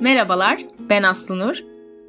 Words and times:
Merhabalar, 0.00 0.60
ben 0.90 1.02
Aslı. 1.02 1.54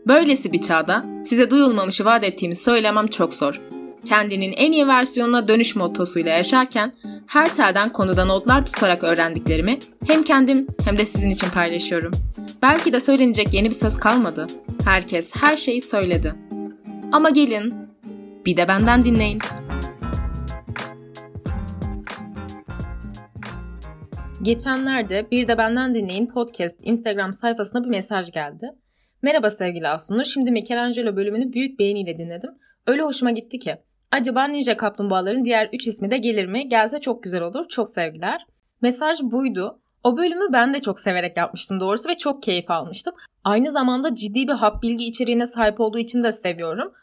Böylesi 0.07 0.51
bir 0.51 0.61
çağda 0.61 1.05
size 1.25 1.49
duyulmamışı 1.49 2.05
vaat 2.05 2.23
ettiğimi 2.23 2.55
söylemem 2.55 3.07
çok 3.07 3.33
zor. 3.33 3.61
Kendinin 4.05 4.51
en 4.51 4.71
iyi 4.71 4.87
versiyonuna 4.87 5.47
dönüş 5.47 5.75
mottosuyla 5.75 6.31
yaşarken 6.31 6.93
her 7.27 7.55
telden 7.55 7.93
konuda 7.93 8.25
notlar 8.25 8.65
tutarak 8.65 9.03
öğrendiklerimi 9.03 9.79
hem 10.07 10.23
kendim 10.23 10.67
hem 10.85 10.97
de 10.97 11.05
sizin 11.05 11.29
için 11.29 11.47
paylaşıyorum. 11.49 12.11
Belki 12.61 12.93
de 12.93 12.99
söylenecek 12.99 13.53
yeni 13.53 13.69
bir 13.69 13.73
söz 13.73 13.97
kalmadı. 13.97 14.47
Herkes 14.85 15.31
her 15.35 15.57
şeyi 15.57 15.81
söyledi. 15.81 16.35
Ama 17.11 17.29
gelin, 17.29 17.73
bir 18.45 18.57
de 18.57 18.67
benden 18.67 19.01
dinleyin. 19.01 19.39
Geçenlerde 24.41 25.31
Bir 25.31 25.47
de 25.47 25.57
Benden 25.57 25.95
Dinleyin 25.95 26.27
podcast 26.27 26.79
Instagram 26.83 27.33
sayfasına 27.33 27.83
bir 27.83 27.89
mesaj 27.89 28.31
geldi. 28.31 28.71
Merhaba 29.21 29.49
sevgili 29.49 29.87
Asunur, 29.87 30.23
şimdi 30.23 30.51
Michelangelo 30.51 31.15
bölümünü 31.15 31.53
büyük 31.53 31.79
beğeniyle 31.79 32.17
dinledim. 32.17 32.51
Öyle 32.87 33.01
hoşuma 33.01 33.31
gitti 33.31 33.59
ki. 33.59 33.77
Acaba 34.11 34.43
Ninja 34.43 34.77
Kaplumbağaların 34.77 35.45
diğer 35.45 35.69
3 35.73 35.87
ismi 35.87 36.11
de 36.11 36.17
gelir 36.17 36.45
mi? 36.45 36.69
Gelse 36.69 37.01
çok 37.01 37.23
güzel 37.23 37.41
olur. 37.41 37.65
Çok 37.69 37.89
sevgiler. 37.89 38.45
Mesaj 38.81 39.21
buydu. 39.21 39.79
O 40.03 40.17
bölümü 40.17 40.53
ben 40.53 40.73
de 40.73 40.81
çok 40.81 40.99
severek 40.99 41.37
yapmıştım 41.37 41.79
doğrusu 41.79 42.09
ve 42.09 42.15
çok 42.15 42.43
keyif 42.43 42.71
almıştım. 42.71 43.15
Aynı 43.43 43.71
zamanda 43.71 44.15
ciddi 44.15 44.47
bir 44.47 44.53
hap 44.53 44.83
bilgi 44.83 45.05
içeriğine 45.05 45.45
sahip 45.45 45.79
olduğu 45.79 45.99
için 45.99 46.23
de 46.23 46.31
seviyorum. 46.31 46.93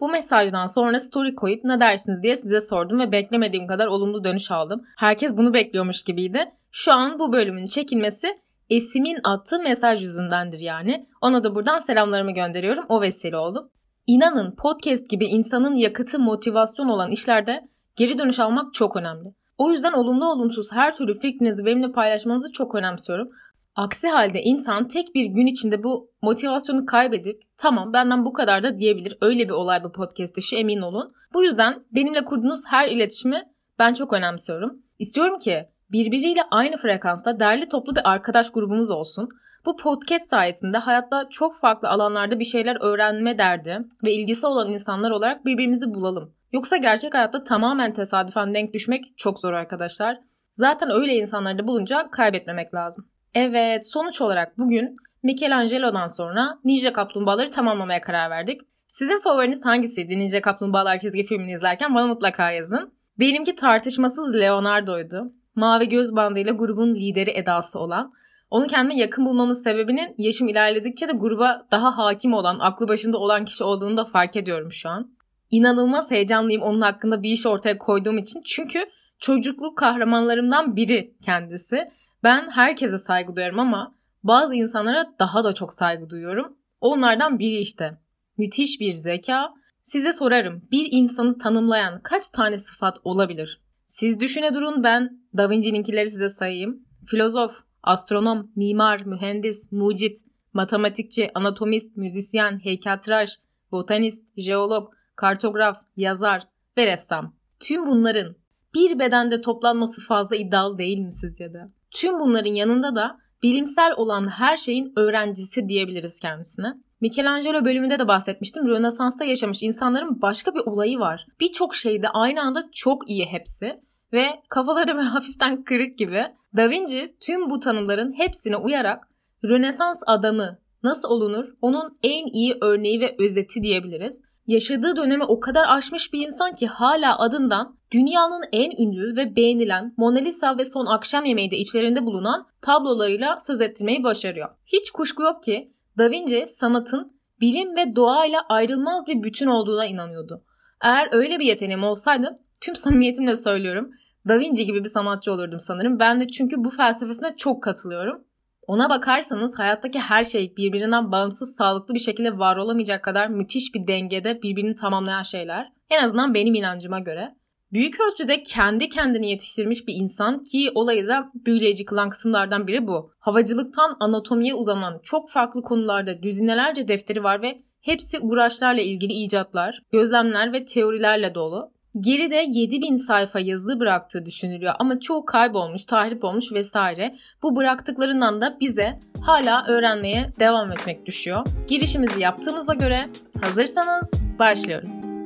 Bu 0.00 0.08
mesajdan 0.08 0.66
sonra 0.66 1.00
story 1.00 1.34
koyup 1.34 1.64
ne 1.64 1.80
dersiniz 1.80 2.22
diye 2.22 2.36
size 2.36 2.60
sordum 2.60 3.00
ve 3.00 3.12
beklemediğim 3.12 3.66
kadar 3.66 3.86
olumlu 3.86 4.24
dönüş 4.24 4.50
aldım. 4.50 4.82
Herkes 4.96 5.36
bunu 5.36 5.54
bekliyormuş 5.54 6.02
gibiydi. 6.02 6.52
Şu 6.74 6.92
an 6.92 7.18
bu 7.18 7.32
bölümün 7.32 7.66
çekilmesi 7.66 8.38
Esim'in 8.70 9.18
attığı 9.24 9.58
mesaj 9.58 10.02
yüzündendir 10.02 10.58
yani. 10.58 11.06
Ona 11.20 11.44
da 11.44 11.54
buradan 11.54 11.78
selamlarımı 11.78 12.30
gönderiyorum. 12.30 12.84
O 12.88 13.00
vesile 13.00 13.36
oldu. 13.36 13.70
İnanın 14.06 14.56
podcast 14.56 15.10
gibi 15.10 15.26
insanın 15.26 15.74
yakıtı 15.74 16.18
motivasyon 16.18 16.88
olan 16.88 17.10
işlerde 17.10 17.68
geri 17.96 18.18
dönüş 18.18 18.40
almak 18.40 18.74
çok 18.74 18.96
önemli. 18.96 19.34
O 19.58 19.70
yüzden 19.70 19.92
olumlu 19.92 20.26
olumsuz 20.26 20.72
her 20.72 20.96
türlü 20.96 21.18
fikrinizi 21.18 21.64
benimle 21.64 21.92
paylaşmanızı 21.92 22.52
çok 22.52 22.74
önemsiyorum. 22.74 23.30
Aksi 23.76 24.08
halde 24.08 24.42
insan 24.42 24.88
tek 24.88 25.14
bir 25.14 25.26
gün 25.26 25.46
içinde 25.46 25.84
bu 25.84 26.10
motivasyonu 26.22 26.86
kaybedip 26.86 27.42
tamam 27.56 27.92
benden 27.92 28.24
bu 28.24 28.32
kadar 28.32 28.62
da 28.62 28.78
diyebilir. 28.78 29.18
Öyle 29.20 29.48
bir 29.48 29.52
olay 29.52 29.84
bu 29.84 29.92
podcast 29.92 30.38
işi 30.38 30.56
emin 30.56 30.80
olun. 30.80 31.12
Bu 31.34 31.44
yüzden 31.44 31.84
benimle 31.90 32.24
kurduğunuz 32.24 32.66
her 32.68 32.88
iletişimi 32.88 33.42
ben 33.78 33.92
çok 33.92 34.12
önemsiyorum. 34.12 34.82
İstiyorum 34.98 35.38
ki 35.38 35.68
birbiriyle 35.92 36.42
aynı 36.50 36.76
frekansta 36.76 37.40
derli 37.40 37.68
toplu 37.68 37.96
bir 37.96 38.10
arkadaş 38.10 38.52
grubumuz 38.52 38.90
olsun. 38.90 39.28
Bu 39.66 39.76
podcast 39.76 40.28
sayesinde 40.28 40.78
hayatta 40.78 41.28
çok 41.30 41.56
farklı 41.56 41.88
alanlarda 41.88 42.38
bir 42.38 42.44
şeyler 42.44 42.78
öğrenme 42.80 43.38
derdi 43.38 43.78
ve 44.04 44.12
ilgisi 44.12 44.46
olan 44.46 44.72
insanlar 44.72 45.10
olarak 45.10 45.46
birbirimizi 45.46 45.94
bulalım. 45.94 46.34
Yoksa 46.52 46.76
gerçek 46.76 47.14
hayatta 47.14 47.44
tamamen 47.44 47.92
tesadüfen 47.92 48.54
denk 48.54 48.74
düşmek 48.74 49.04
çok 49.16 49.40
zor 49.40 49.52
arkadaşlar. 49.52 50.20
Zaten 50.52 50.90
öyle 50.90 51.14
insanları 51.14 51.58
da 51.58 51.66
bulunca 51.66 52.10
kaybetmemek 52.10 52.74
lazım. 52.74 53.06
Evet, 53.34 53.90
sonuç 53.90 54.20
olarak 54.20 54.58
bugün 54.58 54.96
Michelangelo'dan 55.22 56.06
sonra 56.06 56.58
Ninja 56.64 56.92
Kaplumbağaları 56.92 57.50
tamamlamaya 57.50 58.00
karar 58.00 58.30
verdik. 58.30 58.60
Sizin 58.88 59.20
favoriniz 59.20 59.64
hangisiydi 59.64 60.18
Ninja 60.18 60.40
Kaplumbağalar 60.40 60.98
çizgi 60.98 61.24
filmini 61.24 61.52
izlerken 61.52 61.94
bana 61.94 62.06
mutlaka 62.06 62.50
yazın. 62.50 62.92
Benimki 63.18 63.54
tartışmasız 63.54 64.34
Leonardo'ydu. 64.34 65.32
Mavi 65.54 65.88
göz 65.88 66.16
bandıyla 66.16 66.52
grubun 66.52 66.94
lideri 66.94 67.30
edası 67.30 67.78
olan. 67.78 68.12
Onu 68.50 68.66
kendime 68.66 68.96
yakın 68.96 69.24
bulmamın 69.24 69.52
sebebinin 69.52 70.14
yaşım 70.18 70.48
ilerledikçe 70.48 71.08
de 71.08 71.12
gruba 71.12 71.66
daha 71.70 71.98
hakim 71.98 72.34
olan, 72.34 72.58
aklı 72.58 72.88
başında 72.88 73.18
olan 73.18 73.44
kişi 73.44 73.64
olduğunu 73.64 73.96
da 73.96 74.04
fark 74.04 74.36
ediyorum 74.36 74.72
şu 74.72 74.88
an. 74.88 75.10
İnanılmaz 75.50 76.10
heyecanlıyım 76.10 76.62
onun 76.62 76.80
hakkında 76.80 77.22
bir 77.22 77.30
iş 77.30 77.46
ortaya 77.46 77.78
koyduğum 77.78 78.18
için. 78.18 78.42
Çünkü 78.44 78.84
çocukluk 79.18 79.78
kahramanlarımdan 79.78 80.76
biri 80.76 81.14
kendisi. 81.24 81.90
Ben 82.22 82.50
herkese 82.50 82.98
saygı 82.98 83.36
duyuyorum 83.36 83.58
ama 83.58 83.94
bazı 84.22 84.54
insanlara 84.54 85.12
daha 85.18 85.44
da 85.44 85.52
çok 85.52 85.72
saygı 85.72 86.10
duyuyorum. 86.10 86.56
Onlardan 86.80 87.38
biri 87.38 87.56
işte. 87.58 87.98
Müthiş 88.38 88.80
bir 88.80 88.90
zeka. 88.90 89.54
Size 89.84 90.12
sorarım 90.12 90.62
bir 90.70 90.88
insanı 90.90 91.38
tanımlayan 91.38 92.00
kaç 92.02 92.28
tane 92.28 92.58
sıfat 92.58 92.98
olabilir? 93.04 93.61
Siz 93.92 94.20
düşüne 94.20 94.54
durun 94.54 94.84
ben 94.84 95.22
Da 95.36 95.50
Vinci'ninkileri 95.50 96.10
size 96.10 96.28
sayayım. 96.28 96.84
Filozof, 97.06 97.52
astronom, 97.82 98.50
mimar, 98.56 99.00
mühendis, 99.00 99.72
mucit, 99.72 100.18
matematikçi, 100.52 101.30
anatomist, 101.34 101.96
müzisyen, 101.96 102.64
heykeltıraş, 102.64 103.38
botanist, 103.72 104.28
jeolog, 104.36 104.92
kartograf, 105.16 105.76
yazar 105.96 106.48
ve 106.78 106.86
ressam. 106.86 107.36
Tüm 107.60 107.86
bunların 107.86 108.36
bir 108.74 108.98
bedende 108.98 109.40
toplanması 109.40 110.00
fazla 110.00 110.36
iddialı 110.36 110.78
değil 110.78 110.98
mi 110.98 111.12
sizce 111.12 111.52
de? 111.52 111.68
Tüm 111.90 112.20
bunların 112.20 112.54
yanında 112.54 112.94
da 112.94 113.18
bilimsel 113.42 113.94
olan 113.96 114.28
her 114.28 114.56
şeyin 114.56 114.92
öğrencisi 114.96 115.68
diyebiliriz 115.68 116.20
kendisine. 116.20 116.74
Michelangelo 117.02 117.64
bölümünde 117.64 117.98
de 117.98 118.08
bahsetmiştim. 118.08 118.68
Rönesans'ta 118.68 119.24
yaşamış 119.24 119.62
insanların 119.62 120.22
başka 120.22 120.54
bir 120.54 120.60
olayı 120.60 120.98
var. 120.98 121.26
Birçok 121.40 121.74
şeyde 121.74 122.08
aynı 122.08 122.42
anda 122.42 122.68
çok 122.72 123.10
iyi 123.10 123.26
hepsi 123.26 123.80
ve 124.12 124.26
kafaları 124.48 124.88
böyle 124.96 125.08
hafiften 125.08 125.64
kırık 125.64 125.98
gibi. 125.98 126.24
Da 126.56 126.70
Vinci 126.70 127.16
tüm 127.20 127.50
bu 127.50 127.58
tanımların 127.58 128.12
hepsine 128.12 128.56
uyarak 128.56 129.08
Rönesans 129.44 130.02
adamı 130.06 130.58
nasıl 130.82 131.08
olunur 131.08 131.44
onun 131.62 131.98
en 132.02 132.26
iyi 132.26 132.56
örneği 132.60 133.00
ve 133.00 133.16
özeti 133.18 133.62
diyebiliriz. 133.62 134.20
Yaşadığı 134.46 134.96
dönemi 134.96 135.24
o 135.24 135.40
kadar 135.40 135.64
aşmış 135.68 136.12
bir 136.12 136.26
insan 136.26 136.54
ki 136.54 136.66
hala 136.66 137.18
adından 137.18 137.76
dünyanın 137.90 138.42
en 138.52 138.70
ünlü 138.82 139.16
ve 139.16 139.36
beğenilen 139.36 139.94
Mona 139.96 140.18
Lisa 140.18 140.58
ve 140.58 140.64
Son 140.64 140.86
Akşam 140.86 141.24
Yemeği 141.24 141.50
de 141.50 141.56
içlerinde 141.56 142.06
bulunan 142.06 142.46
tablolarıyla 142.60 143.36
söz 143.40 143.60
ettirmeyi 143.60 144.04
başarıyor. 144.04 144.48
Hiç 144.66 144.90
kuşku 144.90 145.22
yok 145.22 145.42
ki 145.42 145.71
Da 145.98 146.10
Vinci 146.10 146.44
sanatın 146.48 147.12
bilim 147.40 147.76
ve 147.76 147.96
doğayla 147.96 148.40
ayrılmaz 148.48 149.06
bir 149.06 149.22
bütün 149.22 149.46
olduğuna 149.46 149.86
inanıyordu. 149.86 150.44
Eğer 150.80 151.08
öyle 151.12 151.38
bir 151.38 151.44
yeteneğim 151.44 151.84
olsaydı 151.84 152.38
tüm 152.60 152.76
samimiyetimle 152.76 153.36
söylüyorum 153.36 153.90
Da 154.28 154.38
Vinci 154.38 154.66
gibi 154.66 154.84
bir 154.84 154.88
sanatçı 154.88 155.32
olurdum 155.32 155.60
sanırım. 155.60 155.98
Ben 155.98 156.20
de 156.20 156.28
çünkü 156.28 156.56
bu 156.58 156.70
felsefesine 156.70 157.36
çok 157.36 157.62
katılıyorum. 157.62 158.24
Ona 158.66 158.90
bakarsanız 158.90 159.58
hayattaki 159.58 159.98
her 159.98 160.24
şey 160.24 160.56
birbirinden 160.56 161.12
bağımsız 161.12 161.56
sağlıklı 161.56 161.94
bir 161.94 162.00
şekilde 162.00 162.38
var 162.38 162.56
olamayacak 162.56 163.04
kadar 163.04 163.28
müthiş 163.28 163.74
bir 163.74 163.86
dengede 163.86 164.42
birbirini 164.42 164.74
tamamlayan 164.74 165.22
şeyler. 165.22 165.72
En 165.90 166.04
azından 166.04 166.34
benim 166.34 166.54
inancıma 166.54 167.00
göre. 167.00 167.34
Büyük 167.72 168.00
ölçüde 168.00 168.42
kendi 168.42 168.88
kendini 168.88 169.30
yetiştirmiş 169.30 169.86
bir 169.88 169.94
insan 169.94 170.38
ki 170.38 170.70
olayı 170.74 171.08
da 171.08 171.30
büyüleyici 171.34 171.84
kılan 171.84 172.10
kısımlardan 172.10 172.66
biri 172.66 172.86
bu. 172.86 173.12
Havacılıktan 173.18 173.96
anatomiye 174.00 174.54
uzanan 174.54 175.00
çok 175.02 175.30
farklı 175.30 175.62
konularda 175.62 176.22
düzinelerce 176.22 176.88
defteri 176.88 177.24
var 177.24 177.42
ve 177.42 177.62
hepsi 177.80 178.18
uğraşlarla 178.20 178.80
ilgili 178.80 179.12
icatlar, 179.12 179.82
gözlemler 179.92 180.52
ve 180.52 180.64
teorilerle 180.64 181.34
dolu. 181.34 181.72
Geride 182.00 182.44
7000 182.48 182.96
sayfa 182.96 183.40
yazı 183.40 183.80
bıraktığı 183.80 184.26
düşünülüyor 184.26 184.74
ama 184.78 185.00
çoğu 185.00 185.24
kaybolmuş, 185.24 185.84
tahrip 185.84 186.24
olmuş 186.24 186.52
vesaire. 186.52 187.16
Bu 187.42 187.56
bıraktıklarından 187.56 188.40
da 188.40 188.56
bize 188.60 188.98
hala 189.20 189.66
öğrenmeye 189.68 190.32
devam 190.40 190.72
etmek 190.72 191.06
düşüyor. 191.06 191.46
Girişimizi 191.68 192.20
yaptığımıza 192.20 192.74
göre 192.74 193.08
hazırsanız 193.42 194.10
başlıyoruz. 194.38 195.21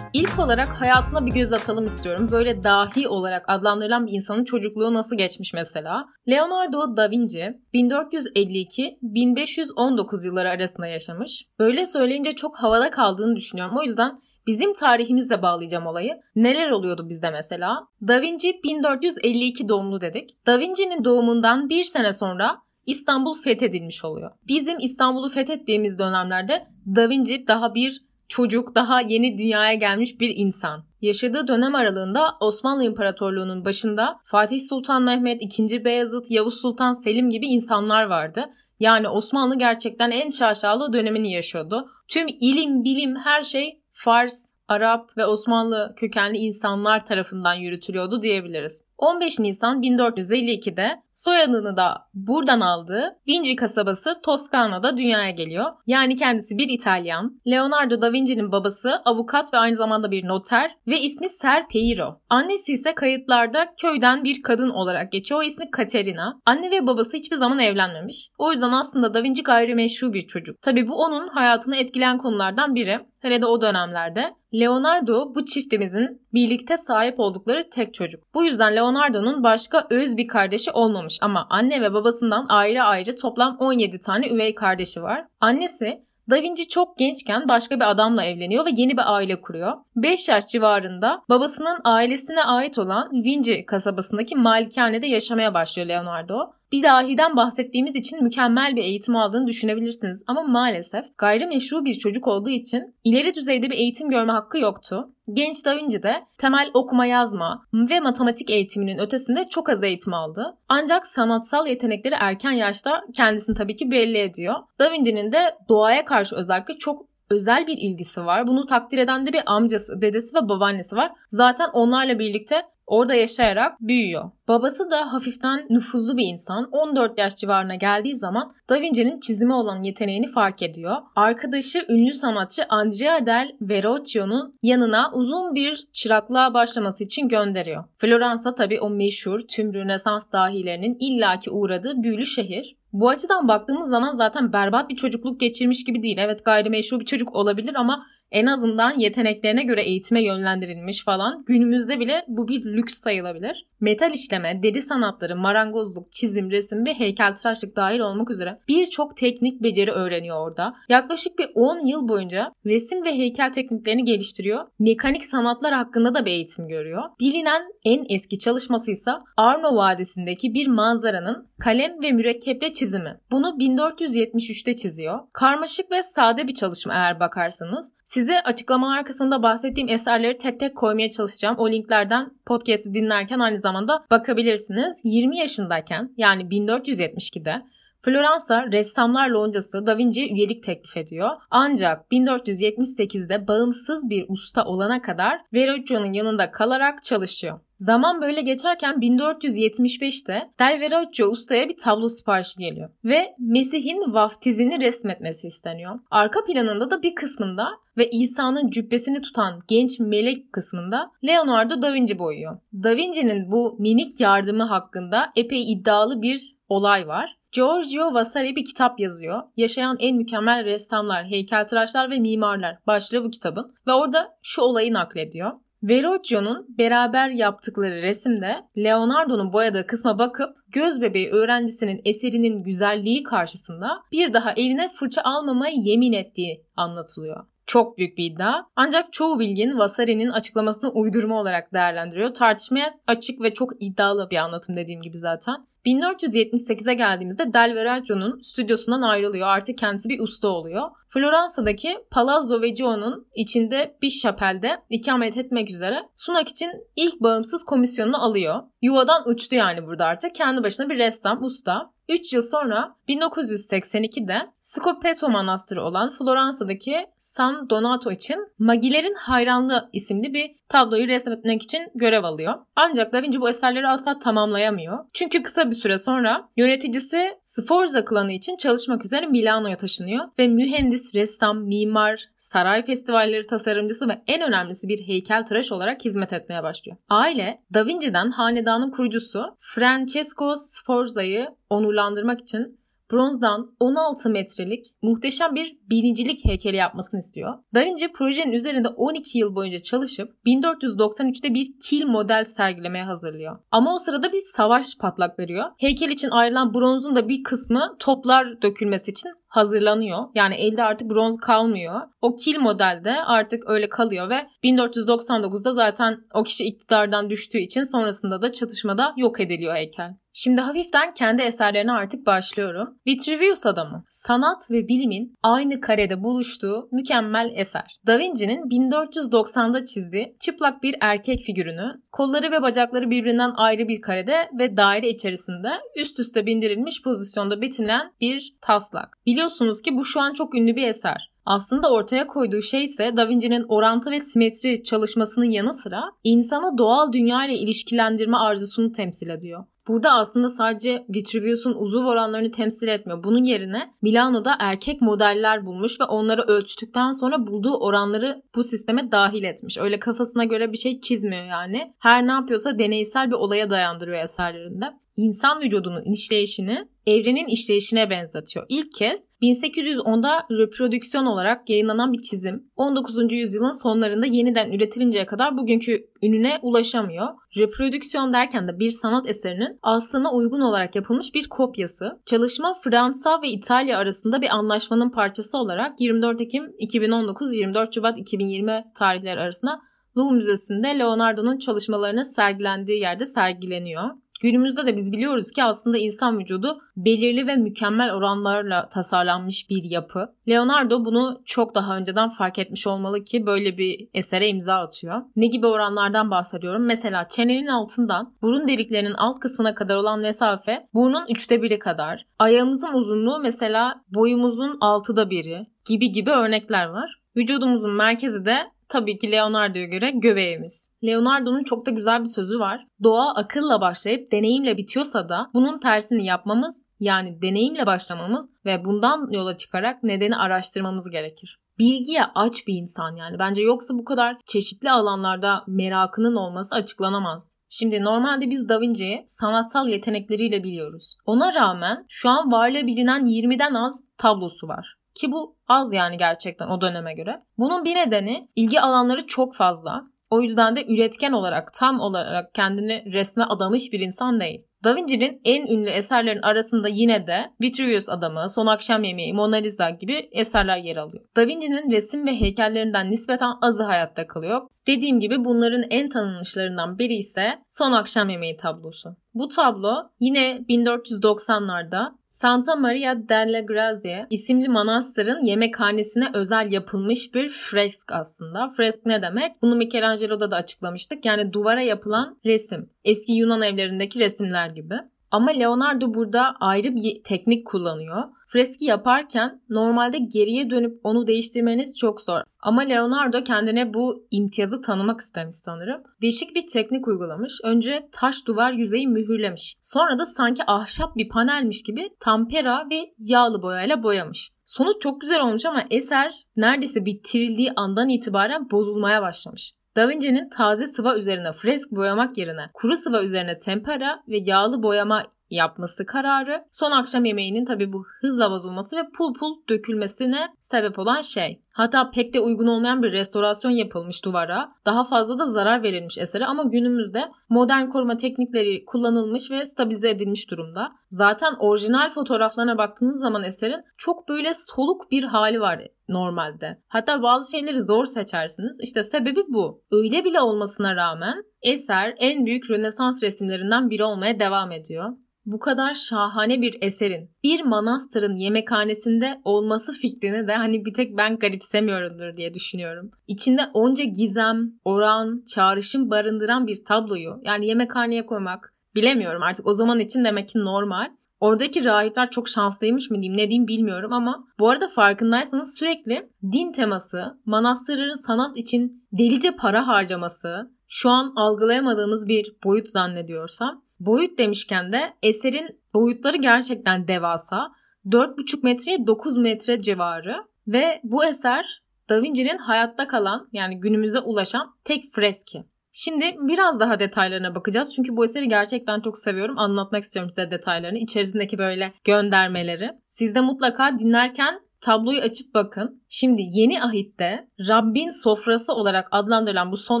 İlk 0.24 0.38
olarak 0.38 0.80
hayatına 0.80 1.26
bir 1.26 1.32
göz 1.32 1.52
atalım 1.52 1.86
istiyorum. 1.86 2.28
Böyle 2.30 2.62
dahi 2.62 3.08
olarak 3.08 3.44
adlandırılan 3.48 4.06
bir 4.06 4.12
insanın 4.12 4.44
çocukluğu 4.44 4.94
nasıl 4.94 5.16
geçmiş 5.16 5.54
mesela? 5.54 6.06
Leonardo 6.28 6.96
da 6.96 7.10
Vinci 7.10 7.60
1452-1519 7.74 10.26
yılları 10.26 10.50
arasında 10.50 10.86
yaşamış. 10.86 11.44
Böyle 11.58 11.86
söyleyince 11.86 12.32
çok 12.32 12.58
havada 12.58 12.90
kaldığını 12.90 13.36
düşünüyorum. 13.36 13.76
O 13.76 13.82
yüzden 13.82 14.20
Bizim 14.46 14.74
tarihimizle 14.74 15.42
bağlayacağım 15.42 15.86
olayı. 15.86 16.14
Neler 16.36 16.70
oluyordu 16.70 17.08
bizde 17.08 17.30
mesela? 17.30 17.88
Da 18.08 18.20
Vinci 18.20 18.60
1452 18.64 19.68
doğumlu 19.68 20.00
dedik. 20.00 20.46
Da 20.46 20.60
Vinci'nin 20.60 21.04
doğumundan 21.04 21.68
bir 21.68 21.84
sene 21.84 22.12
sonra 22.12 22.56
İstanbul 22.86 23.34
fethedilmiş 23.34 24.04
oluyor. 24.04 24.30
Bizim 24.48 24.78
İstanbul'u 24.78 25.28
fethettiğimiz 25.28 25.98
dönemlerde 25.98 26.66
Da 26.96 27.08
Vinci 27.08 27.46
daha 27.46 27.74
bir 27.74 28.04
çocuk, 28.34 28.74
daha 28.74 29.00
yeni 29.00 29.38
dünyaya 29.38 29.74
gelmiş 29.74 30.20
bir 30.20 30.32
insan. 30.36 30.84
Yaşadığı 31.00 31.48
dönem 31.48 31.74
aralığında 31.74 32.26
Osmanlı 32.40 32.84
İmparatorluğu'nun 32.84 33.64
başında 33.64 34.20
Fatih 34.24 34.60
Sultan 34.60 35.02
Mehmet, 35.02 35.58
II. 35.58 35.84
Beyazıt, 35.84 36.30
Yavuz 36.30 36.60
Sultan 36.60 36.92
Selim 36.92 37.30
gibi 37.30 37.46
insanlar 37.46 38.04
vardı. 38.04 38.44
Yani 38.80 39.08
Osmanlı 39.08 39.58
gerçekten 39.58 40.10
en 40.10 40.30
şaşalı 40.30 40.92
dönemini 40.92 41.32
yaşıyordu. 41.32 41.88
Tüm 42.08 42.26
ilim, 42.40 42.84
bilim, 42.84 43.16
her 43.16 43.42
şey 43.42 43.80
Fars, 43.92 44.48
Arap 44.68 45.16
ve 45.16 45.26
Osmanlı 45.26 45.94
kökenli 45.96 46.38
insanlar 46.38 47.06
tarafından 47.06 47.54
yürütülüyordu 47.54 48.22
diyebiliriz. 48.22 48.82
15 48.98 49.38
Nisan 49.38 49.82
1452'de 49.82 51.02
soyadını 51.12 51.76
da 51.76 52.06
buradan 52.14 52.60
aldığı 52.60 53.16
Vinci 53.28 53.56
kasabası 53.56 54.20
Toskana'da 54.22 54.96
dünyaya 54.96 55.30
geliyor. 55.30 55.64
Yani 55.86 56.16
kendisi 56.16 56.58
bir 56.58 56.68
İtalyan. 56.68 57.40
Leonardo 57.46 58.02
da 58.02 58.12
Vinci'nin 58.12 58.52
babası 58.52 59.02
avukat 59.04 59.54
ve 59.54 59.58
aynı 59.58 59.76
zamanda 59.76 60.10
bir 60.10 60.28
noter 60.28 60.76
ve 60.86 61.00
ismi 61.00 61.28
Ser 61.28 61.68
Piero. 61.68 62.20
Annesi 62.30 62.72
ise 62.72 62.94
kayıtlarda 62.94 63.74
köyden 63.80 64.24
bir 64.24 64.42
kadın 64.42 64.70
olarak 64.70 65.12
geçiyor. 65.12 65.40
O 65.40 65.42
ismi 65.42 65.64
Caterina. 65.76 66.40
Anne 66.46 66.70
ve 66.70 66.86
babası 66.86 67.16
hiçbir 67.16 67.36
zaman 67.36 67.58
evlenmemiş. 67.58 68.30
O 68.38 68.52
yüzden 68.52 68.72
aslında 68.72 69.14
Da 69.14 69.22
Vinci 69.22 69.42
gayrimeşru 69.42 70.12
bir 70.12 70.26
çocuk. 70.26 70.62
Tabi 70.62 70.88
bu 70.88 70.94
onun 70.94 71.28
hayatını 71.28 71.76
etkileyen 71.76 72.18
konulardan 72.18 72.74
biri. 72.74 73.00
Hele 73.20 73.42
de 73.42 73.46
o 73.46 73.62
dönemlerde. 73.62 74.34
Leonardo 74.54 75.34
bu 75.34 75.44
çiftimizin 75.44 76.23
birlikte 76.34 76.76
sahip 76.76 77.20
oldukları 77.20 77.70
tek 77.70 77.94
çocuk. 77.94 78.34
Bu 78.34 78.44
yüzden 78.44 78.76
Leonardo'nun 78.76 79.42
başka 79.42 79.86
öz 79.90 80.16
bir 80.16 80.28
kardeşi 80.28 80.70
olmamış 80.70 81.18
ama 81.22 81.46
anne 81.50 81.82
ve 81.82 81.94
babasından 81.94 82.46
ayrı 82.48 82.82
ayrı 82.82 83.16
toplam 83.16 83.56
17 83.60 84.00
tane 84.00 84.28
üvey 84.28 84.54
kardeşi 84.54 85.02
var. 85.02 85.24
Annesi 85.40 86.04
Da 86.30 86.42
Vinci 86.42 86.68
çok 86.68 86.98
gençken 86.98 87.48
başka 87.48 87.76
bir 87.76 87.90
adamla 87.90 88.24
evleniyor 88.24 88.66
ve 88.66 88.70
yeni 88.76 88.92
bir 88.92 89.14
aile 89.14 89.40
kuruyor. 89.40 89.72
5 89.96 90.28
yaş 90.28 90.46
civarında 90.46 91.22
babasının 91.28 91.80
ailesine 91.84 92.44
ait 92.44 92.78
olan 92.78 93.10
Vinci 93.12 93.66
kasabasındaki 93.66 94.36
malikanede 94.36 95.06
yaşamaya 95.06 95.54
başlıyor 95.54 95.88
Leonardo 95.88 96.52
bir 96.74 96.82
dahiden 96.82 97.36
bahsettiğimiz 97.36 97.96
için 97.96 98.22
mükemmel 98.22 98.76
bir 98.76 98.84
eğitim 98.84 99.16
aldığını 99.16 99.46
düşünebilirsiniz. 99.46 100.24
Ama 100.26 100.42
maalesef 100.42 101.04
gayrimeşru 101.18 101.84
bir 101.84 101.94
çocuk 101.94 102.26
olduğu 102.26 102.50
için 102.50 102.94
ileri 103.04 103.34
düzeyde 103.34 103.70
bir 103.70 103.76
eğitim 103.76 104.10
görme 104.10 104.32
hakkı 104.32 104.58
yoktu. 104.58 105.10
Genç 105.32 105.64
Da 105.64 105.76
Vinci 105.76 106.02
de 106.02 106.14
temel 106.38 106.70
okuma 106.74 107.06
yazma 107.06 107.66
ve 107.72 108.00
matematik 108.00 108.50
eğitiminin 108.50 108.98
ötesinde 108.98 109.48
çok 109.50 109.68
az 109.68 109.82
eğitim 109.82 110.14
aldı. 110.14 110.56
Ancak 110.68 111.06
sanatsal 111.06 111.66
yetenekleri 111.66 112.14
erken 112.20 112.52
yaşta 112.52 113.02
kendisini 113.14 113.56
tabii 113.56 113.76
ki 113.76 113.90
belli 113.90 114.18
ediyor. 114.18 114.54
Da 114.78 114.92
Vinci'nin 114.92 115.32
de 115.32 115.38
doğaya 115.68 116.04
karşı 116.04 116.36
özellikle 116.36 116.78
çok 116.78 117.06
özel 117.30 117.66
bir 117.66 117.76
ilgisi 117.76 118.26
var. 118.26 118.46
Bunu 118.46 118.66
takdir 118.66 118.98
eden 118.98 119.26
de 119.26 119.32
bir 119.32 119.42
amcası, 119.46 120.00
dedesi 120.02 120.36
ve 120.36 120.48
babaannesi 120.48 120.96
var. 120.96 121.12
Zaten 121.28 121.68
onlarla 121.72 122.18
birlikte 122.18 122.62
Orada 122.86 123.14
yaşayarak 123.14 123.80
büyüyor. 123.80 124.30
Babası 124.48 124.90
da 124.90 125.12
hafiften 125.12 125.66
nüfuzlu 125.70 126.16
bir 126.16 126.26
insan. 126.26 126.68
14 126.72 127.18
yaş 127.18 127.36
civarına 127.36 127.74
geldiği 127.74 128.16
zaman 128.16 128.50
Da 128.68 128.80
Vinci'nin 128.80 129.20
çizime 129.20 129.54
olan 129.54 129.82
yeteneğini 129.82 130.26
fark 130.26 130.62
ediyor. 130.62 130.96
Arkadaşı 131.16 131.86
ünlü 131.88 132.12
sanatçı 132.12 132.62
Andrea 132.68 133.26
del 133.26 133.56
Verrocchio'nun 133.60 134.58
yanına 134.62 135.10
uzun 135.12 135.54
bir 135.54 135.88
çıraklığa 135.92 136.54
başlaması 136.54 137.04
için 137.04 137.28
gönderiyor. 137.28 137.84
Floransa 137.98 138.54
tabii 138.54 138.80
o 138.80 138.90
meşhur 138.90 139.40
tüm 139.40 139.74
Rönesans 139.74 140.32
dahilerinin 140.32 140.96
illaki 141.00 141.50
uğradığı 141.50 142.02
büyülü 142.02 142.26
şehir. 142.26 142.76
Bu 142.92 143.08
açıdan 143.08 143.48
baktığımız 143.48 143.88
zaman 143.88 144.12
zaten 144.12 144.52
berbat 144.52 144.90
bir 144.90 144.96
çocukluk 144.96 145.40
geçirmiş 145.40 145.84
gibi 145.84 146.02
değil. 146.02 146.18
Evet 146.18 146.44
gayrimeşru 146.44 147.00
bir 147.00 147.04
çocuk 147.04 147.34
olabilir 147.34 147.74
ama 147.74 148.06
en 148.34 148.46
azından 148.46 148.98
yeteneklerine 148.98 149.62
göre 149.62 149.82
eğitime 149.82 150.24
yönlendirilmiş 150.24 151.04
falan. 151.04 151.44
Günümüzde 151.46 152.00
bile 152.00 152.24
bu 152.28 152.48
bir 152.48 152.64
lüks 152.64 152.94
sayılabilir. 152.94 153.66
Metal 153.84 154.14
işleme, 154.14 154.62
deri 154.62 154.82
sanatları, 154.82 155.36
marangozluk, 155.36 156.12
çizim, 156.12 156.50
resim 156.50 156.86
ve 156.86 156.94
heykeltıraşlık 156.94 157.76
dahil 157.76 158.00
olmak 158.00 158.30
üzere 158.30 158.58
birçok 158.68 159.16
teknik 159.16 159.62
beceri 159.62 159.90
öğreniyor 159.90 160.46
orada. 160.46 160.74
Yaklaşık 160.88 161.38
bir 161.38 161.48
10 161.54 161.86
yıl 161.86 162.08
boyunca 162.08 162.52
resim 162.66 163.04
ve 163.04 163.18
heykel 163.18 163.52
tekniklerini 163.52 164.04
geliştiriyor. 164.04 164.66
Mekanik 164.78 165.24
sanatlar 165.24 165.74
hakkında 165.74 166.14
da 166.14 166.26
bir 166.26 166.30
eğitim 166.30 166.68
görüyor. 166.68 167.02
Bilinen 167.20 167.62
en 167.84 168.04
eski 168.08 168.38
çalışması 168.38 168.90
ise 168.90 169.10
Arno 169.36 169.76
Vadisi'ndeki 169.76 170.54
bir 170.54 170.66
manzaranın 170.66 171.48
kalem 171.60 172.02
ve 172.02 172.12
mürekkeple 172.12 172.72
çizimi. 172.72 173.20
Bunu 173.30 173.46
1473'te 173.46 174.76
çiziyor. 174.76 175.18
Karmaşık 175.32 175.90
ve 175.90 176.02
sade 176.02 176.48
bir 176.48 176.54
çalışma 176.54 176.94
eğer 176.94 177.20
bakarsanız. 177.20 177.94
Size 178.04 178.40
açıklamalar 178.40 179.04
kısmında 179.04 179.42
bahsettiğim 179.42 179.88
eserleri 179.88 180.38
tek 180.38 180.60
tek 180.60 180.76
koymaya 180.76 181.10
çalışacağım. 181.10 181.56
O 181.58 181.70
linklerden 181.70 182.30
podcast'i 182.46 182.94
dinlerken 182.94 183.38
aynı 183.38 183.60
zamanda 183.60 183.73
bakabilirsiniz. 184.10 185.00
20 185.04 185.38
yaşındayken 185.38 186.10
yani 186.16 186.42
1472'de 186.42 187.62
Floransa 188.04 188.66
ressamlar 188.72 189.28
loncası 189.28 189.86
Da 189.86 189.98
Vinci 189.98 190.32
üyelik 190.32 190.62
teklif 190.62 190.96
ediyor. 190.96 191.30
Ancak 191.50 192.12
1478'de 192.12 193.48
bağımsız 193.48 194.10
bir 194.10 194.24
usta 194.28 194.64
olana 194.64 195.02
kadar 195.02 195.40
Verrocchio'nun 195.54 196.12
yanında 196.12 196.50
kalarak 196.50 197.02
çalışıyor. 197.02 197.60
Zaman 197.78 198.22
böyle 198.22 198.40
geçerken 198.40 198.94
1475'te 198.94 200.50
Del 200.58 200.80
Verrocchio 200.80 201.26
ustaya 201.26 201.68
bir 201.68 201.76
tablo 201.76 202.08
siparişi 202.08 202.58
geliyor 202.58 202.90
ve 203.04 203.34
Mesih'in 203.38 204.14
vaftizini 204.14 204.80
resmetmesi 204.80 205.46
isteniyor. 205.46 205.98
Arka 206.10 206.44
planında 206.44 206.90
da 206.90 207.02
bir 207.02 207.14
kısmında 207.14 207.68
ve 207.96 208.10
İsa'nın 208.10 208.70
cübbesini 208.70 209.22
tutan 209.22 209.60
genç 209.68 210.00
melek 210.00 210.52
kısmında 210.52 211.10
Leonardo 211.26 211.82
da 211.82 211.94
Vinci 211.94 212.18
boyuyor. 212.18 212.58
Da 212.74 212.96
Vinci'nin 212.96 213.50
bu 213.50 213.76
minik 213.78 214.20
yardımı 214.20 214.62
hakkında 214.62 215.32
epey 215.36 215.72
iddialı 215.72 216.22
bir 216.22 216.56
olay 216.68 217.08
var. 217.08 217.36
Giorgio 217.54 218.14
Vasari 218.14 218.56
bir 218.56 218.64
kitap 218.64 219.00
yazıyor. 219.00 219.42
Yaşayan 219.56 219.96
en 220.00 220.16
mükemmel 220.16 220.64
ressamlar, 220.64 221.24
heykeltıraşlar 221.24 222.10
ve 222.10 222.18
mimarlar 222.18 222.78
başlığı 222.86 223.24
bu 223.24 223.30
kitabın. 223.30 223.74
Ve 223.86 223.92
orada 223.92 224.36
şu 224.42 224.62
olayı 224.62 224.92
naklediyor. 224.92 225.52
Verrocchio'nun 225.82 226.66
beraber 226.78 227.28
yaptıkları 227.28 228.02
resimde 228.02 228.56
Leonardo'nun 228.76 229.52
boyadığı 229.52 229.86
kısma 229.86 230.18
bakıp 230.18 230.56
göz 230.68 231.00
bebeği 231.02 231.30
öğrencisinin 231.30 232.00
eserinin 232.04 232.62
güzelliği 232.62 233.22
karşısında 233.22 233.88
bir 234.12 234.32
daha 234.32 234.52
eline 234.52 234.88
fırça 234.88 235.22
almamaya 235.22 235.74
yemin 235.76 236.12
ettiği 236.12 236.66
anlatılıyor. 236.76 237.46
Çok 237.66 237.98
büyük 237.98 238.18
bir 238.18 238.24
iddia. 238.24 238.62
Ancak 238.76 239.12
çoğu 239.12 239.40
bilgin 239.40 239.78
Vasari'nin 239.78 240.28
açıklamasını 240.28 240.90
uydurma 240.90 241.40
olarak 241.40 241.74
değerlendiriyor. 241.74 242.34
Tartışmaya 242.34 242.94
açık 243.06 243.40
ve 243.40 243.54
çok 243.54 243.82
iddialı 243.82 244.30
bir 244.30 244.36
anlatım 244.36 244.76
dediğim 244.76 245.02
gibi 245.02 245.18
zaten. 245.18 245.56
1478'e 245.86 246.94
geldiğimizde 246.94 247.52
Del 247.52 247.74
Verrocchio'nun 247.74 248.40
stüdyosundan 248.40 249.02
ayrılıyor. 249.02 249.48
Artık 249.48 249.78
kendisi 249.78 250.08
bir 250.08 250.20
usta 250.20 250.48
oluyor. 250.48 250.90
Floransa'daki 251.14 251.98
Palazzo 252.10 252.60
Vecchio'nun 252.60 253.28
içinde 253.34 253.96
bir 254.02 254.10
şapelde 254.10 254.82
ikamet 254.90 255.36
etmek 255.36 255.70
üzere 255.70 256.08
sunak 256.14 256.48
için 256.48 256.70
ilk 256.96 257.20
bağımsız 257.20 257.64
komisyonunu 257.64 258.24
alıyor. 258.24 258.62
Yuvadan 258.82 259.28
uçtu 259.28 259.56
yani 259.56 259.86
burada 259.86 260.04
artık. 260.04 260.34
Kendi 260.34 260.64
başına 260.64 260.90
bir 260.90 260.98
ressam, 260.98 261.44
usta. 261.44 261.94
3 262.08 262.32
yıl 262.32 262.42
sonra 262.42 262.96
1982'de 263.08 264.36
Scopeto 264.60 265.28
Manastırı 265.28 265.82
olan 265.82 266.10
Floransa'daki 266.10 267.06
San 267.18 267.70
Donato 267.70 268.10
için 268.10 268.36
Magilerin 268.58 269.14
Hayranlığı 269.14 269.90
isimli 269.92 270.34
bir 270.34 270.50
tabloyu 270.68 271.08
resmetmek 271.08 271.62
için 271.62 271.88
görev 271.94 272.24
alıyor. 272.24 272.54
Ancak 272.76 273.12
Da 273.12 273.22
Vinci 273.22 273.40
bu 273.40 273.48
eserleri 273.48 273.88
asla 273.88 274.18
tamamlayamıyor. 274.18 274.98
Çünkü 275.12 275.42
kısa 275.42 275.70
bir 275.70 275.74
süre 275.74 275.98
sonra 275.98 276.48
yöneticisi 276.56 277.38
Sforza 277.42 278.04
klanı 278.04 278.32
için 278.32 278.56
çalışmak 278.56 279.04
üzere 279.04 279.26
Milano'ya 279.26 279.76
taşınıyor 279.76 280.24
ve 280.38 280.48
mühendis, 280.48 281.03
ressam, 281.14 281.64
mimar, 281.64 282.28
saray 282.36 282.84
festivalleri 282.84 283.46
tasarımcısı 283.46 284.08
ve 284.08 284.22
en 284.26 284.42
önemlisi 284.42 284.88
bir 284.88 285.08
heykeltıraş 285.08 285.72
olarak 285.72 286.04
hizmet 286.04 286.32
etmeye 286.32 286.62
başlıyor. 286.62 286.96
Aile 287.08 287.58
Da 287.74 287.86
Vinci'den 287.86 288.30
hanedanın 288.30 288.90
kurucusu 288.90 289.56
Francesco 289.60 290.54
Sforza'yı 290.56 291.48
onurlandırmak 291.70 292.40
için 292.40 292.83
bronzdan 293.14 293.76
16 293.80 294.30
metrelik 294.30 294.86
muhteşem 295.02 295.54
bir 295.54 295.78
binicilik 295.90 296.44
heykeli 296.44 296.76
yapmasını 296.76 297.20
istiyor. 297.20 297.54
Da 297.74 297.80
Vinci 297.80 298.12
projenin 298.12 298.52
üzerinde 298.52 298.88
12 298.88 299.38
yıl 299.38 299.54
boyunca 299.54 299.78
çalışıp 299.78 300.32
1493'te 300.46 301.54
bir 301.54 301.68
kil 301.84 302.06
model 302.06 302.44
sergilemeye 302.44 303.04
hazırlıyor. 303.04 303.58
Ama 303.70 303.94
o 303.94 303.98
sırada 303.98 304.32
bir 304.32 304.40
savaş 304.40 304.96
patlak 304.98 305.38
veriyor. 305.38 305.64
Heykel 305.78 306.08
için 306.08 306.30
ayrılan 306.30 306.74
bronzun 306.74 307.16
da 307.16 307.28
bir 307.28 307.42
kısmı 307.42 307.96
toplar 307.98 308.62
dökülmesi 308.62 309.10
için 309.10 309.30
hazırlanıyor. 309.54 310.24
Yani 310.34 310.54
elde 310.54 310.84
artık 310.84 311.10
bronz 311.10 311.36
kalmıyor. 311.36 312.00
O 312.22 312.36
kil 312.36 312.58
modelde 312.58 313.24
artık 313.24 313.70
öyle 313.70 313.88
kalıyor 313.88 314.30
ve 314.30 314.46
1499'da 314.64 315.72
zaten 315.72 316.24
o 316.34 316.42
kişi 316.42 316.64
iktidardan 316.64 317.30
düştüğü 317.30 317.58
için 317.58 317.82
sonrasında 317.82 318.42
da 318.42 318.52
çatışmada 318.52 319.14
yok 319.16 319.40
ediliyor 319.40 319.74
heykel. 319.74 320.14
Şimdi 320.36 320.60
hafiften 320.60 321.14
kendi 321.14 321.42
eserlerine 321.42 321.92
artık 321.92 322.26
başlıyorum. 322.26 322.98
Vitruvius 323.06 323.66
Adamı, 323.66 324.04
sanat 324.10 324.70
ve 324.70 324.88
bilimin 324.88 325.34
aynı 325.42 325.80
karede 325.80 326.22
buluştuğu 326.22 326.88
mükemmel 326.92 327.52
eser. 327.54 327.96
Da 328.06 328.18
Vinci'nin 328.18 328.62
1490'da 328.62 329.86
çizdiği 329.86 330.36
çıplak 330.40 330.82
bir 330.82 330.96
erkek 331.00 331.40
figürünü, 331.40 332.02
kolları 332.12 332.52
ve 332.52 332.62
bacakları 332.62 333.10
birbirinden 333.10 333.52
ayrı 333.56 333.88
bir 333.88 334.00
karede 334.00 334.50
ve 334.58 334.76
daire 334.76 335.08
içerisinde 335.08 335.68
üst 335.96 336.18
üste 336.18 336.46
bindirilmiş 336.46 337.02
pozisyonda 337.02 337.62
betimlen 337.62 338.12
bir 338.20 338.54
taslak. 338.60 339.18
Biliyorsunuz 339.26 339.82
ki 339.82 339.96
bu 339.96 340.04
şu 340.04 340.20
an 340.20 340.32
çok 340.32 340.54
ünlü 340.54 340.76
bir 340.76 340.88
eser. 340.88 341.30
Aslında 341.46 341.90
ortaya 341.90 342.26
koyduğu 342.26 342.62
şey 342.62 342.84
ise 342.84 343.16
Da 343.16 343.28
Vinci'nin 343.28 343.64
orantı 343.68 344.10
ve 344.10 344.20
simetri 344.20 344.82
çalışmasının 344.82 345.50
yanı 345.50 345.74
sıra 345.74 346.02
insanı 346.24 346.78
doğal 346.78 347.12
dünya 347.12 347.46
ile 347.46 347.54
ilişkilendirme 347.54 348.36
arzusunu 348.36 348.92
temsil 348.92 349.28
ediyor. 349.28 349.64
Burada 349.88 350.12
aslında 350.12 350.48
sadece 350.48 351.04
Vitruvius'un 351.14 351.74
uzuv 351.74 352.04
oranlarını 352.04 352.50
temsil 352.50 352.88
etmiyor. 352.88 353.22
Bunun 353.24 353.44
yerine 353.44 353.94
Milano'da 354.02 354.56
erkek 354.60 355.00
modeller 355.00 355.66
bulmuş 355.66 356.00
ve 356.00 356.04
onları 356.04 356.42
ölçtükten 356.42 357.12
sonra 357.12 357.46
bulduğu 357.46 357.74
oranları 357.74 358.42
bu 358.54 358.64
sisteme 358.64 359.12
dahil 359.12 359.42
etmiş. 359.42 359.78
Öyle 359.78 359.98
kafasına 359.98 360.44
göre 360.44 360.72
bir 360.72 360.76
şey 360.76 361.00
çizmiyor 361.00 361.44
yani. 361.44 361.94
Her 361.98 362.26
ne 362.26 362.32
yapıyorsa 362.32 362.78
deneysel 362.78 363.28
bir 363.30 363.36
olaya 363.36 363.70
dayandırıyor 363.70 364.18
eserlerinde. 364.18 364.86
İnsan 365.16 365.62
vücudunun 365.62 366.02
işleyişini 366.02 366.88
evrenin 367.06 367.46
işleyişine 367.46 368.10
benzetiyor. 368.10 368.66
İlk 368.68 368.92
kez 368.92 369.26
1810'da 369.42 370.46
reprodüksiyon 370.50 371.26
olarak 371.26 371.70
yayınlanan 371.70 372.12
bir 372.12 372.22
çizim 372.22 372.70
19. 372.76 373.32
yüzyılın 373.32 373.82
sonlarında 373.82 374.26
yeniden 374.26 374.72
üretilinceye 374.72 375.26
kadar 375.26 375.56
bugünkü 375.56 376.06
ününe 376.22 376.58
ulaşamıyor. 376.62 377.28
Reprodüksiyon 377.56 378.32
derken 378.32 378.68
de 378.68 378.78
bir 378.78 378.90
sanat 378.90 379.28
eserinin 379.28 379.78
aslına 379.82 380.32
uygun 380.32 380.60
olarak 380.60 380.96
yapılmış 380.96 381.34
bir 381.34 381.48
kopyası. 381.48 382.20
Çalışma 382.26 382.74
Fransa 382.84 383.42
ve 383.42 383.48
İtalya 383.48 383.98
arasında 383.98 384.42
bir 384.42 384.56
anlaşmanın 384.56 385.10
parçası 385.10 385.58
olarak 385.58 386.00
24 386.00 386.40
Ekim 386.40 386.64
2019-24 386.64 387.94
Şubat 387.94 388.18
2020 388.18 388.84
tarihleri 388.94 389.40
arasında 389.40 389.80
Louvre 390.16 390.34
Müzesi'nde 390.34 390.98
Leonardo'nun 390.98 391.58
çalışmalarının 391.58 392.22
sergilendiği 392.22 393.00
yerde 393.00 393.26
sergileniyor. 393.26 394.10
Günümüzde 394.44 394.86
de 394.86 394.96
biz 394.96 395.12
biliyoruz 395.12 395.50
ki 395.50 395.62
aslında 395.62 395.98
insan 395.98 396.38
vücudu 396.38 396.78
belirli 396.96 397.46
ve 397.46 397.56
mükemmel 397.56 398.14
oranlarla 398.14 398.88
tasarlanmış 398.88 399.70
bir 399.70 399.84
yapı. 399.84 400.34
Leonardo 400.48 401.04
bunu 401.04 401.42
çok 401.44 401.74
daha 401.74 401.96
önceden 401.96 402.28
fark 402.28 402.58
etmiş 402.58 402.86
olmalı 402.86 403.24
ki 403.24 403.46
böyle 403.46 403.78
bir 403.78 404.08
esere 404.14 404.48
imza 404.48 404.74
atıyor. 404.74 405.22
Ne 405.36 405.46
gibi 405.46 405.66
oranlardan 405.66 406.30
bahsediyorum? 406.30 406.84
Mesela 406.84 407.28
çenenin 407.28 407.66
altından 407.66 408.34
burun 408.42 408.68
deliklerinin 408.68 409.14
alt 409.14 409.40
kısmına 409.40 409.74
kadar 409.74 409.96
olan 409.96 410.20
mesafe 410.20 410.80
burnun 410.94 411.24
üçte 411.28 411.62
biri 411.62 411.78
kadar. 411.78 412.26
Ayağımızın 412.38 412.94
uzunluğu 412.94 413.38
mesela 413.38 414.04
boyumuzun 414.08 414.78
altıda 414.80 415.30
biri 415.30 415.66
gibi 415.84 416.12
gibi 416.12 416.30
örnekler 416.30 416.86
var. 416.86 417.20
Vücudumuzun 417.36 417.92
merkezi 417.92 418.46
de 418.46 418.56
tabii 418.88 419.18
ki 419.18 419.32
Leonardo'ya 419.32 419.86
göre 419.86 420.10
göbeğimiz. 420.10 420.88
Leonardo'nun 421.04 421.64
çok 421.64 421.86
da 421.86 421.90
güzel 421.90 422.22
bir 422.22 422.28
sözü 422.28 422.58
var. 422.58 422.86
Doğa 423.02 423.34
akılla 423.34 423.80
başlayıp 423.80 424.32
deneyimle 424.32 424.76
bitiyorsa 424.76 425.28
da 425.28 425.50
bunun 425.54 425.78
tersini 425.78 426.24
yapmamız 426.26 426.84
yani 427.00 427.42
deneyimle 427.42 427.86
başlamamız 427.86 428.48
ve 428.64 428.84
bundan 428.84 429.30
yola 429.30 429.56
çıkarak 429.56 430.02
nedeni 430.02 430.36
araştırmamız 430.36 431.10
gerekir. 431.10 431.58
Bilgiye 431.78 432.24
aç 432.34 432.66
bir 432.66 432.74
insan 432.74 433.16
yani. 433.16 433.38
Bence 433.38 433.62
yoksa 433.62 433.94
bu 433.94 434.04
kadar 434.04 434.36
çeşitli 434.46 434.90
alanlarda 434.90 435.64
merakının 435.66 436.36
olması 436.36 436.74
açıklanamaz. 436.74 437.54
Şimdi 437.68 438.04
normalde 438.04 438.50
biz 438.50 438.68
Da 438.68 438.80
Vinci'yi 438.80 439.24
sanatsal 439.26 439.88
yetenekleriyle 439.88 440.64
biliyoruz. 440.64 441.16
Ona 441.26 441.54
rağmen 441.54 442.06
şu 442.08 442.28
an 442.28 442.52
varlığı 442.52 442.86
bilinen 442.86 443.24
20'den 443.24 443.74
az 443.74 444.04
tablosu 444.18 444.68
var. 444.68 444.94
Ki 445.14 445.32
bu 445.32 445.56
az 445.68 445.92
yani 445.92 446.16
gerçekten 446.16 446.68
o 446.68 446.80
döneme 446.80 447.14
göre. 447.14 447.42
Bunun 447.58 447.84
bir 447.84 447.94
nedeni 447.94 448.48
ilgi 448.56 448.80
alanları 448.80 449.26
çok 449.26 449.54
fazla. 449.54 450.04
O 450.30 450.40
yüzden 450.40 450.76
de 450.76 450.86
üretken 450.86 451.32
olarak 451.32 451.72
tam 451.72 452.00
olarak 452.00 452.54
kendini 452.54 453.12
resme 453.12 453.44
adamış 453.44 453.92
bir 453.92 454.00
insan 454.00 454.40
değil. 454.40 454.64
Da 454.84 454.96
Vinci'nin 454.96 455.40
en 455.44 455.66
ünlü 455.66 455.88
eserlerin 455.88 456.42
arasında 456.42 456.88
yine 456.88 457.26
de 457.26 457.52
Vitruvius 457.62 458.08
Adamı, 458.08 458.48
Son 458.48 458.66
Akşam 458.66 459.04
Yemeği, 459.04 459.34
Mona 459.34 459.56
Lisa 459.56 459.90
gibi 459.90 460.28
eserler 460.32 460.76
yer 460.76 460.96
alıyor. 460.96 461.24
Da 461.36 461.46
Vinci'nin 461.46 461.90
resim 461.90 462.26
ve 462.26 462.40
heykellerinden 462.40 463.10
nispeten 463.10 463.52
azı 463.62 463.82
hayatta 463.82 464.26
kalıyor. 464.26 464.60
Dediğim 464.86 465.20
gibi 465.20 465.44
bunların 465.44 465.82
en 465.90 466.08
tanınmışlarından 466.08 466.98
biri 466.98 467.14
ise 467.14 467.58
Son 467.68 467.92
Akşam 467.92 468.28
Yemeği 468.28 468.56
tablosu. 468.56 469.16
Bu 469.34 469.48
tablo 469.48 469.94
yine 470.20 470.60
1490'larda 470.68 472.12
Santa 472.34 472.76
Maria 472.76 473.28
della 473.28 473.60
Grazia 473.60 474.26
isimli 474.30 474.68
manastırın 474.68 475.44
yemekhanesine 475.44 476.24
özel 476.34 476.72
yapılmış 476.72 477.34
bir 477.34 477.48
fresk 477.48 478.12
aslında. 478.12 478.68
Fresk 478.76 479.06
ne 479.06 479.22
demek? 479.22 479.62
Bunu 479.62 479.76
Michelangelo'da 479.76 480.50
da 480.50 480.56
açıklamıştık. 480.56 481.24
Yani 481.24 481.52
duvara 481.52 481.82
yapılan 481.82 482.38
resim. 482.44 482.90
Eski 483.04 483.32
Yunan 483.32 483.62
evlerindeki 483.62 484.18
resimler 484.18 484.68
gibi. 484.68 484.94
Ama 485.34 485.50
Leonardo 485.50 486.14
burada 486.14 486.56
ayrı 486.60 486.94
bir 486.94 487.22
teknik 487.24 487.66
kullanıyor. 487.66 488.22
Freski 488.48 488.84
yaparken 488.84 489.62
normalde 489.68 490.18
geriye 490.18 490.70
dönüp 490.70 491.00
onu 491.04 491.26
değiştirmeniz 491.26 491.98
çok 491.98 492.20
zor. 492.20 492.40
Ama 492.60 492.80
Leonardo 492.80 493.44
kendine 493.44 493.94
bu 493.94 494.26
imtiyazı 494.30 494.80
tanımak 494.80 495.20
istemiş 495.20 495.56
sanırım. 495.56 496.02
Değişik 496.22 496.54
bir 496.56 496.66
teknik 496.66 497.08
uygulamış. 497.08 497.60
Önce 497.64 498.08
taş 498.12 498.46
duvar 498.46 498.72
yüzeyi 498.72 499.08
mühürlemiş. 499.08 499.76
Sonra 499.82 500.18
da 500.18 500.26
sanki 500.26 500.62
ahşap 500.66 501.16
bir 501.16 501.28
panelmiş 501.28 501.82
gibi 501.82 502.08
tampera 502.20 502.86
ve 502.90 503.14
yağlı 503.18 503.62
boyayla 503.62 504.02
boyamış. 504.02 504.50
Sonuç 504.64 505.02
çok 505.02 505.20
güzel 505.20 505.40
olmuş 505.40 505.66
ama 505.66 505.84
eser 505.90 506.46
neredeyse 506.56 507.06
bitirildiği 507.06 507.72
andan 507.76 508.08
itibaren 508.08 508.70
bozulmaya 508.70 509.22
başlamış. 509.22 509.72
Da 509.96 510.08
Vinci'nin 510.08 510.48
taze 510.48 510.86
sıva 510.86 511.16
üzerine 511.16 511.52
fresk 511.52 511.90
boyamak 511.90 512.38
yerine 512.38 512.70
kuru 512.74 512.96
sıva 512.96 513.22
üzerine 513.22 513.58
tempera 513.58 514.22
ve 514.28 514.36
yağlı 514.36 514.82
boyama 514.82 515.22
yapması 515.54 516.06
kararı 516.06 516.64
son 516.70 516.90
akşam 516.90 517.24
yemeğinin 517.24 517.64
tabi 517.64 517.92
bu 517.92 518.04
hızla 518.20 518.50
bozulması 518.50 518.96
ve 518.96 519.00
pul 519.18 519.34
pul 519.34 519.54
dökülmesine 519.68 520.48
sebep 520.60 520.98
olan 520.98 521.20
şey. 521.20 521.60
Hatta 521.74 522.10
pek 522.10 522.34
de 522.34 522.40
uygun 522.40 522.66
olmayan 522.66 523.02
bir 523.02 523.12
restorasyon 523.12 523.70
yapılmış 523.70 524.24
duvara. 524.24 524.72
Daha 524.86 525.04
fazla 525.04 525.38
da 525.38 525.46
zarar 525.46 525.82
verilmiş 525.82 526.18
esere 526.18 526.46
ama 526.46 526.62
günümüzde 526.62 527.24
modern 527.48 527.88
koruma 527.88 528.16
teknikleri 528.16 528.84
kullanılmış 528.84 529.50
ve 529.50 529.66
stabilize 529.66 530.10
edilmiş 530.10 530.50
durumda. 530.50 530.92
Zaten 531.10 531.52
orijinal 531.58 532.10
fotoğraflarına 532.10 532.78
baktığınız 532.78 533.20
zaman 533.20 533.44
eserin 533.44 533.84
çok 533.96 534.28
böyle 534.28 534.54
soluk 534.54 535.10
bir 535.10 535.24
hali 535.24 535.60
var 535.60 535.82
normalde. 536.08 536.78
Hatta 536.88 537.22
bazı 537.22 537.50
şeyleri 537.50 537.82
zor 537.82 538.06
seçersiniz. 538.06 538.78
İşte 538.82 539.02
sebebi 539.02 539.40
bu. 539.48 539.82
Öyle 539.90 540.24
bile 540.24 540.40
olmasına 540.40 540.96
rağmen 540.96 541.44
eser 541.62 542.14
en 542.18 542.46
büyük 542.46 542.70
Rönesans 542.70 543.22
resimlerinden 543.22 543.90
biri 543.90 544.04
olmaya 544.04 544.40
devam 544.40 544.72
ediyor 544.72 545.10
bu 545.46 545.58
kadar 545.58 545.94
şahane 545.94 546.62
bir 546.62 546.78
eserin 546.80 547.30
bir 547.44 547.64
manastırın 547.64 548.34
yemekhanesinde 548.34 549.40
olması 549.44 549.92
fikrini 549.92 550.48
de 550.48 550.54
hani 550.54 550.84
bir 550.84 550.94
tek 550.94 551.16
ben 551.16 551.38
garipsemiyorumdur 551.38 552.36
diye 552.36 552.54
düşünüyorum. 552.54 553.10
İçinde 553.28 553.62
onca 553.74 554.04
gizem, 554.04 554.72
oran, 554.84 555.44
çağrışım 555.54 556.10
barındıran 556.10 556.66
bir 556.66 556.84
tabloyu 556.84 557.40
yani 557.44 557.66
yemekhaneye 557.66 558.26
koymak 558.26 558.74
bilemiyorum 558.96 559.42
artık 559.42 559.66
o 559.66 559.72
zaman 559.72 560.00
için 560.00 560.24
demek 560.24 560.48
ki 560.48 560.58
normal. 560.58 561.10
Oradaki 561.40 561.84
rahipler 561.84 562.30
çok 562.30 562.48
şanslıymış 562.48 563.10
mı 563.10 563.16
diyeyim 563.16 563.36
ne 563.36 563.48
diyeyim 563.48 563.68
bilmiyorum 563.68 564.12
ama 564.12 564.44
bu 564.58 564.70
arada 564.70 564.88
farkındaysanız 564.88 565.78
sürekli 565.78 566.30
din 566.52 566.72
teması, 566.72 567.38
manastırların 567.46 568.26
sanat 568.26 568.56
için 568.56 569.06
delice 569.12 569.56
para 569.56 569.86
harcaması, 569.86 570.70
şu 570.88 571.10
an 571.10 571.32
algılayamadığımız 571.36 572.28
bir 572.28 572.56
boyut 572.64 572.88
zannediyorsam 572.88 573.83
Boyut 574.00 574.38
demişken 574.38 574.92
de 574.92 575.14
eserin 575.22 575.80
boyutları 575.94 576.36
gerçekten 576.36 577.08
devasa. 577.08 577.72
4,5 578.06 578.62
metreye 578.62 579.06
9 579.06 579.36
metre 579.36 579.80
civarı 579.80 580.44
ve 580.66 581.00
bu 581.04 581.24
eser 581.24 581.84
Da 582.08 582.22
Vinci'nin 582.22 582.58
hayatta 582.58 583.06
kalan 583.06 583.48
yani 583.52 583.80
günümüze 583.80 584.18
ulaşan 584.20 584.74
tek 584.84 585.04
freski. 585.12 585.64
Şimdi 585.92 586.24
biraz 586.38 586.80
daha 586.80 586.98
detaylarına 586.98 587.54
bakacağız. 587.54 587.94
Çünkü 587.94 588.16
bu 588.16 588.24
eseri 588.24 588.48
gerçekten 588.48 589.00
çok 589.00 589.18
seviyorum. 589.18 589.58
Anlatmak 589.58 590.02
istiyorum 590.02 590.30
size 590.30 590.50
detaylarını. 590.50 590.98
İçerisindeki 590.98 591.58
böyle 591.58 591.92
göndermeleri. 592.04 592.90
Siz 593.08 593.34
de 593.34 593.40
mutlaka 593.40 593.98
dinlerken 593.98 594.60
tabloyu 594.84 595.20
açıp 595.20 595.54
bakın. 595.54 596.02
Şimdi 596.08 596.42
yeni 596.52 596.82
ahitte 596.82 597.48
Rabbin 597.68 598.10
sofrası 598.10 598.74
olarak 598.74 599.08
adlandırılan 599.10 599.72
bu 599.72 599.76
son 599.76 600.00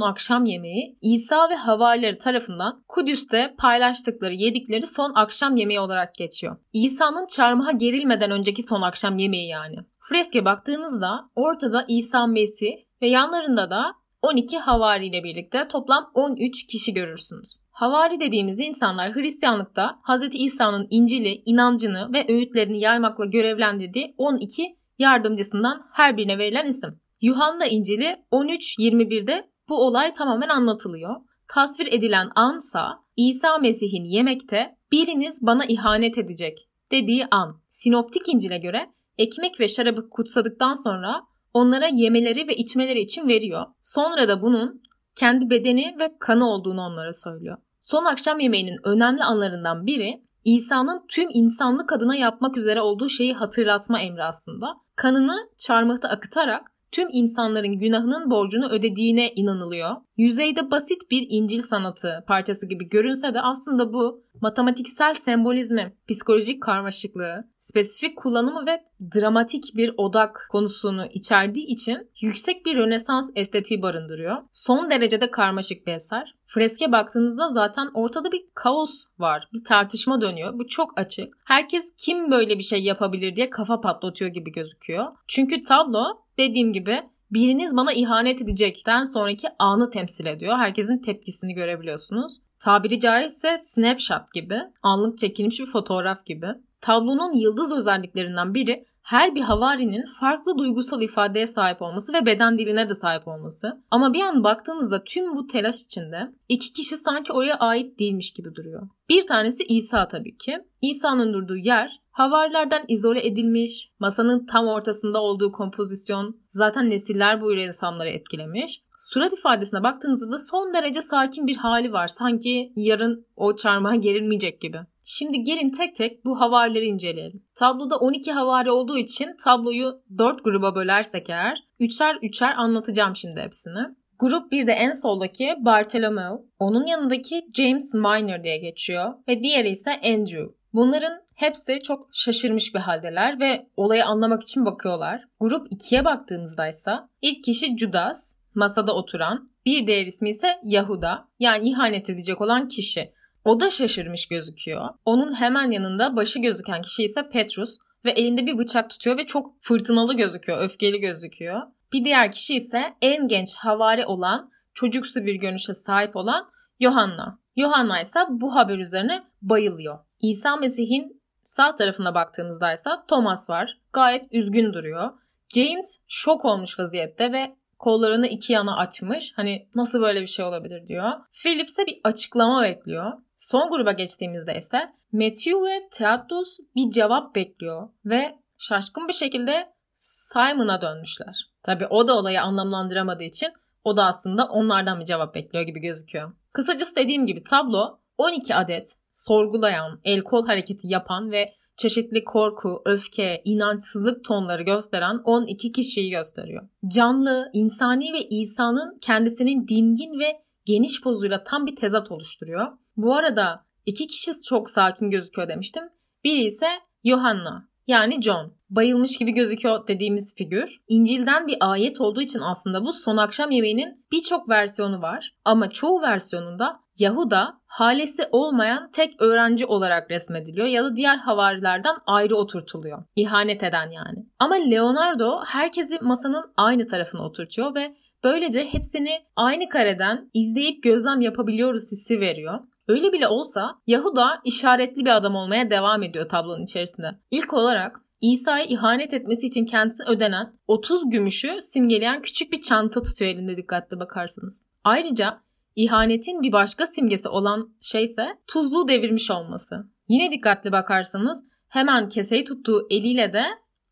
akşam 0.00 0.44
yemeği 0.44 0.98
İsa 1.02 1.50
ve 1.50 1.54
havarileri 1.54 2.18
tarafından 2.18 2.84
Kudüs'te 2.88 3.54
paylaştıkları 3.58 4.34
yedikleri 4.34 4.86
son 4.86 5.12
akşam 5.14 5.56
yemeği 5.56 5.80
olarak 5.80 6.14
geçiyor. 6.14 6.56
İsa'nın 6.72 7.26
çarmıha 7.26 7.70
gerilmeden 7.70 8.30
önceki 8.30 8.62
son 8.62 8.82
akşam 8.82 9.18
yemeği 9.18 9.48
yani. 9.48 9.76
Freske 10.00 10.44
baktığımızda 10.44 11.30
ortada 11.34 11.84
İsa 11.88 12.26
Mesih 12.26 12.72
ve 13.02 13.08
yanlarında 13.08 13.70
da 13.70 13.84
12 14.22 14.58
havari 14.58 15.06
ile 15.06 15.24
birlikte 15.24 15.68
toplam 15.68 16.10
13 16.14 16.66
kişi 16.66 16.94
görürsünüz. 16.94 17.63
Havari 17.74 18.20
dediğimiz 18.20 18.60
insanlar 18.60 19.14
Hristiyanlıkta 19.14 19.98
Hz. 20.02 20.28
İsa'nın 20.32 20.86
İncil'i, 20.90 21.42
inancını 21.46 22.12
ve 22.12 22.26
öğütlerini 22.28 22.80
yaymakla 22.80 23.24
görevlendirdiği 23.24 24.14
12 24.18 24.76
yardımcısından 24.98 25.86
her 25.92 26.16
birine 26.16 26.38
verilen 26.38 26.66
isim. 26.66 27.00
Yuhanna 27.20 27.66
İncil'i 27.66 28.16
13.21'de 28.32 29.50
bu 29.68 29.86
olay 29.86 30.12
tamamen 30.12 30.48
anlatılıyor. 30.48 31.16
Tasvir 31.48 31.92
edilen 31.92 32.30
ansa 32.34 32.96
İsa 33.16 33.58
Mesih'in 33.58 34.04
yemekte 34.04 34.72
biriniz 34.92 35.38
bana 35.42 35.64
ihanet 35.64 36.18
edecek 36.18 36.58
dediği 36.90 37.26
an. 37.30 37.60
Sinoptik 37.70 38.34
İncil'e 38.34 38.58
göre 38.58 38.90
ekmek 39.18 39.60
ve 39.60 39.68
şarabı 39.68 40.10
kutsadıktan 40.10 40.84
sonra 40.84 41.22
onlara 41.54 41.86
yemeleri 41.86 42.48
ve 42.48 42.54
içmeleri 42.54 43.00
için 43.00 43.28
veriyor. 43.28 43.66
Sonra 43.82 44.28
da 44.28 44.42
bunun 44.42 44.82
kendi 45.16 45.50
bedeni 45.50 45.96
ve 46.00 46.16
kanı 46.20 46.50
olduğunu 46.50 46.80
onlara 46.80 47.12
söylüyor. 47.12 47.56
Son 47.84 48.04
akşam 48.04 48.40
yemeğinin 48.40 48.78
önemli 48.84 49.24
anlarından 49.24 49.86
biri 49.86 50.22
İsa'nın 50.44 51.06
tüm 51.08 51.28
insanlık 51.34 51.92
adına 51.92 52.16
yapmak 52.16 52.56
üzere 52.56 52.80
olduğu 52.80 53.08
şeyi 53.08 53.34
hatırlatma 53.34 54.00
emri 54.00 54.24
aslında. 54.24 54.72
Kanını 54.96 55.36
çarmıhta 55.58 56.08
akıtarak 56.08 56.72
tüm 56.92 57.08
insanların 57.12 57.78
günahının 57.78 58.30
borcunu 58.30 58.68
ödediğine 58.68 59.30
inanılıyor. 59.30 59.96
Yüzeyde 60.16 60.70
basit 60.70 61.10
bir 61.10 61.26
İncil 61.30 61.60
sanatı 61.60 62.24
parçası 62.26 62.68
gibi 62.68 62.88
görünse 62.88 63.34
de 63.34 63.40
aslında 63.40 63.92
bu 63.92 64.24
matematiksel 64.40 65.14
sembolizmi, 65.14 65.96
psikolojik 66.08 66.62
karmaşıklığı, 66.62 67.48
spesifik 67.58 68.18
kullanımı 68.18 68.66
ve 68.66 68.84
dramatik 69.14 69.64
bir 69.76 69.94
odak 69.96 70.46
konusunu 70.50 71.06
içerdiği 71.06 71.66
için 71.66 72.10
yüksek 72.20 72.66
bir 72.66 72.76
Rönesans 72.76 73.30
estetiği 73.34 73.82
barındırıyor. 73.82 74.36
Son 74.52 74.90
derecede 74.90 75.30
karmaşık 75.30 75.86
bir 75.86 75.92
eser. 75.92 76.34
Freske 76.44 76.92
baktığınızda 76.92 77.48
zaten 77.48 77.90
ortada 77.94 78.32
bir 78.32 78.44
kaos 78.54 79.04
var. 79.18 79.48
Bir 79.54 79.64
tartışma 79.64 80.20
dönüyor. 80.20 80.58
Bu 80.58 80.66
çok 80.66 81.00
açık. 81.00 81.34
Herkes 81.44 81.92
kim 81.96 82.30
böyle 82.30 82.58
bir 82.58 82.62
şey 82.62 82.82
yapabilir 82.82 83.36
diye 83.36 83.50
kafa 83.50 83.80
patlatıyor 83.80 84.30
gibi 84.30 84.52
gözüküyor. 84.52 85.06
Çünkü 85.28 85.60
tablo 85.60 86.04
dediğim 86.38 86.72
gibi 86.72 87.00
biriniz 87.34 87.76
bana 87.76 87.92
ihanet 87.92 88.42
edecekten 88.42 89.04
sonraki 89.04 89.48
anı 89.58 89.90
temsil 89.90 90.26
ediyor. 90.26 90.56
Herkesin 90.58 90.98
tepkisini 90.98 91.54
görebiliyorsunuz. 91.54 92.40
Tabiri 92.58 93.00
caizse 93.00 93.58
snapshot 93.58 94.32
gibi, 94.34 94.58
anlık 94.82 95.18
çekilmiş 95.18 95.60
bir 95.60 95.66
fotoğraf 95.66 96.26
gibi. 96.26 96.46
Tablonun 96.80 97.32
yıldız 97.32 97.72
özelliklerinden 97.72 98.54
biri 98.54 98.84
her 99.04 99.34
bir 99.34 99.40
havarinin 99.40 100.04
farklı 100.20 100.58
duygusal 100.58 101.02
ifadeye 101.02 101.46
sahip 101.46 101.82
olması 101.82 102.12
ve 102.12 102.26
beden 102.26 102.58
diline 102.58 102.88
de 102.88 102.94
sahip 102.94 103.28
olması. 103.28 103.82
Ama 103.90 104.12
bir 104.12 104.20
an 104.20 104.44
baktığınızda 104.44 105.04
tüm 105.04 105.36
bu 105.36 105.46
telaş 105.46 105.82
içinde 105.82 106.32
iki 106.48 106.72
kişi 106.72 106.96
sanki 106.96 107.32
oraya 107.32 107.54
ait 107.54 107.98
değilmiş 107.98 108.32
gibi 108.32 108.54
duruyor. 108.54 108.88
Bir 109.08 109.26
tanesi 109.26 109.64
İsa 109.64 110.08
tabii 110.08 110.36
ki. 110.36 110.58
İsa'nın 110.82 111.34
durduğu 111.34 111.56
yer 111.56 112.00
havarilerden 112.10 112.84
izole 112.88 113.26
edilmiş, 113.26 113.90
masanın 113.98 114.46
tam 114.46 114.66
ortasında 114.66 115.22
olduğu 115.22 115.52
kompozisyon 115.52 116.36
zaten 116.48 116.90
nesiller 116.90 117.40
boyu 117.40 117.60
insanları 117.60 118.08
etkilemiş. 118.08 118.80
Surat 118.98 119.32
ifadesine 119.32 119.82
baktığınızda 119.82 120.30
da 120.30 120.38
son 120.38 120.74
derece 120.74 121.02
sakin 121.02 121.46
bir 121.46 121.56
hali 121.56 121.92
var. 121.92 122.08
Sanki 122.08 122.72
yarın 122.76 123.26
o 123.36 123.56
çarmıha 123.56 123.94
gerilmeyecek 123.94 124.60
gibi. 124.60 124.78
Şimdi 125.04 125.42
gelin 125.42 125.70
tek 125.70 125.94
tek 125.94 126.24
bu 126.24 126.40
havarileri 126.40 126.84
inceleyelim. 126.84 127.42
Tabloda 127.54 127.96
12 127.96 128.32
havari 128.32 128.70
olduğu 128.70 128.98
için 128.98 129.36
tabloyu 129.44 130.02
4 130.18 130.44
gruba 130.44 130.74
bölersek 130.74 131.30
eğer 131.30 131.64
üçer 131.80 132.18
üçer 132.22 132.54
anlatacağım 132.56 133.16
şimdi 133.16 133.40
hepsini. 133.40 133.80
Grup 134.18 134.52
bir 134.52 134.66
de 134.66 134.72
en 134.72 134.92
soldaki 134.92 135.54
Bartholomew, 135.58 136.44
onun 136.58 136.86
yanındaki 136.86 137.46
James 137.54 137.94
Minor 137.94 138.44
diye 138.44 138.58
geçiyor 138.58 139.14
ve 139.28 139.42
diğeri 139.42 139.68
ise 139.68 139.90
Andrew. 139.90 140.54
Bunların 140.72 141.22
hepsi 141.34 141.80
çok 141.80 142.08
şaşırmış 142.12 142.74
bir 142.74 142.80
haldeler 142.80 143.40
ve 143.40 143.66
olayı 143.76 144.06
anlamak 144.06 144.42
için 144.42 144.66
bakıyorlar. 144.66 145.24
Grup 145.40 145.72
2'ye 145.72 146.04
baktığımızda 146.04 146.68
ise 146.68 146.90
ilk 147.22 147.44
kişi 147.44 147.78
Judas, 147.78 148.36
masada 148.54 148.94
oturan, 148.94 149.50
bir 149.66 149.86
diğer 149.86 150.06
ismi 150.06 150.30
ise 150.30 150.48
Yahuda 150.64 151.28
yani 151.38 151.68
ihanet 151.68 152.10
edecek 152.10 152.40
olan 152.40 152.68
kişi. 152.68 153.13
O 153.44 153.60
da 153.60 153.70
şaşırmış 153.70 154.26
gözüküyor. 154.26 154.88
Onun 155.04 155.34
hemen 155.34 155.70
yanında 155.70 156.16
başı 156.16 156.38
gözüken 156.38 156.82
kişi 156.82 157.02
ise 157.02 157.28
Petrus 157.28 157.78
ve 158.04 158.10
elinde 158.10 158.46
bir 158.46 158.58
bıçak 158.58 158.90
tutuyor 158.90 159.18
ve 159.18 159.26
çok 159.26 159.62
fırtınalı 159.62 160.14
gözüküyor, 160.16 160.60
öfkeli 160.60 161.00
gözüküyor. 161.00 161.62
Bir 161.92 162.04
diğer 162.04 162.32
kişi 162.32 162.54
ise 162.54 162.94
en 163.02 163.28
genç 163.28 163.54
havari 163.54 164.06
olan, 164.06 164.50
çocuksu 164.74 165.26
bir 165.26 165.34
görünüşe 165.34 165.74
sahip 165.74 166.16
olan 166.16 166.50
Yohanna. 166.80 167.38
Yohanna 167.56 168.00
ise 168.00 168.20
bu 168.30 168.54
haber 168.54 168.78
üzerine 168.78 169.24
bayılıyor. 169.42 169.98
İsa 170.20 170.56
Mesih'in 170.56 171.22
sağ 171.42 171.74
tarafına 171.74 172.14
baktığımızda 172.14 172.72
ise 172.72 172.90
Thomas 173.08 173.50
var. 173.50 173.78
Gayet 173.92 174.32
üzgün 174.32 174.72
duruyor. 174.72 175.10
James 175.54 175.98
şok 176.08 176.44
olmuş 176.44 176.78
vaziyette 176.78 177.32
ve 177.32 177.56
kollarını 177.84 178.26
iki 178.26 178.52
yana 178.52 178.76
açmış. 178.76 179.32
Hani 179.36 179.68
nasıl 179.74 180.00
böyle 180.00 180.20
bir 180.20 180.26
şey 180.26 180.44
olabilir 180.44 180.88
diyor. 180.88 181.10
Philip 181.42 181.68
ise 181.68 181.86
bir 181.86 182.00
açıklama 182.04 182.62
bekliyor. 182.62 183.12
Son 183.36 183.70
gruba 183.70 183.92
geçtiğimizde 183.92 184.56
ise 184.56 184.92
Matthew 185.12 185.50
ve 185.50 185.88
Theodus 185.90 186.58
bir 186.76 186.90
cevap 186.90 187.34
bekliyor 187.34 187.88
ve 188.04 188.38
şaşkın 188.58 189.08
bir 189.08 189.12
şekilde 189.12 189.72
Simon'a 189.96 190.82
dönmüşler. 190.82 191.50
Tabi 191.62 191.86
o 191.86 192.08
da 192.08 192.18
olayı 192.18 192.42
anlamlandıramadığı 192.42 193.24
için 193.24 193.48
o 193.84 193.96
da 193.96 194.04
aslında 194.04 194.44
onlardan 194.44 195.00
bir 195.00 195.04
cevap 195.04 195.34
bekliyor 195.34 195.64
gibi 195.64 195.80
gözüküyor. 195.80 196.32
Kısacası 196.52 196.96
dediğim 196.96 197.26
gibi 197.26 197.42
tablo 197.42 197.98
12 198.18 198.54
adet 198.54 198.94
sorgulayan, 199.12 200.00
el 200.04 200.20
kol 200.20 200.46
hareketi 200.46 200.88
yapan 200.88 201.30
ve 201.30 201.52
çeşitli 201.76 202.24
korku, 202.24 202.82
öfke, 202.84 203.42
inançsızlık 203.44 204.24
tonları 204.24 204.62
gösteren 204.62 205.20
12 205.24 205.72
kişiyi 205.72 206.10
gösteriyor. 206.10 206.68
Canlı, 206.86 207.50
insani 207.52 208.12
ve 208.12 208.28
İsa'nın 208.28 208.98
kendisinin 209.00 209.68
dingin 209.68 210.18
ve 210.20 210.42
geniş 210.64 211.00
pozuyla 211.00 211.44
tam 211.44 211.66
bir 211.66 211.76
tezat 211.76 212.10
oluşturuyor. 212.10 212.66
Bu 212.96 213.14
arada 213.14 213.66
iki 213.86 214.06
kişi 214.06 214.32
çok 214.48 214.70
sakin 214.70 215.10
gözüküyor 215.10 215.48
demiştim. 215.48 215.84
Biri 216.24 216.40
ise 216.40 216.66
Johanna 217.04 217.68
yani 217.86 218.22
John. 218.22 218.54
Bayılmış 218.70 219.18
gibi 219.18 219.32
gözüküyor 219.32 219.86
dediğimiz 219.88 220.34
figür. 220.38 220.76
İncil'den 220.88 221.46
bir 221.46 221.56
ayet 221.60 222.00
olduğu 222.00 222.22
için 222.22 222.40
aslında 222.40 222.84
bu 222.84 222.92
son 222.92 223.16
akşam 223.16 223.50
yemeğinin 223.50 224.06
birçok 224.12 224.48
versiyonu 224.48 225.02
var. 225.02 225.34
Ama 225.44 225.70
çoğu 225.70 226.02
versiyonunda 226.02 226.80
Yahuda 226.98 227.60
halesi 227.66 228.22
olmayan 228.32 228.90
tek 228.90 229.22
öğrenci 229.22 229.66
olarak 229.66 230.10
resmediliyor 230.10 230.66
ya 230.66 230.84
da 230.84 230.96
diğer 230.96 231.16
havarilerden 231.16 231.94
ayrı 232.06 232.36
oturtuluyor. 232.36 233.04
İhanet 233.16 233.62
eden 233.62 233.88
yani. 233.90 234.26
Ama 234.38 234.54
Leonardo 234.54 235.40
herkesi 235.46 235.98
masanın 236.00 236.44
aynı 236.56 236.86
tarafına 236.86 237.22
oturtuyor 237.22 237.74
ve 237.74 237.96
böylece 238.24 238.64
hepsini 238.72 239.10
aynı 239.36 239.68
kareden 239.68 240.30
izleyip 240.34 240.82
gözlem 240.82 241.20
yapabiliyoruz 241.20 241.92
hissi 241.92 242.20
veriyor. 242.20 242.60
Öyle 242.88 243.12
bile 243.12 243.28
olsa 243.28 243.78
Yahuda 243.86 244.40
işaretli 244.44 245.04
bir 245.04 245.16
adam 245.16 245.34
olmaya 245.34 245.70
devam 245.70 246.02
ediyor 246.02 246.28
tablonun 246.28 246.64
içerisinde. 246.64 247.06
İlk 247.30 247.54
olarak 247.54 248.00
İsa'ya 248.20 248.64
ihanet 248.64 249.14
etmesi 249.14 249.46
için 249.46 249.64
kendisine 249.64 250.06
ödenen 250.06 250.52
30 250.68 251.10
gümüşü 251.10 251.58
simgeleyen 251.60 252.22
küçük 252.22 252.52
bir 252.52 252.60
çanta 252.60 253.02
tutuyor 253.02 253.30
elinde 253.30 253.56
dikkatli 253.56 254.00
bakarsanız. 254.00 254.64
Ayrıca 254.84 255.40
ihanetin 255.76 256.42
bir 256.42 256.52
başka 256.52 256.86
simgesi 256.86 257.28
olan 257.28 257.74
şey 257.80 258.04
ise 258.04 258.38
tuzluğu 258.46 258.88
devirmiş 258.88 259.30
olması. 259.30 259.74
Yine 260.08 260.32
dikkatli 260.32 260.72
bakarsanız 260.72 261.44
hemen 261.68 262.08
keseyi 262.08 262.44
tuttuğu 262.44 262.86
eliyle 262.90 263.32
de 263.32 263.44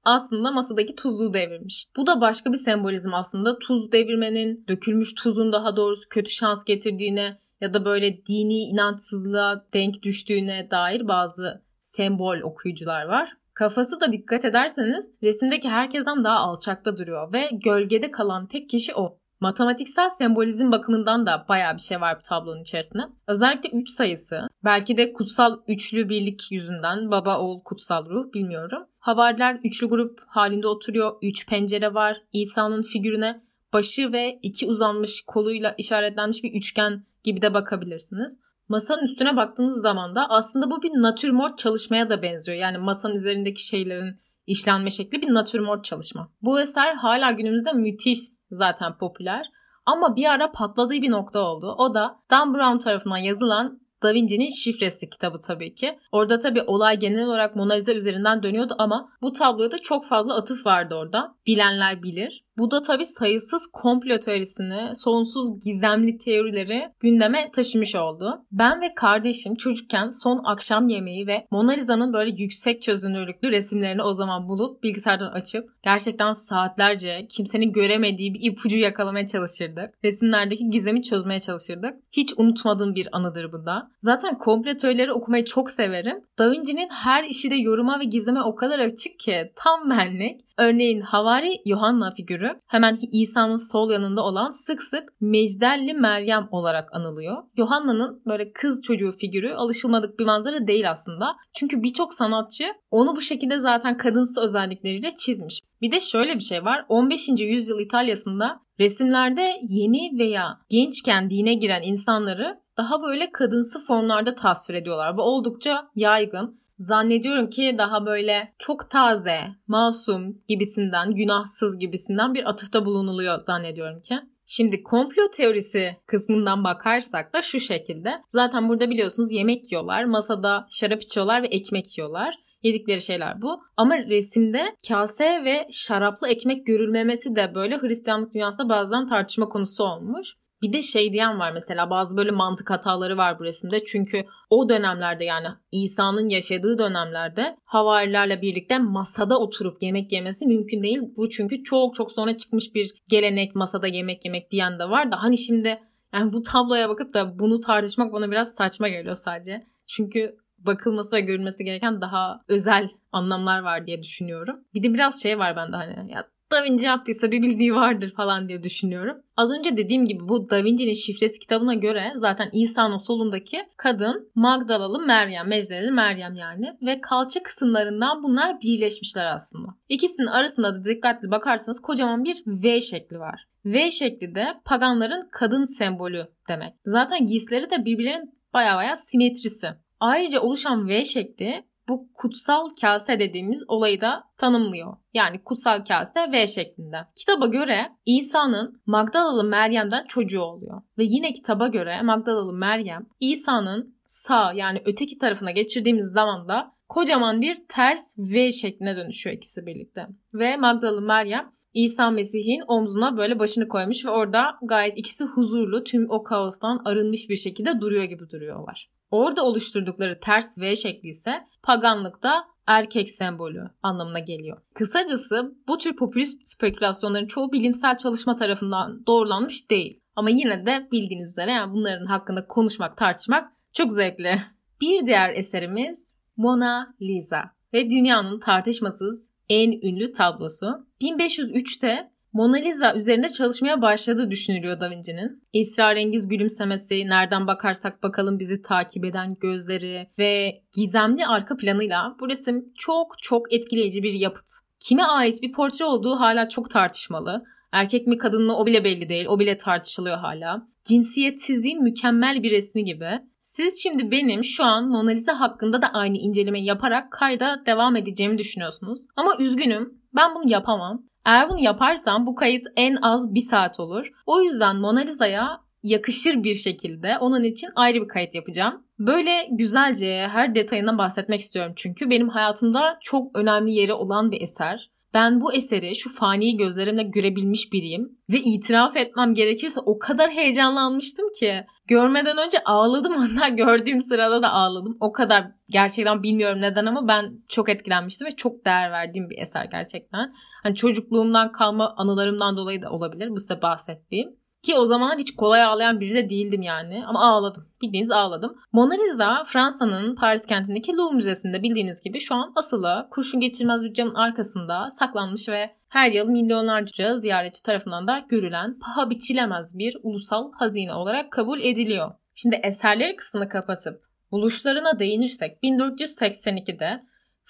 aslında 0.04 0.50
masadaki 0.50 0.94
tuzluğu 0.94 1.34
devirmiş. 1.34 1.86
Bu 1.96 2.06
da 2.06 2.20
başka 2.20 2.52
bir 2.52 2.58
sembolizm 2.58 3.14
aslında. 3.14 3.58
Tuz 3.58 3.92
devirmenin, 3.92 4.64
dökülmüş 4.68 5.14
tuzun 5.14 5.52
daha 5.52 5.76
doğrusu 5.76 6.08
kötü 6.08 6.30
şans 6.30 6.64
getirdiğine 6.64 7.38
ya 7.62 7.74
da 7.74 7.84
böyle 7.84 8.26
dini 8.26 8.58
inançsızlığa 8.58 9.64
denk 9.74 10.02
düştüğüne 10.02 10.70
dair 10.70 11.08
bazı 11.08 11.62
sembol 11.80 12.40
okuyucular 12.40 13.04
var. 13.04 13.32
Kafası 13.54 14.00
da 14.00 14.12
dikkat 14.12 14.44
ederseniz 14.44 15.10
resimdeki 15.22 15.68
herkesten 15.68 16.24
daha 16.24 16.38
alçakta 16.38 16.98
duruyor 16.98 17.32
ve 17.32 17.48
gölgede 17.52 18.10
kalan 18.10 18.46
tek 18.46 18.70
kişi 18.70 18.94
o. 18.94 19.18
Matematiksel 19.40 20.08
sembolizm 20.08 20.72
bakımından 20.72 21.26
da 21.26 21.46
baya 21.48 21.74
bir 21.76 21.80
şey 21.80 22.00
var 22.00 22.18
bu 22.18 22.22
tablonun 22.22 22.60
içerisinde. 22.60 23.02
Özellikle 23.26 23.78
3 23.78 23.90
sayısı, 23.90 24.48
belki 24.64 24.96
de 24.96 25.12
kutsal 25.12 25.56
üçlü 25.68 26.08
birlik 26.08 26.52
yüzünden 26.52 27.10
baba 27.10 27.38
oğul 27.38 27.60
kutsal 27.60 28.06
ruh 28.06 28.32
bilmiyorum. 28.32 28.82
Havariler 28.98 29.60
üçlü 29.64 29.88
grup 29.88 30.20
halinde 30.26 30.68
oturuyor. 30.68 31.12
Üç 31.22 31.46
pencere 31.46 31.94
var. 31.94 32.22
İsa'nın 32.32 32.82
figürüne 32.82 33.42
başı 33.72 34.12
ve 34.12 34.38
iki 34.42 34.66
uzanmış 34.66 35.22
koluyla 35.26 35.74
işaretlenmiş 35.78 36.44
bir 36.44 36.52
üçgen 36.52 37.04
gibi 37.24 37.42
de 37.42 37.54
bakabilirsiniz. 37.54 38.38
Masanın 38.68 39.04
üstüne 39.04 39.36
baktığınız 39.36 39.80
zaman 39.80 40.14
da 40.14 40.30
aslında 40.30 40.70
bu 40.70 40.82
bir 40.82 40.90
natürmort 40.90 41.58
çalışmaya 41.58 42.10
da 42.10 42.22
benziyor. 42.22 42.58
Yani 42.58 42.78
masanın 42.78 43.14
üzerindeki 43.14 43.66
şeylerin 43.66 44.20
işlenme 44.46 44.90
şekli 44.90 45.22
bir 45.22 45.34
natürmort 45.34 45.84
çalışma. 45.84 46.28
Bu 46.42 46.60
eser 46.60 46.94
hala 46.94 47.30
günümüzde 47.30 47.72
müthiş 47.72 48.18
zaten 48.50 48.98
popüler. 48.98 49.46
Ama 49.86 50.16
bir 50.16 50.32
ara 50.32 50.52
patladığı 50.52 50.94
bir 50.94 51.10
nokta 51.10 51.40
oldu. 51.40 51.74
O 51.78 51.94
da 51.94 52.16
Dan 52.30 52.54
Brown 52.54 52.78
tarafından 52.78 53.16
yazılan 53.16 53.82
Da 54.02 54.14
Vinci'nin 54.14 54.48
şifresi 54.48 55.10
kitabı 55.10 55.38
tabii 55.38 55.74
ki. 55.74 55.98
Orada 56.12 56.40
tabii 56.40 56.62
olay 56.62 56.98
genel 56.98 57.26
olarak 57.26 57.56
Mona 57.56 57.74
Lisa 57.74 57.92
üzerinden 57.92 58.42
dönüyordu 58.42 58.74
ama 58.78 59.08
bu 59.22 59.32
tabloya 59.32 59.70
da 59.70 59.78
çok 59.78 60.04
fazla 60.04 60.36
atıf 60.36 60.66
vardı 60.66 60.94
orada. 60.94 61.34
Bilenler 61.46 62.02
bilir. 62.02 62.44
Bu 62.58 62.70
da 62.70 62.82
tabii 62.82 63.04
sayısız 63.04 63.66
komplo 63.72 64.18
teorisini, 64.18 64.96
sonsuz 64.96 65.64
gizemli 65.64 66.18
teorileri 66.18 66.88
gündeme 67.00 67.50
taşımış 67.50 67.94
oldu. 67.94 68.44
Ben 68.52 68.80
ve 68.80 68.94
kardeşim 68.94 69.54
çocukken 69.54 70.10
son 70.10 70.40
akşam 70.44 70.88
yemeği 70.88 71.26
ve 71.26 71.46
Mona 71.50 71.72
Lisa'nın 71.72 72.12
böyle 72.12 72.42
yüksek 72.42 72.82
çözünürlüklü 72.82 73.50
resimlerini 73.50 74.02
o 74.02 74.12
zaman 74.12 74.48
bulup 74.48 74.82
bilgisayardan 74.82 75.32
açıp 75.32 75.70
gerçekten 75.82 76.32
saatlerce 76.32 77.26
kimsenin 77.28 77.72
göremediği 77.72 78.34
bir 78.34 78.42
ipucu 78.42 78.76
yakalamaya 78.76 79.26
çalışırdık. 79.26 79.94
Resimlerdeki 80.04 80.70
gizemi 80.70 81.02
çözmeye 81.02 81.40
çalışırdık. 81.40 81.94
Hiç 82.12 82.32
unutmadığım 82.36 82.94
bir 82.94 83.08
anıdır 83.12 83.52
bu 83.52 83.66
da. 83.66 83.90
Zaten 84.00 84.38
komplo 84.38 84.76
teorileri 84.76 85.12
okumayı 85.12 85.44
çok 85.44 85.70
severim. 85.70 86.24
Da 86.38 86.50
Vinci'nin 86.50 86.88
her 86.88 87.24
işi 87.24 87.50
de 87.50 87.54
yoruma 87.54 88.00
ve 88.00 88.04
gizeme 88.04 88.42
o 88.42 88.54
kadar 88.54 88.78
açık 88.78 89.18
ki 89.18 89.52
tam 89.56 89.90
benlik. 89.90 90.40
Örneğin 90.58 91.00
Havari 91.00 91.62
Yohanna 91.66 92.10
figürü 92.10 92.41
hemen 92.66 92.98
İsa'nın 93.12 93.72
sol 93.72 93.90
yanında 93.90 94.22
olan 94.22 94.50
sık 94.50 94.82
sık 94.82 95.04
Mecdelli 95.20 95.94
Meryem 95.94 96.48
olarak 96.50 96.94
anılıyor. 96.96 97.36
Yohanna'nın 97.56 98.22
böyle 98.26 98.52
kız 98.52 98.82
çocuğu 98.82 99.12
figürü 99.20 99.54
alışılmadık 99.54 100.18
bir 100.18 100.24
manzara 100.24 100.66
değil 100.66 100.90
aslında. 100.90 101.36
Çünkü 101.56 101.82
birçok 101.82 102.14
sanatçı 102.14 102.64
onu 102.90 103.16
bu 103.16 103.20
şekilde 103.20 103.58
zaten 103.58 103.96
kadınsı 103.96 104.40
özellikleriyle 104.40 105.14
çizmiş. 105.14 105.60
Bir 105.80 105.92
de 105.92 106.00
şöyle 106.00 106.34
bir 106.34 106.44
şey 106.44 106.64
var. 106.64 106.84
15. 106.88 107.28
yüzyıl 107.38 107.80
İtalya'sında 107.80 108.60
resimlerde 108.80 109.54
yeni 109.68 110.18
veya 110.18 110.58
gençken 110.70 111.30
dine 111.30 111.54
giren 111.54 111.82
insanları 111.82 112.62
daha 112.76 113.02
böyle 113.02 113.32
kadınsı 113.32 113.80
formlarda 113.80 114.34
tasvir 114.34 114.74
ediyorlar. 114.74 115.16
Bu 115.16 115.22
oldukça 115.22 115.88
yaygın. 115.94 116.61
Zannediyorum 116.82 117.50
ki 117.50 117.74
daha 117.78 118.06
böyle 118.06 118.54
çok 118.58 118.90
taze, 118.90 119.38
masum 119.66 120.42
gibisinden, 120.48 121.14
günahsız 121.14 121.78
gibisinden 121.78 122.34
bir 122.34 122.50
atıfta 122.50 122.86
bulunuluyor 122.86 123.38
zannediyorum 123.38 124.00
ki. 124.00 124.14
Şimdi 124.46 124.82
komplo 124.82 125.30
teorisi 125.30 125.96
kısmından 126.06 126.64
bakarsak 126.64 127.34
da 127.34 127.42
şu 127.42 127.60
şekilde. 127.60 128.10
Zaten 128.30 128.68
burada 128.68 128.90
biliyorsunuz 128.90 129.32
yemek 129.32 129.72
yiyorlar, 129.72 130.04
masada 130.04 130.66
şarap 130.70 131.02
içiyorlar 131.02 131.42
ve 131.42 131.46
ekmek 131.46 131.98
yiyorlar. 131.98 132.34
Yedikleri 132.62 133.00
şeyler 133.00 133.42
bu. 133.42 133.60
Ama 133.76 133.98
resimde 133.98 134.76
kase 134.88 135.44
ve 135.44 135.68
şaraplı 135.70 136.28
ekmek 136.28 136.66
görülmemesi 136.66 137.36
de 137.36 137.54
böyle 137.54 137.78
Hristiyanlık 137.78 138.34
dünyasında 138.34 138.68
bazen 138.68 139.06
tartışma 139.06 139.48
konusu 139.48 139.84
olmuş. 139.84 140.34
Bir 140.62 140.72
de 140.72 140.82
şey 140.82 141.12
diyen 141.12 141.38
var 141.38 141.52
mesela 141.52 141.90
bazı 141.90 142.16
böyle 142.16 142.30
mantık 142.30 142.70
hataları 142.70 143.16
var 143.16 143.38
bu 143.38 143.44
resimde. 143.44 143.84
Çünkü 143.84 144.24
o 144.50 144.68
dönemlerde 144.68 145.24
yani 145.24 145.48
İsa'nın 145.72 146.28
yaşadığı 146.28 146.78
dönemlerde 146.78 147.56
havarilerle 147.64 148.42
birlikte 148.42 148.78
masada 148.78 149.38
oturup 149.38 149.82
yemek 149.82 150.12
yemesi 150.12 150.46
mümkün 150.46 150.82
değil. 150.82 151.00
Bu 151.16 151.28
çünkü 151.28 151.64
çok 151.64 151.94
çok 151.94 152.12
sonra 152.12 152.36
çıkmış 152.36 152.74
bir 152.74 152.94
gelenek 153.10 153.54
masada 153.54 153.86
yemek 153.86 154.24
yemek 154.24 154.50
diyen 154.50 154.78
de 154.78 154.84
var 154.84 155.12
da 155.12 155.22
hani 155.22 155.38
şimdi 155.38 155.80
yani 156.14 156.32
bu 156.32 156.42
tabloya 156.42 156.88
bakıp 156.88 157.14
da 157.14 157.38
bunu 157.38 157.60
tartışmak 157.60 158.12
bana 158.12 158.30
biraz 158.30 158.54
saçma 158.54 158.88
geliyor 158.88 159.14
sadece. 159.14 159.66
Çünkü 159.86 160.36
bakılması 160.58 161.16
ve 161.16 161.20
görülmesi 161.20 161.64
gereken 161.64 162.00
daha 162.00 162.40
özel 162.48 162.88
anlamlar 163.12 163.60
var 163.60 163.86
diye 163.86 164.02
düşünüyorum. 164.02 164.64
Bir 164.74 164.82
de 164.82 164.94
biraz 164.94 165.22
şey 165.22 165.38
var 165.38 165.56
bende 165.56 165.76
hani 165.76 166.12
ya 166.12 166.28
Da 166.52 166.64
Vinci 166.64 166.84
yaptıysa 166.84 167.30
bir 167.30 167.42
bildiği 167.42 167.74
vardır 167.74 168.12
falan 168.16 168.48
diye 168.48 168.62
düşünüyorum. 168.62 169.16
Az 169.36 169.52
önce 169.58 169.76
dediğim 169.76 170.04
gibi 170.04 170.28
bu 170.28 170.50
Da 170.50 170.64
Vinci'nin 170.64 170.92
şifresi 170.92 171.40
kitabına 171.40 171.74
göre 171.74 172.12
zaten 172.16 172.50
İsa'nın 172.52 172.96
solundaki 172.96 173.58
kadın 173.76 174.30
Magdalalı 174.34 175.06
Meryem, 175.06 175.48
Mecdeleli 175.48 175.90
Meryem 175.90 176.34
yani 176.34 176.72
ve 176.82 177.00
kalça 177.00 177.42
kısımlarından 177.42 178.22
bunlar 178.22 178.60
birleşmişler 178.60 179.26
aslında. 179.34 179.68
İkisinin 179.88 180.26
arasında 180.26 180.74
da 180.74 180.84
dikkatli 180.84 181.30
bakarsanız 181.30 181.80
kocaman 181.80 182.24
bir 182.24 182.42
V 182.46 182.80
şekli 182.80 183.18
var. 183.18 183.46
V 183.64 183.90
şekli 183.90 184.34
de 184.34 184.46
paganların 184.64 185.28
kadın 185.30 185.64
sembolü 185.64 186.26
demek. 186.48 186.74
Zaten 186.84 187.26
giysileri 187.26 187.70
de 187.70 187.84
birbirlerinin 187.84 188.34
baya 188.54 188.76
baya 188.76 188.96
simetrisi. 188.96 189.68
Ayrıca 190.00 190.40
oluşan 190.40 190.88
V 190.88 191.04
şekli 191.04 191.64
bu 191.88 192.08
kutsal 192.14 192.68
kase 192.80 193.18
dediğimiz 193.18 193.64
olayı 193.68 194.00
da 194.00 194.24
tanımlıyor. 194.36 194.96
Yani 195.14 195.44
kutsal 195.44 195.84
kase 195.84 196.32
V 196.32 196.46
şeklinde. 196.46 196.96
Kitaba 197.16 197.46
göre 197.46 197.92
İsa'nın 198.06 198.82
Magdalalı 198.86 199.44
Meryem'den 199.44 200.06
çocuğu 200.06 200.42
oluyor. 200.42 200.82
Ve 200.98 201.04
yine 201.04 201.32
kitaba 201.32 201.68
göre 201.68 202.02
Magdalalı 202.02 202.52
Meryem 202.52 203.06
İsa'nın 203.20 203.96
sağ 204.06 204.52
yani 204.52 204.82
öteki 204.84 205.18
tarafına 205.18 205.50
geçirdiğimiz 205.50 206.12
zaman 206.12 206.48
da 206.48 206.72
kocaman 206.88 207.40
bir 207.40 207.56
ters 207.68 208.14
V 208.18 208.52
şekline 208.52 208.96
dönüşüyor 208.96 209.36
ikisi 209.36 209.66
birlikte. 209.66 210.06
Ve 210.34 210.56
Magdalalı 210.56 211.02
Meryem 211.02 211.52
İsa 211.74 212.10
Mesih'in 212.10 212.62
omzuna 212.68 213.16
böyle 213.16 213.38
başını 213.38 213.68
koymuş 213.68 214.04
ve 214.04 214.10
orada 214.10 214.54
gayet 214.62 214.98
ikisi 214.98 215.24
huzurlu 215.24 215.84
tüm 215.84 216.10
o 216.10 216.22
kaostan 216.22 216.82
arınmış 216.84 217.28
bir 217.28 217.36
şekilde 217.36 217.80
duruyor 217.80 218.04
gibi 218.04 218.30
duruyorlar. 218.30 218.90
Orada 219.12 219.44
oluşturdukları 219.44 220.20
ters 220.20 220.58
V 220.58 220.76
şekli 220.76 221.08
ise 221.08 221.32
paganlıkta 221.62 222.44
erkek 222.66 223.10
sembolü 223.10 223.70
anlamına 223.82 224.18
geliyor. 224.18 224.62
Kısacası 224.74 225.54
bu 225.68 225.78
tür 225.78 225.96
popülist 225.96 226.40
spekülasyonların 226.48 227.26
çoğu 227.26 227.52
bilimsel 227.52 227.96
çalışma 227.96 228.36
tarafından 228.36 229.06
doğrulanmış 229.06 229.70
değil. 229.70 230.00
Ama 230.16 230.30
yine 230.30 230.66
de 230.66 230.88
bildiğiniz 230.92 231.30
üzere 231.30 231.50
yani 231.50 231.72
bunların 231.72 232.06
hakkında 232.06 232.46
konuşmak, 232.46 232.96
tartışmak 232.96 233.52
çok 233.72 233.92
zevkli. 233.92 234.38
Bir 234.80 235.06
diğer 235.06 235.30
eserimiz 235.30 236.14
Mona 236.36 236.94
Lisa 237.02 237.50
ve 237.72 237.90
dünyanın 237.90 238.40
tartışmasız 238.40 239.26
en 239.48 239.72
ünlü 239.72 240.12
tablosu. 240.12 240.86
1503'te 241.00 242.11
Mona 242.32 242.56
Lisa 242.56 242.94
üzerinde 242.94 243.28
çalışmaya 243.28 243.82
başladığı 243.82 244.30
düşünülüyor 244.30 244.80
Da 244.80 244.90
Vinci'nin. 244.90 245.42
Esrarengiz 245.54 246.28
gülümsemesi, 246.28 247.08
nereden 247.08 247.46
bakarsak 247.46 248.02
bakalım 248.02 248.38
bizi 248.38 248.62
takip 248.62 249.04
eden 249.04 249.36
gözleri 249.40 250.06
ve 250.18 250.62
gizemli 250.76 251.26
arka 251.26 251.56
planıyla 251.56 252.16
bu 252.20 252.28
resim 252.28 252.72
çok 252.78 253.22
çok 253.22 253.52
etkileyici 253.52 254.02
bir 254.02 254.12
yapıt. 254.12 254.46
Kime 254.80 255.02
ait 255.02 255.42
bir 255.42 255.52
portre 255.52 255.84
olduğu 255.84 256.20
hala 256.20 256.48
çok 256.48 256.70
tartışmalı. 256.70 257.42
Erkek 257.72 258.06
mi 258.06 258.18
kadın 258.18 258.46
mı 258.46 258.56
o 258.56 258.66
bile 258.66 258.84
belli 258.84 259.08
değil. 259.08 259.26
O 259.28 259.38
bile 259.38 259.56
tartışılıyor 259.56 260.18
hala. 260.18 260.62
Cinsiyetsizliğin 260.84 261.82
mükemmel 261.82 262.42
bir 262.42 262.50
resmi 262.50 262.84
gibi. 262.84 263.10
Siz 263.40 263.82
şimdi 263.82 264.10
benim 264.10 264.44
şu 264.44 264.64
an 264.64 264.88
Mona 264.88 265.10
Lisa 265.10 265.40
hakkında 265.40 265.82
da 265.82 265.86
aynı 265.92 266.16
inceleme 266.16 266.60
yaparak 266.60 267.12
kayda 267.12 267.62
devam 267.66 267.96
edeceğimi 267.96 268.38
düşünüyorsunuz. 268.38 269.00
Ama 269.16 269.36
üzgünüm 269.38 269.94
ben 270.14 270.34
bunu 270.34 270.50
yapamam. 270.50 271.11
Eğer 271.24 271.48
bunu 271.48 271.60
yaparsam 271.60 272.26
bu 272.26 272.34
kayıt 272.34 272.66
en 272.76 272.96
az 273.02 273.34
bir 273.34 273.40
saat 273.40 273.80
olur. 273.80 274.12
O 274.26 274.42
yüzden 274.42 274.76
Mona 274.76 275.00
Lisa'ya 275.00 275.60
yakışır 275.82 276.44
bir 276.44 276.54
şekilde 276.54 277.18
onun 277.18 277.44
için 277.44 277.68
ayrı 277.74 278.02
bir 278.02 278.08
kayıt 278.08 278.34
yapacağım. 278.34 278.86
Böyle 278.98 279.48
güzelce 279.50 280.28
her 280.32 280.54
detayından 280.54 280.98
bahsetmek 280.98 281.40
istiyorum 281.40 281.72
çünkü 281.76 282.10
benim 282.10 282.28
hayatımda 282.28 282.98
çok 283.00 283.38
önemli 283.38 283.72
yeri 283.72 283.92
olan 283.92 284.30
bir 284.30 284.42
eser. 284.42 284.91
Ben 285.14 285.40
bu 285.40 285.54
eseri 285.54 285.96
şu 285.96 286.10
fani 286.10 286.56
gözlerimle 286.56 287.02
görebilmiş 287.02 287.72
biriyim 287.72 288.18
ve 288.30 288.36
itiraf 288.38 288.96
etmem 288.96 289.34
gerekirse 289.34 289.80
o 289.80 289.98
kadar 289.98 290.30
heyecanlanmıştım 290.30 291.32
ki 291.40 291.66
görmeden 291.86 292.36
önce 292.46 292.64
ağladım 292.64 293.12
hatta 293.16 293.48
gördüğüm 293.48 294.00
sırada 294.00 294.42
da 294.42 294.52
ağladım. 294.52 294.96
O 295.00 295.12
kadar 295.12 295.44
gerçekten 295.70 296.22
bilmiyorum 296.22 296.60
neden 296.60 296.86
ama 296.86 297.08
ben 297.08 297.32
çok 297.48 297.68
etkilenmiştim 297.68 298.26
ve 298.26 298.30
çok 298.30 298.64
değer 298.64 298.90
verdiğim 298.90 299.30
bir 299.30 299.38
eser 299.38 299.64
gerçekten. 299.64 300.32
Hani 300.62 300.74
çocukluğumdan 300.74 301.52
kalma 301.52 301.94
anılarımdan 301.96 302.56
dolayı 302.56 302.82
da 302.82 302.90
olabilir 302.90 303.30
bu 303.30 303.40
size 303.40 303.62
bahsettiğim. 303.62 304.41
Ki 304.62 304.74
o 304.74 304.86
zaman 304.86 305.18
hiç 305.18 305.34
kolay 305.36 305.62
ağlayan 305.62 306.00
biri 306.00 306.14
de 306.14 306.30
değildim 306.30 306.62
yani. 306.62 307.06
Ama 307.06 307.20
ağladım. 307.20 307.68
Bildiğiniz 307.82 308.10
ağladım. 308.10 308.56
Mona 308.72 308.94
Lisa 308.94 309.44
Fransa'nın 309.44 310.14
Paris 310.14 310.46
kentindeki 310.46 310.96
Louvre 310.96 311.14
Müzesi'nde 311.14 311.62
bildiğiniz 311.62 312.02
gibi 312.02 312.20
şu 312.20 312.34
an 312.34 312.52
asılı 312.56 313.08
kurşun 313.10 313.40
geçirmez 313.40 313.82
bir 313.82 313.94
camın 313.94 314.14
arkasında 314.14 314.90
saklanmış 314.90 315.48
ve 315.48 315.70
her 315.88 316.10
yıl 316.12 316.28
milyonlarca 316.28 317.18
ziyaretçi 317.18 317.62
tarafından 317.62 318.06
da 318.06 318.24
görülen 318.28 318.78
paha 318.78 319.10
biçilemez 319.10 319.78
bir 319.78 319.96
ulusal 320.02 320.52
hazine 320.52 320.94
olarak 320.94 321.32
kabul 321.32 321.60
ediliyor. 321.60 322.12
Şimdi 322.34 322.56
eserleri 322.62 323.16
kısmını 323.16 323.48
kapatıp 323.48 324.02
buluşlarına 324.32 324.98
değinirsek 324.98 325.58
1482'de 325.62 327.02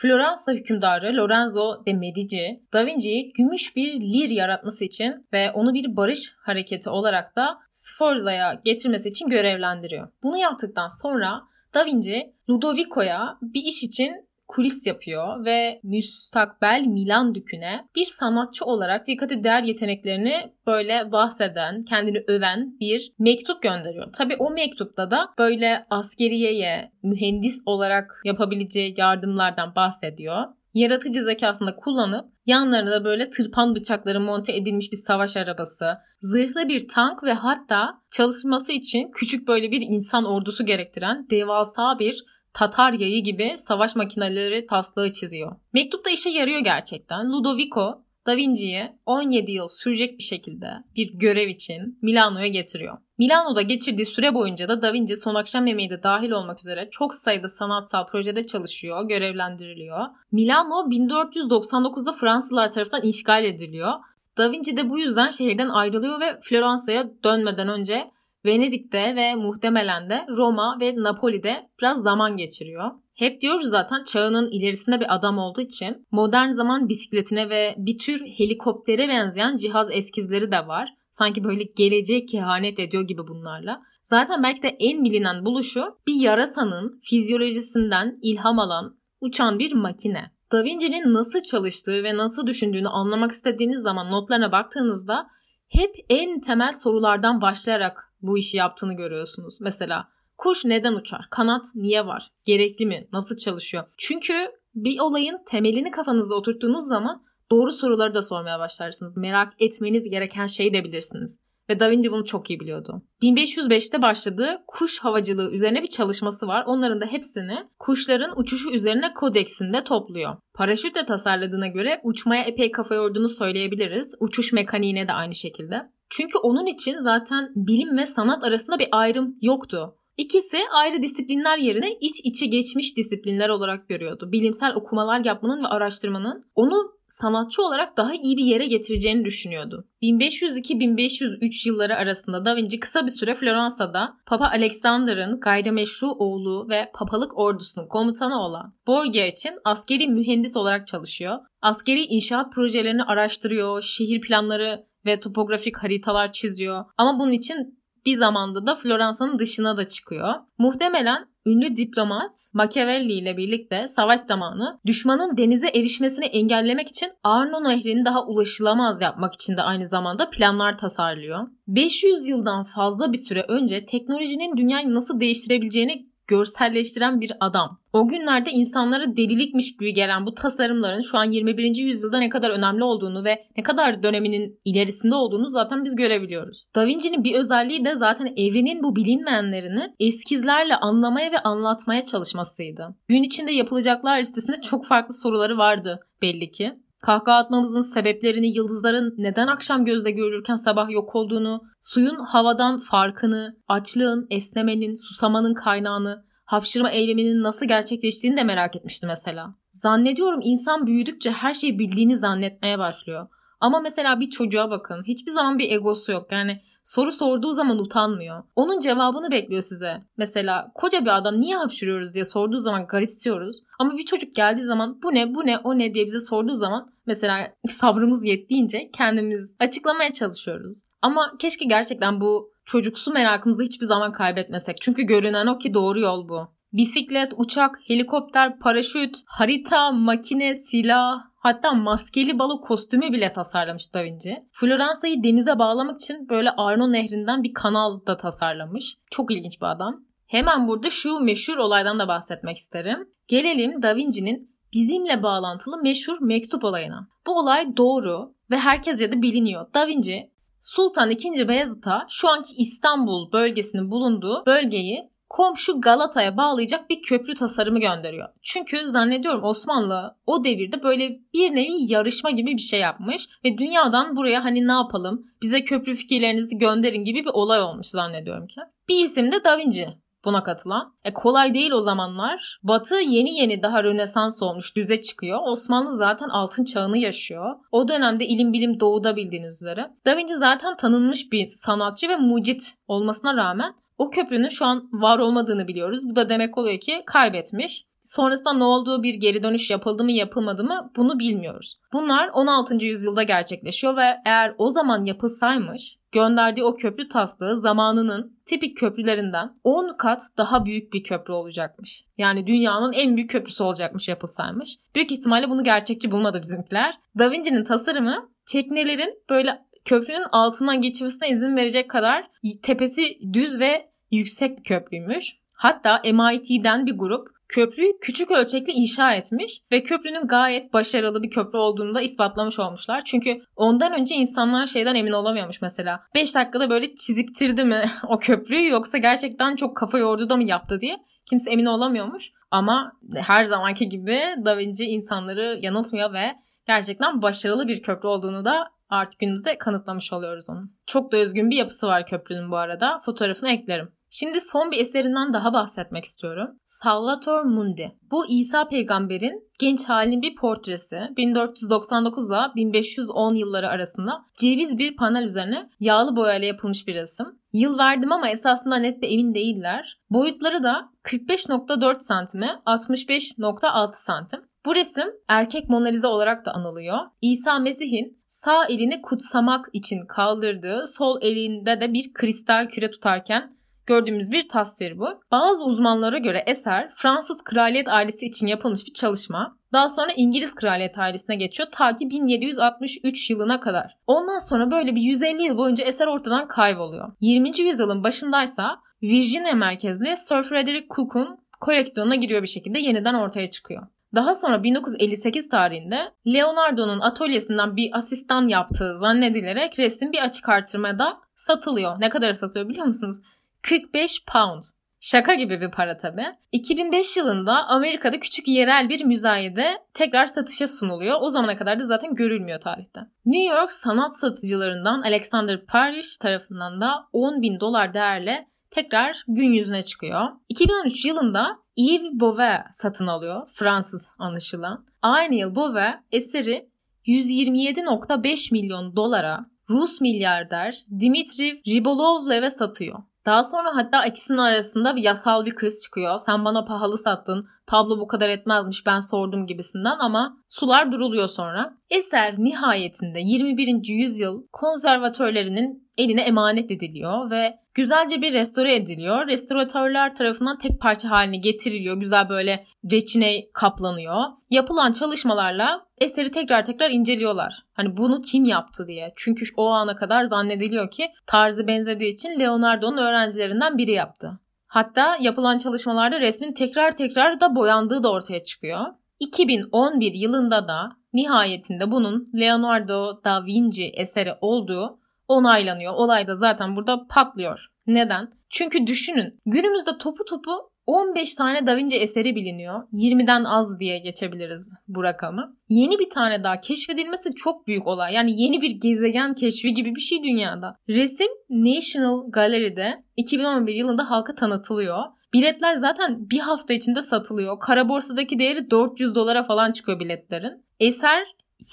Floransa 0.03 0.53
hükümdarı 0.53 1.17
Lorenzo 1.17 1.87
de 1.87 1.93
Medici, 1.93 2.63
Da 2.73 2.87
Vinci'yi 2.87 3.33
gümüş 3.33 3.77
bir 3.77 4.01
lir 4.01 4.29
yaratması 4.29 4.85
için 4.85 5.27
ve 5.33 5.51
onu 5.51 5.75
bir 5.75 5.97
barış 5.97 6.35
hareketi 6.39 6.91
olarak 6.91 7.37
da 7.37 7.59
Sforza'ya 7.71 8.61
getirmesi 8.65 9.09
için 9.09 9.29
görevlendiriyor. 9.29 10.09
Bunu 10.23 10.37
yaptıktan 10.37 10.89
sonra 10.89 11.43
Da 11.75 11.87
Vinci 11.87 12.35
Ludovico'ya 12.51 13.39
bir 13.43 13.63
iş 13.63 13.83
için 13.83 14.29
kulis 14.53 14.87
yapıyor 14.87 15.45
ve 15.45 15.81
müstakbel 15.83 16.85
Milan 16.87 17.35
düküne 17.35 17.85
bir 17.97 18.05
sanatçı 18.05 18.65
olarak 18.65 19.07
dikkati 19.07 19.45
değer 19.45 19.63
yeteneklerini 19.63 20.35
böyle 20.67 21.13
bahseden, 21.13 21.83
kendini 21.83 22.25
öven 22.29 22.77
bir 22.81 23.13
mektup 23.19 23.63
gönderiyor. 23.63 24.13
Tabii 24.13 24.37
o 24.39 24.51
mektupta 24.51 25.11
da 25.11 25.29
böyle 25.39 25.87
askeriyeye 25.91 26.93
mühendis 27.03 27.59
olarak 27.67 28.21
yapabileceği 28.25 28.95
yardımlardan 28.97 29.75
bahsediyor 29.75 30.45
yaratıcı 30.75 31.25
zekasını 31.25 31.77
kullanıp 31.77 32.33
Yanlarına 32.47 32.91
da 32.91 33.05
böyle 33.05 33.31
tırpan 33.31 33.75
bıçakları 33.75 34.21
monte 34.21 34.57
edilmiş 34.57 34.93
bir 34.93 34.97
savaş 34.97 35.37
arabası, 35.37 35.99
zırhlı 36.21 36.69
bir 36.69 36.89
tank 36.89 37.25
ve 37.25 37.33
hatta 37.33 38.01
çalışması 38.11 38.73
için 38.73 39.11
küçük 39.15 39.49
böyle 39.49 39.71
bir 39.71 39.81
insan 39.81 40.25
ordusu 40.25 40.67
gerektiren 40.67 41.27
devasa 41.31 41.99
bir 41.99 42.25
Tatar 42.55 42.93
yayı 42.93 43.23
gibi 43.23 43.55
savaş 43.57 43.97
makineleri 43.97 44.67
taslağı 44.67 45.13
çiziyor. 45.13 45.57
Mektupta 45.73 46.11
işe 46.11 46.31
yarıyor 46.31 46.61
gerçekten. 46.61 47.33
Ludovico 47.33 48.03
Da 48.27 48.37
Vinci'yi 48.37 48.93
17 49.07 49.53
yıl 49.53 49.69
sürecek 49.69 50.19
bir 50.19 50.23
şekilde 50.23 50.67
bir 50.97 51.13
görev 51.15 51.49
için 51.49 51.99
Milano'ya 52.03 52.47
getiriyor. 52.47 52.99
Milano'da 53.19 53.63
geçirdiği 53.63 54.07
süre 54.07 54.35
boyunca 54.35 54.69
da 54.69 54.83
Da 54.83 54.93
Vinci 54.93 55.17
son 55.17 55.35
akşam 55.35 55.67
yemeği 55.67 55.91
de 55.91 56.03
dahil 56.03 56.31
olmak 56.31 56.61
üzere 56.61 56.89
çok 56.91 57.15
sayıda 57.15 57.49
sanatsal 57.49 58.07
projede 58.07 58.47
çalışıyor, 58.47 59.09
görevlendiriliyor. 59.09 60.07
Milano 60.33 60.91
1499'da 60.91 62.13
Fransızlar 62.13 62.73
tarafından 62.73 63.03
işgal 63.03 63.45
ediliyor. 63.45 63.93
Da 64.39 64.53
Vinci 64.53 64.77
de 64.77 64.91
bu 64.91 64.99
yüzden 64.99 65.31
şehirden 65.31 65.69
ayrılıyor 65.69 66.21
ve 66.21 66.41
Floransa'ya 66.43 67.11
dönmeden 67.25 67.69
önce 67.69 68.11
Venedik'te 68.45 69.17
ve 69.17 69.35
muhtemelen 69.35 70.11
de 70.11 70.27
Roma 70.37 70.77
ve 70.81 70.95
Napoli'de 70.97 71.71
biraz 71.81 72.03
zaman 72.03 72.37
geçiriyor. 72.37 72.91
Hep 73.15 73.41
diyoruz 73.41 73.67
zaten 73.67 74.05
çağının 74.05 74.51
ilerisinde 74.51 75.01
bir 75.01 75.15
adam 75.15 75.39
olduğu 75.39 75.61
için 75.61 76.07
modern 76.11 76.51
zaman 76.51 76.89
bisikletine 76.89 77.51
ve 77.51 77.75
bir 77.79 77.99
tür 77.99 78.21
helikoptere 78.21 79.09
benzeyen 79.09 79.57
cihaz 79.57 79.89
eskizleri 79.93 80.53
de 80.53 80.67
var. 80.67 80.89
Sanki 81.11 81.45
böyle 81.45 81.63
geleceğe 81.63 82.27
kehanet 82.27 82.81
ediyor 82.81 83.03
gibi 83.03 83.27
bunlarla. 83.29 83.81
Zaten 84.05 84.43
belki 84.43 84.63
de 84.63 84.77
en 84.81 85.05
bilinen 85.05 85.45
buluşu 85.45 85.85
bir 86.07 86.15
yarasanın 86.15 87.01
fizyolojisinden 87.03 88.19
ilham 88.23 88.59
alan 88.59 88.97
uçan 89.21 89.59
bir 89.59 89.75
makine. 89.75 90.33
Da 90.53 90.65
Vinci'nin 90.65 91.15
nasıl 91.15 91.41
çalıştığı 91.41 92.05
ve 92.05 92.17
nasıl 92.17 92.47
düşündüğünü 92.47 92.89
anlamak 92.89 93.33
istediğiniz 93.33 93.81
zaman 93.81 94.13
notlarına 94.13 94.53
baktığınızda 94.53 95.27
hep 95.69 95.95
en 96.09 96.41
temel 96.41 96.73
sorulardan 96.73 97.41
başlayarak 97.41 98.12
bu 98.23 98.39
işi 98.39 98.57
yaptığını 98.57 98.97
görüyorsunuz. 98.97 99.59
Mesela 99.61 100.09
kuş 100.39 100.65
neden 100.65 100.95
uçar? 100.95 101.27
Kanat 101.31 101.65
niye 101.75 102.07
var? 102.07 102.31
Gerekli 102.45 102.87
mi? 102.87 103.09
Nasıl 103.13 103.37
çalışıyor? 103.37 103.85
Çünkü 103.99 104.35
bir 104.75 105.01
olayın 105.01 105.39
temelini 105.47 105.91
kafanızda 105.91 106.35
oturttuğunuz 106.35 106.89
zaman 106.89 107.23
doğru 107.51 107.73
soruları 107.73 108.15
da 108.15 108.23
sormaya 108.23 108.59
başlarsınız. 108.59 109.17
Merak 109.17 109.53
etmeniz 109.59 110.11
gereken 110.11 110.47
şeyi 110.47 110.75
de 110.75 110.85
bilirsiniz. 110.85 111.39
Ve 111.71 111.81
Da 111.81 111.91
Vinci 111.91 112.13
bunu 112.13 112.25
çok 112.25 112.51
iyi 112.51 112.61
biliyordu. 112.61 113.03
1505'te 113.23 114.03
başladığı 114.03 114.63
kuş 114.67 114.99
havacılığı 114.99 115.53
üzerine 115.53 115.83
bir 115.83 115.87
çalışması 115.87 116.47
var. 116.47 116.65
Onların 116.67 117.01
da 117.01 117.07
hepsini 117.07 117.59
kuşların 117.79 118.41
uçuşu 118.41 118.71
üzerine 118.71 119.15
kodeksinde 119.15 119.85
topluyor. 119.85 120.37
Paraşütle 120.55 121.07
tasarladığına 121.07 121.67
göre 121.67 122.01
uçmaya 122.05 122.43
epey 122.43 122.71
kafa 122.71 122.95
yorduğunu 122.95 123.29
söyleyebiliriz. 123.29 124.15
Uçuş 124.21 124.53
mekaniğine 124.53 125.09
de 125.09 125.13
aynı 125.13 125.35
şekilde. 125.35 125.91
Çünkü 126.13 126.39
onun 126.39 126.67
için 126.67 126.99
zaten 126.99 127.53
bilim 127.57 127.99
ve 127.99 128.07
sanat 128.07 128.45
arasında 128.45 128.79
bir 128.79 128.89
ayrım 128.93 129.37
yoktu. 129.43 129.95
İkisi 130.17 130.59
ayrı 130.73 131.03
disiplinler 131.03 131.59
yerine 131.59 131.93
iç 132.01 132.21
içe 132.25 132.47
geçmiş 132.47 132.97
disiplinler 132.97 133.49
olarak 133.49 133.89
görüyordu. 133.89 134.33
Bilimsel 134.33 134.75
okumalar 134.75 135.25
yapmanın 135.25 135.63
ve 135.63 135.67
araştırmanın 135.67 136.45
onu 136.55 136.93
sanatçı 137.09 137.63
olarak 137.63 137.97
daha 137.97 138.15
iyi 138.15 138.37
bir 138.37 138.45
yere 138.45 138.67
getireceğini 138.67 139.25
düşünüyordu. 139.25 139.89
1502-1503 140.03 141.69
yılları 141.69 141.97
arasında 141.97 142.45
Da 142.45 142.57
Vinci 142.57 142.81
kısa 142.81 143.07
bir 143.07 143.11
süre 143.11 143.35
Floransa'da 143.35 144.15
Papa 144.27 144.47
Alexander'ın 144.47 145.41
gayrimeşru 145.41 146.11
oğlu 146.11 146.69
ve 146.69 146.91
papalık 146.95 147.39
ordusunun 147.39 147.89
komutanı 147.89 148.41
olan 148.41 148.75
Borgia 148.87 149.27
için 149.27 149.53
askeri 149.65 150.09
mühendis 150.09 150.57
olarak 150.57 150.87
çalışıyor. 150.87 151.39
Askeri 151.63 152.05
inşaat 152.05 152.53
projelerini 152.53 153.05
araştırıyor, 153.05 153.83
şehir 153.83 154.21
planları 154.21 154.92
ve 155.07 155.21
topografik 155.21 155.77
haritalar 155.77 156.33
çiziyor. 156.33 156.85
Ama 156.99 157.19
bunun 157.19 157.33
için 157.33 157.83
bir 158.07 158.17
zamanda 158.17 158.67
da 158.67 158.75
Floransa'nın 158.75 159.39
dışına 159.39 159.77
da 159.77 159.89
çıkıyor. 159.89 160.35
Muhtemelen 160.59 161.33
ünlü 161.47 161.77
diplomat 161.77 162.51
Machiavelli 162.55 163.13
ile 163.13 163.37
birlikte 163.37 163.89
savaş 163.89 164.21
zamanı 164.21 164.81
düşmanın 164.87 165.37
denize 165.37 165.69
erişmesini 165.69 166.25
engellemek 166.25 166.89
için 166.89 167.09
Arno 167.25 167.65
Nehri'ni 167.65 168.05
daha 168.05 168.27
ulaşılamaz 168.27 169.01
yapmak 169.01 169.35
için 169.35 169.57
de 169.57 169.63
aynı 169.63 169.87
zamanda 169.87 170.31
planlar 170.31 170.79
tasarlıyor. 170.79 171.49
500 171.69 172.27
yıldan 172.27 172.63
fazla 172.65 173.13
bir 173.13 173.19
süre 173.19 173.45
önce 173.49 173.85
teknolojinin 173.85 174.57
dünyayı 174.57 174.95
nasıl 174.95 175.21
değiştirebileceğini 175.21 176.12
görselleştiren 176.27 177.21
bir 177.21 177.33
adam. 177.41 177.79
O 177.93 178.09
günlerde 178.09 178.51
insanlara 178.51 179.17
delilikmiş 179.17 179.77
gibi 179.77 179.95
gelen 179.95 180.27
bu 180.27 180.35
tasarımların 180.35 181.01
şu 181.01 181.19
an 181.19 181.31
21. 181.31 181.77
yüzyılda 181.77 182.19
ne 182.19 182.29
kadar 182.29 182.51
önemli 182.51 182.85
olduğunu 182.85 183.25
ve 183.25 183.47
ne 183.57 183.63
kadar 183.63 184.03
döneminin 184.03 184.61
ilerisinde 184.65 185.15
olduğunu 185.15 185.49
zaten 185.49 185.85
biz 185.85 185.97
görebiliyoruz. 185.97 186.65
Da 186.77 186.87
Vinci'nin 186.87 187.25
bir 187.25 187.35
özelliği 187.35 187.85
de 187.85 187.97
zaten 187.97 188.27
evrenin 188.37 188.83
bu 188.83 188.97
bilinmeyenlerini 188.97 189.95
eskizlerle 190.01 190.77
anlamaya 190.77 191.33
ve 191.33 191.39
anlatmaya 191.39 192.05
çalışmasıydı. 192.05 192.97
Gün 193.09 193.23
içinde 193.23 193.53
yapılacaklar 193.53 194.19
listesinde 194.19 194.57
çok 194.63 194.87
farklı 194.87 195.15
soruları 195.15 195.59
vardı 195.59 196.01
belli 196.23 196.51
ki. 196.51 196.73
Kahkaha 197.03 197.37
atmamızın 197.37 197.81
sebeplerini, 197.81 198.57
yıldızların 198.57 199.15
neden 199.19 199.47
akşam 199.47 199.85
gözle 199.85 200.11
görülürken 200.11 200.57
sabah 200.57 200.91
yok 200.91 201.15
olduğunu, 201.15 201.63
suyun 201.81 202.17
havadan 202.17 202.79
farkını, 202.79 203.57
açlığın, 203.69 204.27
esnemenin, 204.31 204.95
susamanın 204.95 205.55
kaynağını, 205.55 206.25
hapşırma 206.45 206.91
eyleminin 206.91 207.43
nasıl 207.43 207.67
gerçekleştiğini 207.67 208.37
de 208.37 208.45
merak 208.45 208.77
etmişti 208.77 209.07
mesela. 209.07 209.55
Zannediyorum 209.71 210.41
insan 210.43 210.87
büyüdükçe 210.87 211.31
her 211.31 211.55
şeyi 211.55 211.79
bildiğini 211.79 212.17
zannetmeye 212.17 212.79
başlıyor. 212.79 213.29
Ama 213.61 213.81
mesela 213.81 214.21
bir 214.21 214.31
çocuğa 214.31 214.71
bakın. 214.71 215.03
Hiçbir 215.07 215.33
zaman 215.33 215.59
bir 215.59 215.71
egosu 215.71 216.13
yok. 216.13 216.33
Yani 216.33 216.61
soru 216.95 217.13
sorduğu 217.13 217.53
zaman 217.53 217.79
utanmıyor. 217.79 218.43
Onun 218.57 218.81
cevabını 218.81 219.31
bekliyor 219.31 219.63
size. 219.63 220.03
Mesela 220.17 220.73
koca 220.75 221.01
bir 221.01 221.17
adam 221.17 221.41
niye 221.41 221.57
hapşırıyoruz 221.57 222.15
diye 222.15 222.25
sorduğu 222.25 222.59
zaman 222.59 222.87
garipsiyoruz. 222.87 223.57
Ama 223.79 223.97
bir 223.97 224.05
çocuk 224.05 224.35
geldiği 224.35 224.63
zaman 224.63 225.03
bu 225.03 225.15
ne 225.15 225.35
bu 225.35 225.47
ne 225.47 225.59
o 225.59 225.79
ne 225.79 225.95
diye 225.95 226.07
bize 226.07 226.21
sorduğu 226.21 226.55
zaman 226.55 226.87
mesela 227.07 227.39
sabrımız 227.69 228.25
yettiğince 228.25 228.91
kendimiz 228.91 229.55
açıklamaya 229.59 230.13
çalışıyoruz. 230.13 230.79
Ama 231.03 231.33
keşke 231.39 231.65
gerçekten 231.65 232.21
bu 232.21 232.51
çocuksu 232.65 233.13
merakımızı 233.13 233.63
hiçbir 233.63 233.87
zaman 233.87 234.13
kaybetmesek. 234.13 234.77
Çünkü 234.81 235.03
görünen 235.03 235.47
o 235.47 235.59
ki 235.59 235.75
doğru 235.75 236.01
yol 236.01 236.29
bu. 236.29 236.49
Bisiklet, 236.73 237.33
uçak, 237.37 237.79
helikopter, 237.87 238.59
paraşüt, 238.59 239.17
harita, 239.27 239.93
makine, 239.93 240.55
silah, 240.55 241.32
Hatta 241.43 241.75
maskeli 241.75 242.39
balık 242.39 242.65
kostümü 242.65 243.13
bile 243.13 243.33
tasarlamış 243.33 243.95
Da 243.95 244.05
Vinci. 244.05 244.43
Floransa'yı 244.53 245.25
denize 245.25 245.59
bağlamak 245.59 246.01
için 246.01 246.29
böyle 246.29 246.51
Arno 246.51 246.93
nehrinden 246.93 247.43
bir 247.43 247.55
kanal 247.55 248.07
da 248.07 248.17
tasarlamış. 248.17 248.97
Çok 249.11 249.33
ilginç 249.33 249.61
bir 249.61 249.67
adam. 249.67 250.05
Hemen 250.27 250.69
burada 250.69 250.91
şu 250.91 251.21
meşhur 251.21 251.57
olaydan 251.57 251.99
da 251.99 252.09
bahsetmek 252.09 252.57
isterim. 252.57 253.09
Gelelim 253.29 253.83
Da 253.83 253.97
Vinci'nin 253.97 254.57
bizimle 254.73 255.23
bağlantılı 255.23 255.83
meşhur 255.83 256.17
mektup 256.21 256.65
olayına. 256.65 257.09
Bu 257.27 257.39
olay 257.39 257.77
doğru 257.77 258.35
ve 258.51 258.57
herkesce 258.57 259.13
de 259.13 259.23
biliniyor. 259.23 259.75
Da 259.75 259.87
Vinci 259.87 260.31
Sultan 260.61 261.11
II. 261.11 261.49
Beyazıt'a 261.49 262.07
şu 262.09 262.29
anki 262.29 262.55
İstanbul 262.57 263.33
bölgesinin 263.33 263.91
bulunduğu 263.91 264.43
bölgeyi 264.47 265.12
komşu 265.33 265.81
Galata'ya 265.81 266.37
bağlayacak 266.37 266.91
bir 266.91 267.03
köprü 267.03 267.35
tasarımı 267.35 267.81
gönderiyor. 267.81 268.29
Çünkü 268.43 268.89
zannediyorum 268.89 269.45
Osmanlı 269.45 270.17
o 270.27 270.45
devirde 270.45 270.83
böyle 270.83 271.09
bir 271.35 271.55
nevi 271.55 271.93
yarışma 271.93 272.31
gibi 272.31 272.57
bir 272.57 272.63
şey 272.63 272.81
yapmış 272.81 273.29
ve 273.45 273.59
dünyadan 273.59 274.17
buraya 274.17 274.45
hani 274.45 274.69
ne 274.69 274.73
yapalım 274.73 275.27
bize 275.43 275.65
köprü 275.65 275.95
fikirlerinizi 275.95 276.59
gönderin 276.59 277.05
gibi 277.05 277.25
bir 277.25 277.31
olay 277.31 277.61
olmuş 277.61 277.87
zannediyorum 277.87 278.47
ki. 278.47 278.61
Bir 278.89 279.05
isim 279.05 279.33
de 279.33 279.45
Da 279.45 279.59
Vinci 279.59 279.89
buna 280.25 280.43
katılan. 280.43 280.95
E 281.05 281.15
kolay 281.15 281.55
değil 281.55 281.71
o 281.71 281.81
zamanlar. 281.81 282.61
Batı 282.63 282.95
yeni 282.95 283.35
yeni 283.35 283.63
daha 283.63 283.85
rönesans 283.85 284.43
olmuş, 284.43 284.77
düze 284.77 285.03
çıkıyor. 285.03 285.39
Osmanlı 285.47 285.93
zaten 285.93 286.29
altın 286.29 286.65
çağını 286.65 286.99
yaşıyor. 286.99 287.55
O 287.73 287.89
dönemde 287.89 288.27
ilim 288.27 288.53
bilim 288.53 288.81
doğuda 288.81 289.17
bildiğiniz 289.17 289.63
üzere. 289.63 289.91
Da 290.07 290.17
Vinci 290.17 290.35
zaten 290.35 290.77
tanınmış 290.77 291.33
bir 291.33 291.47
sanatçı 291.47 292.09
ve 292.09 292.17
mucit 292.17 292.75
olmasına 292.89 293.37
rağmen 293.37 293.75
o 293.99 294.11
köprünün 294.11 294.49
şu 294.49 294.65
an 294.65 294.89
var 294.93 295.19
olmadığını 295.19 295.69
biliyoruz. 295.69 296.01
Bu 296.05 296.17
da 296.17 296.29
demek 296.29 296.59
oluyor 296.59 296.79
ki 296.79 297.03
kaybetmiş. 297.07 297.85
Sonrasında 298.01 298.53
ne 298.53 298.65
olduğu 298.65 299.03
bir 299.03 299.15
geri 299.15 299.43
dönüş 299.43 299.71
yapıldı 299.71 300.05
mı 300.05 300.13
yapılmadı 300.13 300.65
mı 300.65 300.91
bunu 300.97 301.19
bilmiyoruz. 301.19 301.79
Bunlar 301.93 302.29
16. 302.29 302.85
yüzyılda 302.85 303.23
gerçekleşiyor 303.23 303.97
ve 303.97 304.17
eğer 304.25 304.55
o 304.59 304.69
zaman 304.69 305.05
yapılsaymış 305.05 305.97
gönderdiği 306.13 306.65
o 306.65 306.77
köprü 306.77 307.09
taslağı 307.09 307.57
zamanının 307.57 308.37
tipik 308.47 308.77
köprülerinden 308.77 309.51
10 309.65 309.97
kat 309.97 310.23
daha 310.39 310.65
büyük 310.65 310.93
bir 310.93 311.03
köprü 311.03 311.33
olacakmış. 311.33 312.05
Yani 312.19 312.47
dünyanın 312.47 312.93
en 312.93 313.17
büyük 313.17 313.31
köprüsü 313.31 313.63
olacakmış 313.63 314.09
yapılsaymış. 314.09 314.77
Büyük 314.95 315.13
ihtimalle 315.13 315.51
bunu 315.51 315.65
gerçekçi 315.65 316.11
bulmadı 316.11 316.41
bizimkiler. 316.43 316.95
Da 317.19 317.31
Vinci'nin 317.31 317.65
tasarımı 317.65 318.29
teknelerin 318.47 319.19
böyle 319.31 319.65
köprünün 319.85 320.25
altından 320.33 320.81
geçmesine 320.81 321.29
izin 321.29 321.57
verecek 321.57 321.91
kadar 321.91 322.31
tepesi 322.63 323.19
düz 323.33 323.61
ve 323.61 323.89
yüksek 324.11 324.59
bir 324.59 324.65
köprüymüş. 324.65 325.37
Hatta 325.53 326.03
MIT'den 326.05 326.87
bir 326.87 326.99
grup 326.99 327.29
köprüyü 327.49 327.99
küçük 328.01 328.31
ölçekli 328.31 328.73
inşa 328.73 329.15
etmiş 329.15 329.61
ve 329.73 329.83
köprünün 329.83 330.27
gayet 330.27 330.73
başarılı 330.73 331.23
bir 331.23 331.31
köprü 331.31 331.59
olduğunu 331.59 331.95
da 331.95 332.01
ispatlamış 332.01 332.59
olmuşlar. 332.59 333.03
Çünkü 333.05 333.43
ondan 333.57 334.01
önce 334.01 334.15
insanlar 334.15 334.67
şeyden 334.67 334.95
emin 334.95 335.13
olamıyormuş 335.13 335.63
mesela. 335.63 336.01
5 336.15 336.35
dakikada 336.35 336.71
böyle 336.71 336.95
çiziktirdi 336.95 337.65
mi 337.65 337.83
o 338.09 338.19
köprüyü 338.19 338.71
yoksa 338.71 338.99
gerçekten 338.99 339.57
çok 339.57 339.77
kafa 339.77 339.99
yordu 339.99 340.29
da 340.29 340.37
mı 340.37 340.45
yaptı 340.45 340.81
diye 340.81 340.97
kimse 341.27 341.51
emin 341.51 341.67
olamıyormuş. 341.67 342.33
Ama 342.51 342.93
her 343.17 343.45
zamanki 343.45 343.89
gibi 343.89 344.21
Da 344.45 344.59
Vinci 344.59 344.85
insanları 344.85 345.59
yanıltmıyor 345.63 346.13
ve 346.13 346.25
gerçekten 346.67 347.23
başarılı 347.23 347.69
bir 347.69 347.83
köprü 347.83 348.09
olduğunu 348.09 348.45
da 348.45 348.69
artık 348.93 349.21
günümüzde 349.21 349.59
kanıtlamış 349.59 350.13
oluyoruz 350.13 350.51
onun. 350.51 350.77
Çok 350.87 351.13
da 351.13 351.17
özgün 351.17 351.51
bir 351.51 351.57
yapısı 351.57 351.87
var 351.87 352.07
köprünün 352.07 352.51
bu 352.51 352.57
arada. 352.57 352.99
Fotoğrafını 353.05 353.51
eklerim. 353.51 353.89
Şimdi 354.15 354.41
son 354.41 354.71
bir 354.71 354.81
eserinden 354.81 355.33
daha 355.33 355.53
bahsetmek 355.53 356.05
istiyorum. 356.05 356.49
Salvator 356.65 357.43
Mundi. 357.43 357.93
Bu 358.11 358.27
İsa 358.27 358.69
peygamberin 358.69 359.51
genç 359.59 359.85
halinin 359.89 360.23
bir 360.23 360.37
portresi. 360.37 361.01
1499 361.17 362.29
ile 362.29 362.37
1510 362.57 363.35
yılları 363.35 363.69
arasında 363.69 364.25
ceviz 364.41 364.79
bir 364.79 364.97
panel 364.97 365.23
üzerine 365.23 365.71
yağlı 365.81 366.17
boyayla 366.17 366.47
yapılmış 366.47 366.87
bir 366.87 366.95
resim. 366.95 367.27
Yıl 367.53 367.79
verdim 367.79 368.13
ama 368.13 368.29
esasında 368.29 368.77
net 368.77 369.03
de 369.03 369.07
emin 369.07 369.35
değiller. 369.35 370.01
Boyutları 370.11 370.63
da 370.63 370.89
45.4 371.05 372.01
santime 372.01 372.63
65.6 372.67 373.91
santim. 373.93 374.41
Bu 374.67 374.75
resim 374.75 375.15
erkek 375.29 375.69
Mona 375.69 375.89
Lisa 375.89 376.09
olarak 376.09 376.47
da 376.47 376.53
anılıyor. 376.53 376.99
İsa 377.23 377.59
Mesih'in 377.59 378.19
sağ 378.29 378.65
elini 378.65 379.03
kutsamak 379.03 379.69
için 379.73 380.07
kaldırdığı, 380.07 380.87
sol 380.87 381.19
elinde 381.23 381.81
de 381.81 381.93
bir 381.93 382.13
kristal 382.13 382.69
küre 382.69 382.91
tutarken 382.91 383.57
gördüğümüz 383.87 384.31
bir 384.31 384.49
tasvir 384.49 384.99
bu. 384.99 385.09
Bazı 385.31 385.65
uzmanlara 385.65 386.19
göre 386.19 386.45
eser 386.47 386.91
Fransız 386.95 387.45
kraliyet 387.45 387.89
ailesi 387.89 388.27
için 388.27 388.47
yapılmış 388.47 388.87
bir 388.87 388.93
çalışma. 388.93 389.57
Daha 389.73 389.89
sonra 389.89 390.13
İngiliz 390.17 390.55
kraliyet 390.55 390.99
ailesine 390.99 391.37
geçiyor 391.37 391.69
ta 391.73 391.97
ki 391.97 392.11
1763 392.11 393.31
yılına 393.31 393.61
kadar. 393.61 393.97
Ondan 394.07 394.39
sonra 394.39 394.71
böyle 394.71 394.95
bir 394.95 395.03
150 395.03 395.43
yıl 395.43 395.57
boyunca 395.57 395.85
eser 395.85 396.07
ortadan 396.07 396.49
kayboluyor. 396.49 397.13
20. 397.21 397.61
yüzyılın 397.61 398.05
başındaysa 398.05 398.81
Virginia 399.03 399.53
merkezli 399.53 400.17
Sir 400.17 400.43
Frederick 400.43 400.87
Cook'un 400.97 401.39
koleksiyonuna 401.61 402.15
giriyor 402.15 402.43
bir 402.43 402.49
şekilde 402.49 402.79
yeniden 402.79 403.15
ortaya 403.15 403.51
çıkıyor. 403.51 403.87
Daha 404.15 404.35
sonra 404.35 404.63
1958 404.63 405.49
tarihinde 405.49 406.13
Leonardo'nun 406.27 407.01
atölyesinden 407.01 407.77
bir 407.77 407.91
asistan 407.99 408.49
yaptığı 408.49 408.99
zannedilerek 408.99 409.79
resim 409.79 410.13
bir 410.13 410.25
açık 410.25 410.49
artırmada 410.49 411.19
satılıyor. 411.35 412.01
Ne 412.01 412.09
kadar 412.09 412.33
satılıyor 412.33 412.69
biliyor 412.69 412.87
musunuz? 412.87 413.17
45 413.63 414.25
pound. 414.25 414.63
Şaka 415.01 415.35
gibi 415.35 415.61
bir 415.61 415.71
para 415.71 415.97
tabi. 415.97 416.25
2005 416.53 417.17
yılında 417.17 417.67
Amerika'da 417.69 418.21
küçük 418.21 418.49
yerel 418.49 418.89
bir 418.89 419.05
müzayede 419.05 419.79
tekrar 419.95 420.27
satışa 420.27 420.69
sunuluyor. 420.69 421.19
O 421.21 421.29
zamana 421.29 421.57
kadar 421.57 421.79
da 421.79 421.87
zaten 421.87 422.15
görülmüyor 422.15 422.61
tarihte. 422.61 423.01
New 423.27 423.55
York 423.57 423.73
sanat 423.73 424.17
satıcılarından 424.17 425.03
Alexander 425.03 425.67
Parrish 425.67 426.17
tarafından 426.17 426.81
da 426.81 427.09
10 427.13 427.43
bin 427.43 427.61
dolar 427.61 427.95
değerle 427.95 428.49
tekrar 428.71 429.25
gün 429.29 429.53
yüzüne 429.53 429.83
çıkıyor. 429.83 430.29
2013 430.49 431.05
yılında 431.05 431.62
Yves 431.77 432.21
Beauvais 432.21 432.61
satın 432.73 433.07
alıyor. 433.07 433.49
Fransız 433.55 434.09
anlaşılan. 434.19 434.87
Aynı 435.03 435.35
yıl 435.35 435.55
Beauvais 435.55 435.95
eseri 436.13 436.71
127.5 437.07 438.53
milyon 438.53 438.97
dolara 438.97 439.47
Rus 439.71 440.01
milyarder 440.01 440.85
Dimitri 441.01 441.63
Ribolovlev'e 441.67 442.51
satıyor. 442.51 442.99
Daha 443.27 443.45
sonra 443.45 443.77
hatta 443.77 444.07
ikisinin 444.07 444.39
arasında 444.39 444.97
bir 444.97 445.03
yasal 445.03 445.47
bir 445.47 445.55
kriz 445.55 445.83
çıkıyor. 445.83 446.19
Sen 446.19 446.45
bana 446.45 446.65
pahalı 446.65 446.99
sattın, 446.99 447.49
tablo 447.67 448.01
bu 448.01 448.07
kadar 448.07 448.29
etmezmiş 448.29 448.87
ben 448.87 449.01
sordum 449.01 449.47
gibisinden 449.47 449.97
ama 449.99 450.37
sular 450.49 450.93
duruluyor 450.93 451.29
sonra. 451.29 451.75
Eser 451.91 452.35
nihayetinde 452.39 453.21
21. 453.21 453.89
yüzyıl 453.89 454.47
konservatörlerinin 454.53 455.89
eline 455.99 456.23
emanet 456.23 456.71
ediliyor 456.71 457.31
ve 457.31 457.59
güzelce 457.75 458.23
bir 458.23 458.33
restore 458.33 458.75
ediliyor. 458.75 459.27
Restoratörler 459.27 460.15
tarafından 460.15 460.59
tek 460.59 460.81
parça 460.81 461.11
haline 461.11 461.37
getiriliyor. 461.37 461.97
Güzel 461.97 462.29
böyle 462.29 462.65
reçine 462.93 463.51
kaplanıyor. 463.53 464.23
Yapılan 464.51 464.93
çalışmalarla 464.93 465.87
eseri 466.03 466.31
tekrar 466.31 466.65
tekrar 466.65 466.91
inceliyorlar. 466.91 467.63
Hani 467.73 467.97
bunu 467.97 468.21
kim 468.21 468.45
yaptı 468.45 468.87
diye. 468.87 469.13
Çünkü 469.17 469.45
o 469.57 469.69
ana 469.69 469.97
kadar 469.97 470.25
zannediliyor 470.25 470.91
ki 470.91 471.09
tarzı 471.27 471.67
benzediği 471.67 472.13
için 472.13 472.41
Leonardo'nun 472.41 472.97
öğrencilerinden 472.97 473.79
biri 473.79 473.91
yaptı. 473.91 474.41
Hatta 474.67 475.17
yapılan 475.21 475.59
çalışmalarda 475.59 476.21
resmin 476.21 476.53
tekrar 476.53 476.91
tekrar 476.91 477.41
da 477.41 477.55
boyandığı 477.55 478.03
da 478.03 478.11
ortaya 478.13 478.45
çıkıyor. 478.45 478.81
2011 479.21 480.15
yılında 480.15 480.69
da 480.69 480.89
nihayetinde 481.13 481.91
bunun 481.91 482.31
Leonardo 482.35 483.25
da 483.25 483.45
Vinci 483.45 483.85
eseri 483.85 484.35
olduğu 484.41 484.99
onaylanıyor. 485.29 485.93
Olay 485.95 486.29
da 486.29 486.37
zaten 486.37 486.77
burada 486.77 487.07
patlıyor. 487.07 487.67
Neden? 487.87 488.33
Çünkü 488.51 488.87
düşünün 488.87 489.41
günümüzde 489.47 489.99
topu 489.99 490.25
topu 490.25 490.51
15 490.87 491.35
tane 491.35 491.67
Da 491.67 491.77
Vinci 491.77 491.97
eseri 491.97 492.37
biliniyor. 492.37 492.83
20'den 492.93 493.45
az 493.45 493.81
diye 493.81 493.99
geçebiliriz 493.99 494.71
bu 494.89 495.03
rakamı. 495.03 495.57
Yeni 495.69 495.99
bir 495.99 496.11
tane 496.11 496.45
daha 496.45 496.61
keşfedilmesi 496.61 497.35
çok 497.35 497.67
büyük 497.67 497.87
olay. 497.87 498.15
Yani 498.15 498.43
yeni 498.43 498.63
bir 498.63 498.71
gezegen 498.71 499.35
keşfi 499.35 499.75
gibi 499.75 499.95
bir 499.95 500.01
şey 500.01 500.23
dünyada. 500.23 500.77
Resim 500.89 501.29
National 501.51 502.31
Gallery'de 502.31 503.05
2011 503.17 503.75
yılında 503.75 504.11
halka 504.11 504.35
tanıtılıyor. 504.35 505.03
Biletler 505.33 505.75
zaten 505.75 506.31
bir 506.31 506.39
hafta 506.39 506.75
içinde 506.75 507.03
satılıyor. 507.03 507.61
Kara 507.61 507.89
borsadaki 507.89 508.39
değeri 508.39 508.71
400 508.71 509.15
dolara 509.15 509.45
falan 509.45 509.73
çıkıyor 509.73 510.01
biletlerin. 510.01 510.65
Eser 510.81 511.25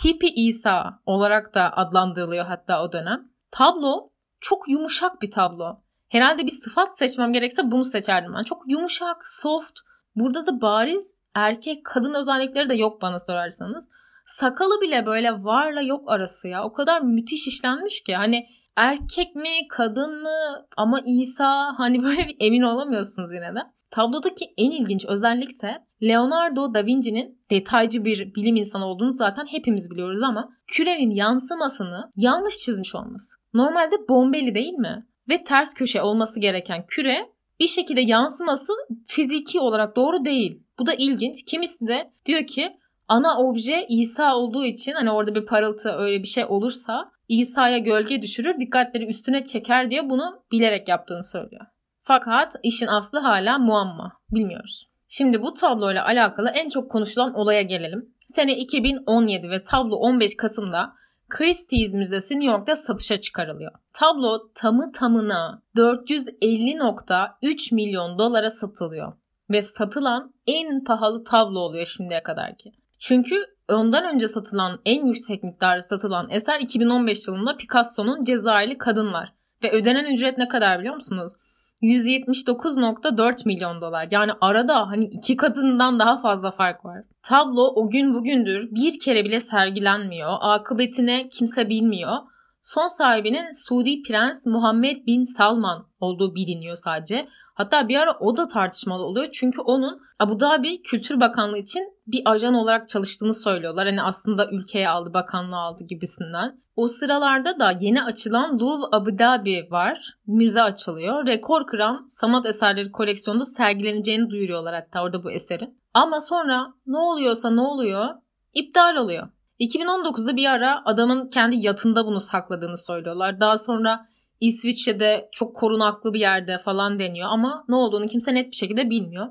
Hippie 0.04 0.30
İsa 0.30 1.00
olarak 1.06 1.56
da 1.56 1.78
adlandırılıyor 1.78 2.46
hatta 2.46 2.84
o 2.84 2.92
dönem. 2.92 3.32
Tablo 3.52 4.10
çok 4.40 4.70
yumuşak 4.70 5.22
bir 5.22 5.32
tablo. 5.32 5.82
Herhalde 6.10 6.46
bir 6.46 6.52
sıfat 6.52 6.98
seçmem 6.98 7.34
gerekse 7.34 7.72
bunu 7.72 7.84
seçerdim 7.84 8.34
ben. 8.38 8.44
Çok 8.44 8.64
yumuşak, 8.68 9.28
soft. 9.28 9.80
Burada 10.16 10.48
da 10.48 10.62
bariz 10.62 11.20
erkek 11.36 11.86
kadın 11.86 12.14
özellikleri 12.14 12.70
de 12.70 12.76
yok 12.76 13.02
bana 13.02 13.20
sorarsanız. 13.20 13.90
Sakalı 14.26 14.82
bile 14.82 15.06
böyle 15.06 15.44
varla 15.44 15.82
yok 15.82 16.12
arası 16.12 16.48
ya. 16.48 16.64
O 16.64 16.74
kadar 16.74 17.02
müthiş 17.02 17.48
işlenmiş 17.48 18.04
ki. 18.04 18.16
Hani 18.16 18.48
erkek 18.78 19.36
mi 19.36 19.68
kadın 19.70 20.22
mı 20.22 20.66
ama 20.78 21.00
İsa 21.06 21.74
hani 21.78 22.04
böyle 22.04 22.28
bir 22.28 22.38
emin 22.40 22.62
olamıyorsunuz 22.62 23.34
yine 23.34 23.56
de. 23.56 23.60
Tablodaki 23.92 24.46
en 24.58 24.72
ilginç 24.72 25.06
özellik 25.06 25.50
ise 25.50 25.78
Leonardo 26.04 26.74
da 26.74 26.86
Vinci'nin 26.86 27.42
detaycı 27.50 28.06
bir 28.06 28.36
bilim 28.36 28.56
insanı 28.56 28.86
olduğunu 28.86 29.12
zaten 29.12 29.46
hepimiz 29.46 29.92
biliyoruz 29.92 30.22
ama 30.22 30.50
kürenin 30.68 31.10
yansımasını 31.10 32.12
yanlış 32.16 32.58
çizmiş 32.58 32.96
olması. 32.96 33.36
Normalde 33.54 33.96
bombeli 34.10 34.56
değil 34.56 34.74
mi? 34.74 35.06
Ve 35.30 35.44
ters 35.44 35.74
köşe 35.74 36.02
olması 36.02 36.40
gereken 36.40 36.86
küre 36.88 37.30
bir 37.60 37.68
şekilde 37.68 38.02
yansıması 38.02 38.74
fiziki 39.06 39.60
olarak 39.60 39.96
doğru 39.96 40.26
değil. 40.26 40.64
Bu 40.80 40.86
da 40.86 40.94
ilginç. 40.94 41.46
Kimisi 41.46 41.88
de 41.88 42.12
diyor 42.26 42.48
ki 42.48 42.78
ana 43.08 43.40
obje 43.40 43.86
İsa 43.90 44.36
olduğu 44.36 44.66
için 44.66 44.92
hani 44.92 45.12
orada 45.12 45.36
bir 45.36 45.46
parıltı 45.46 45.90
öyle 45.90 46.24
bir 46.24 46.28
şey 46.28 46.46
olursa 46.46 47.12
İsa'ya 47.28 47.78
gölge 47.78 48.22
düşürür, 48.22 48.60
dikkatleri 48.60 49.06
üstüne 49.06 49.44
çeker 49.44 49.92
diye 49.92 50.10
bunu 50.10 50.44
bilerek 50.52 50.88
yaptığını 50.88 51.24
söylüyor. 51.24 51.66
Fakat 52.02 52.56
işin 52.64 52.88
aslı 52.88 53.20
hala 53.20 53.58
muamma. 53.58 54.12
Bilmiyoruz. 54.32 54.90
Şimdi 55.08 55.42
bu 55.42 55.54
tabloyla 55.54 56.06
alakalı 56.06 56.50
en 56.50 56.70
çok 56.70 56.92
konuşulan 56.92 57.34
olaya 57.34 57.62
gelelim. 57.62 58.16
Sene 58.28 58.58
2017 58.58 59.50
ve 59.50 59.64
tablo 59.64 59.96
15 59.96 60.38
Kasım'da 60.38 60.94
Christie's 61.30 61.94
Müzesi 61.94 62.36
New 62.36 62.52
York'ta 62.52 62.76
satışa 62.76 63.22
çıkarılıyor. 63.22 63.72
Tablo 63.94 64.52
tamı 64.56 64.92
tamına 64.92 65.64
450.3 65.78 67.76
milyon 67.76 68.20
dolara 68.20 68.50
satılıyor. 68.50 69.14
Ve 69.50 69.62
satılan 69.62 70.34
en 70.48 70.84
pahalı 70.84 71.24
tablo 71.24 71.60
oluyor 71.60 71.86
şimdiye 71.86 72.24
kadar 72.24 72.58
ki. 72.58 72.72
Çünkü 73.00 73.36
ondan 73.70 74.16
önce 74.16 74.28
satılan 74.28 74.80
en 74.86 75.06
yüksek 75.06 75.44
miktarda 75.44 75.82
satılan 75.82 76.30
eser 76.30 76.60
2015 76.60 77.28
yılında 77.28 77.58
Picasso'nun 77.58 78.24
Cezayirli 78.24 78.78
Kadınlar. 78.78 79.34
Ve 79.64 79.72
ödenen 79.72 80.14
ücret 80.14 80.38
ne 80.38 80.48
kadar 80.48 80.80
biliyor 80.80 80.96
musunuz? 80.96 81.34
179.4 81.82 83.46
milyon 83.46 83.82
dolar. 83.82 84.08
Yani 84.12 84.32
arada 84.42 84.88
hani 84.88 85.06
iki 85.06 85.38
katından 85.38 86.00
daha 86.00 86.22
fazla 86.22 86.52
fark 86.52 86.86
var. 86.86 87.04
Tablo 87.24 87.74
o 87.76 87.90
gün 87.90 88.14
bugündür 88.14 88.70
bir 88.72 89.00
kere 89.00 89.26
bile 89.26 89.40
sergilenmiyor. 89.40 90.34
Akıbetine 90.42 91.30
kimse 91.30 91.70
bilmiyor. 91.70 92.18
Son 92.62 92.88
sahibinin 92.88 93.68
Suudi 93.68 94.02
Prens 94.02 94.46
Muhammed 94.46 95.06
Bin 95.08 95.24
Salman 95.24 95.86
olduğu 96.00 96.36
biliniyor 96.36 96.76
sadece. 96.76 97.28
Hatta 97.60 97.88
bir 97.88 97.96
ara 97.96 98.18
o 98.20 98.38
da 98.38 98.48
tartışmalı 98.48 99.04
oluyor 99.04 99.28
çünkü 99.34 99.62
onun 99.62 100.02
Abu 100.20 100.40
Dhabi 100.40 100.82
Kültür 100.82 101.20
Bakanlığı 101.20 101.58
için 101.58 101.94
bir 102.08 102.22
ajan 102.26 102.54
olarak 102.54 102.90
çalıştığını 102.90 103.34
söylüyorlar. 103.34 103.88
Hani 103.88 104.02
aslında 104.02 104.50
ülkeye 104.52 104.90
aldı, 104.90 105.14
bakanlığı 105.14 105.58
aldı 105.58 105.84
gibisinden. 105.84 106.62
O 106.76 106.88
sıralarda 106.88 107.60
da 107.60 107.74
yeni 107.80 108.04
açılan 108.04 108.60
Louvre 108.60 108.88
Abu 108.92 109.20
Dhabi 109.20 109.68
var. 109.72 110.18
Müze 110.28 110.62
açılıyor. 110.62 111.26
Rekor 111.26 111.68
kıran 111.68 112.06
sanat 112.10 112.46
eserleri 112.46 112.92
koleksiyonunda 112.92 113.46
sergileneceğini 113.46 114.30
duyuruyorlar 114.30 114.76
hatta 114.76 115.04
orada 115.04 115.24
bu 115.24 115.32
eserin. 115.32 115.80
Ama 115.94 116.22
sonra 116.22 116.74
ne 116.88 116.98
oluyorsa 116.98 117.50
ne 117.50 117.62
oluyor? 117.62 118.06
İptal 118.54 118.96
oluyor. 118.96 119.28
2019'da 119.60 120.36
bir 120.36 120.46
ara 120.46 120.86
adamın 120.86 121.30
kendi 121.30 121.56
yatında 121.56 122.06
bunu 122.06 122.20
sakladığını 122.20 122.78
söylüyorlar. 122.78 123.42
Daha 123.42 123.58
sonra 123.58 124.06
İsviçre'de 124.40 125.30
çok 125.32 125.56
korunaklı 125.56 126.14
bir 126.14 126.20
yerde 126.20 126.58
falan 126.58 127.00
deniyor 127.00 127.28
ama 127.32 127.66
ne 127.70 127.76
olduğunu 127.76 128.08
kimse 128.08 128.34
net 128.34 128.52
bir 128.52 128.56
şekilde 128.56 128.90
bilmiyor. 128.90 129.28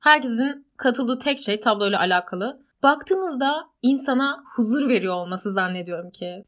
Herkesin 0.00 0.66
katıldığı 0.76 1.18
tek 1.18 1.38
şey 1.38 1.60
tabloyla 1.60 2.00
alakalı. 2.00 2.62
Baktığınızda 2.82 3.70
insana 3.82 4.44
huzur 4.56 4.88
veriyor 4.88 5.14
olması 5.14 5.52
zannediyorum 5.52 6.10
ki. 6.10 6.44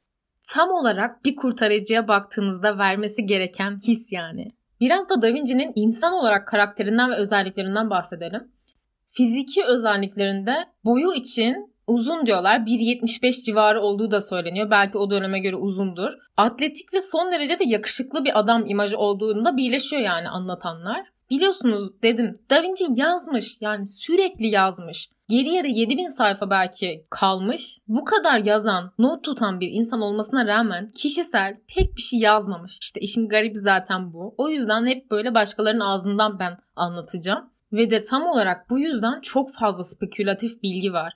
Tam 0.49 0.71
olarak 0.71 1.25
bir 1.25 1.37
kurtarıcıya 1.37 2.09
baktığınızda 2.09 2.79
vermesi 2.79 3.27
gereken 3.27 3.79
his 3.87 4.13
yani. 4.13 4.53
Biraz 4.81 5.09
da 5.09 5.23
Da 5.23 5.35
Vinci'nin 5.35 5.73
insan 5.75 6.13
olarak 6.13 6.49
karakterinden 6.49 7.11
ve 7.11 7.15
özelliklerinden 7.15 7.91
bahsedelim. 7.91 8.53
Fiziki 9.09 9.65
özelliklerinde 9.65 10.55
boyu 10.85 11.15
için 11.15 11.72
uzun 11.87 12.27
diyorlar. 12.27 12.59
1.75 12.59 13.45
civarı 13.45 13.81
olduğu 13.81 14.11
da 14.11 14.21
söyleniyor. 14.21 14.71
Belki 14.71 14.99
o 14.99 15.11
döneme 15.11 15.39
göre 15.39 15.57
uzundur. 15.57 16.13
Atletik 16.37 16.95
ve 16.95 17.01
son 17.01 17.33
derece 17.33 17.59
de 17.59 17.65
yakışıklı 17.65 18.25
bir 18.25 18.39
adam 18.39 18.67
imajı 18.67 18.99
olduğunda 18.99 19.57
birleşiyor 19.57 20.03
yani 20.03 20.29
anlatanlar. 20.29 21.13
Biliyorsunuz 21.31 22.03
dedim 22.03 22.39
Da 22.51 22.63
Vinci 22.63 22.85
yazmış 22.97 23.57
yani 23.61 23.87
sürekli 23.87 24.47
yazmış. 24.47 25.09
Geriye 25.29 25.65
de 25.65 25.69
7000 25.69 26.09
sayfa 26.09 26.51
belki 26.51 27.03
kalmış. 27.11 27.79
Bu 27.89 28.05
kadar 28.05 28.39
yazan, 28.39 28.93
not 28.99 29.25
tutan 29.25 29.61
bir 29.61 29.69
insan 29.73 30.01
olmasına 30.01 30.47
rağmen 30.47 30.89
kişisel 30.97 31.57
pek 31.77 31.97
bir 31.97 32.03
şey 32.03 32.21
yazmamış. 32.21 32.79
İşte 32.83 33.01
işin 33.01 33.29
garibi 33.29 33.59
zaten 33.59 34.13
bu. 34.13 34.35
O 34.39 34.49
yüzden 34.49 34.87
hep 34.87 35.11
böyle 35.11 35.35
başkalarının 35.35 35.81
ağzından 35.81 36.39
ben 36.39 36.57
anlatacağım. 36.77 37.51
Ve 37.73 37.91
de 37.91 38.03
tam 38.03 38.27
olarak 38.27 38.71
bu 38.71 38.79
yüzden 38.79 39.21
çok 39.21 39.53
fazla 39.53 39.85
spekülatif 39.85 40.63
bilgi 40.63 40.93
var. 40.93 41.15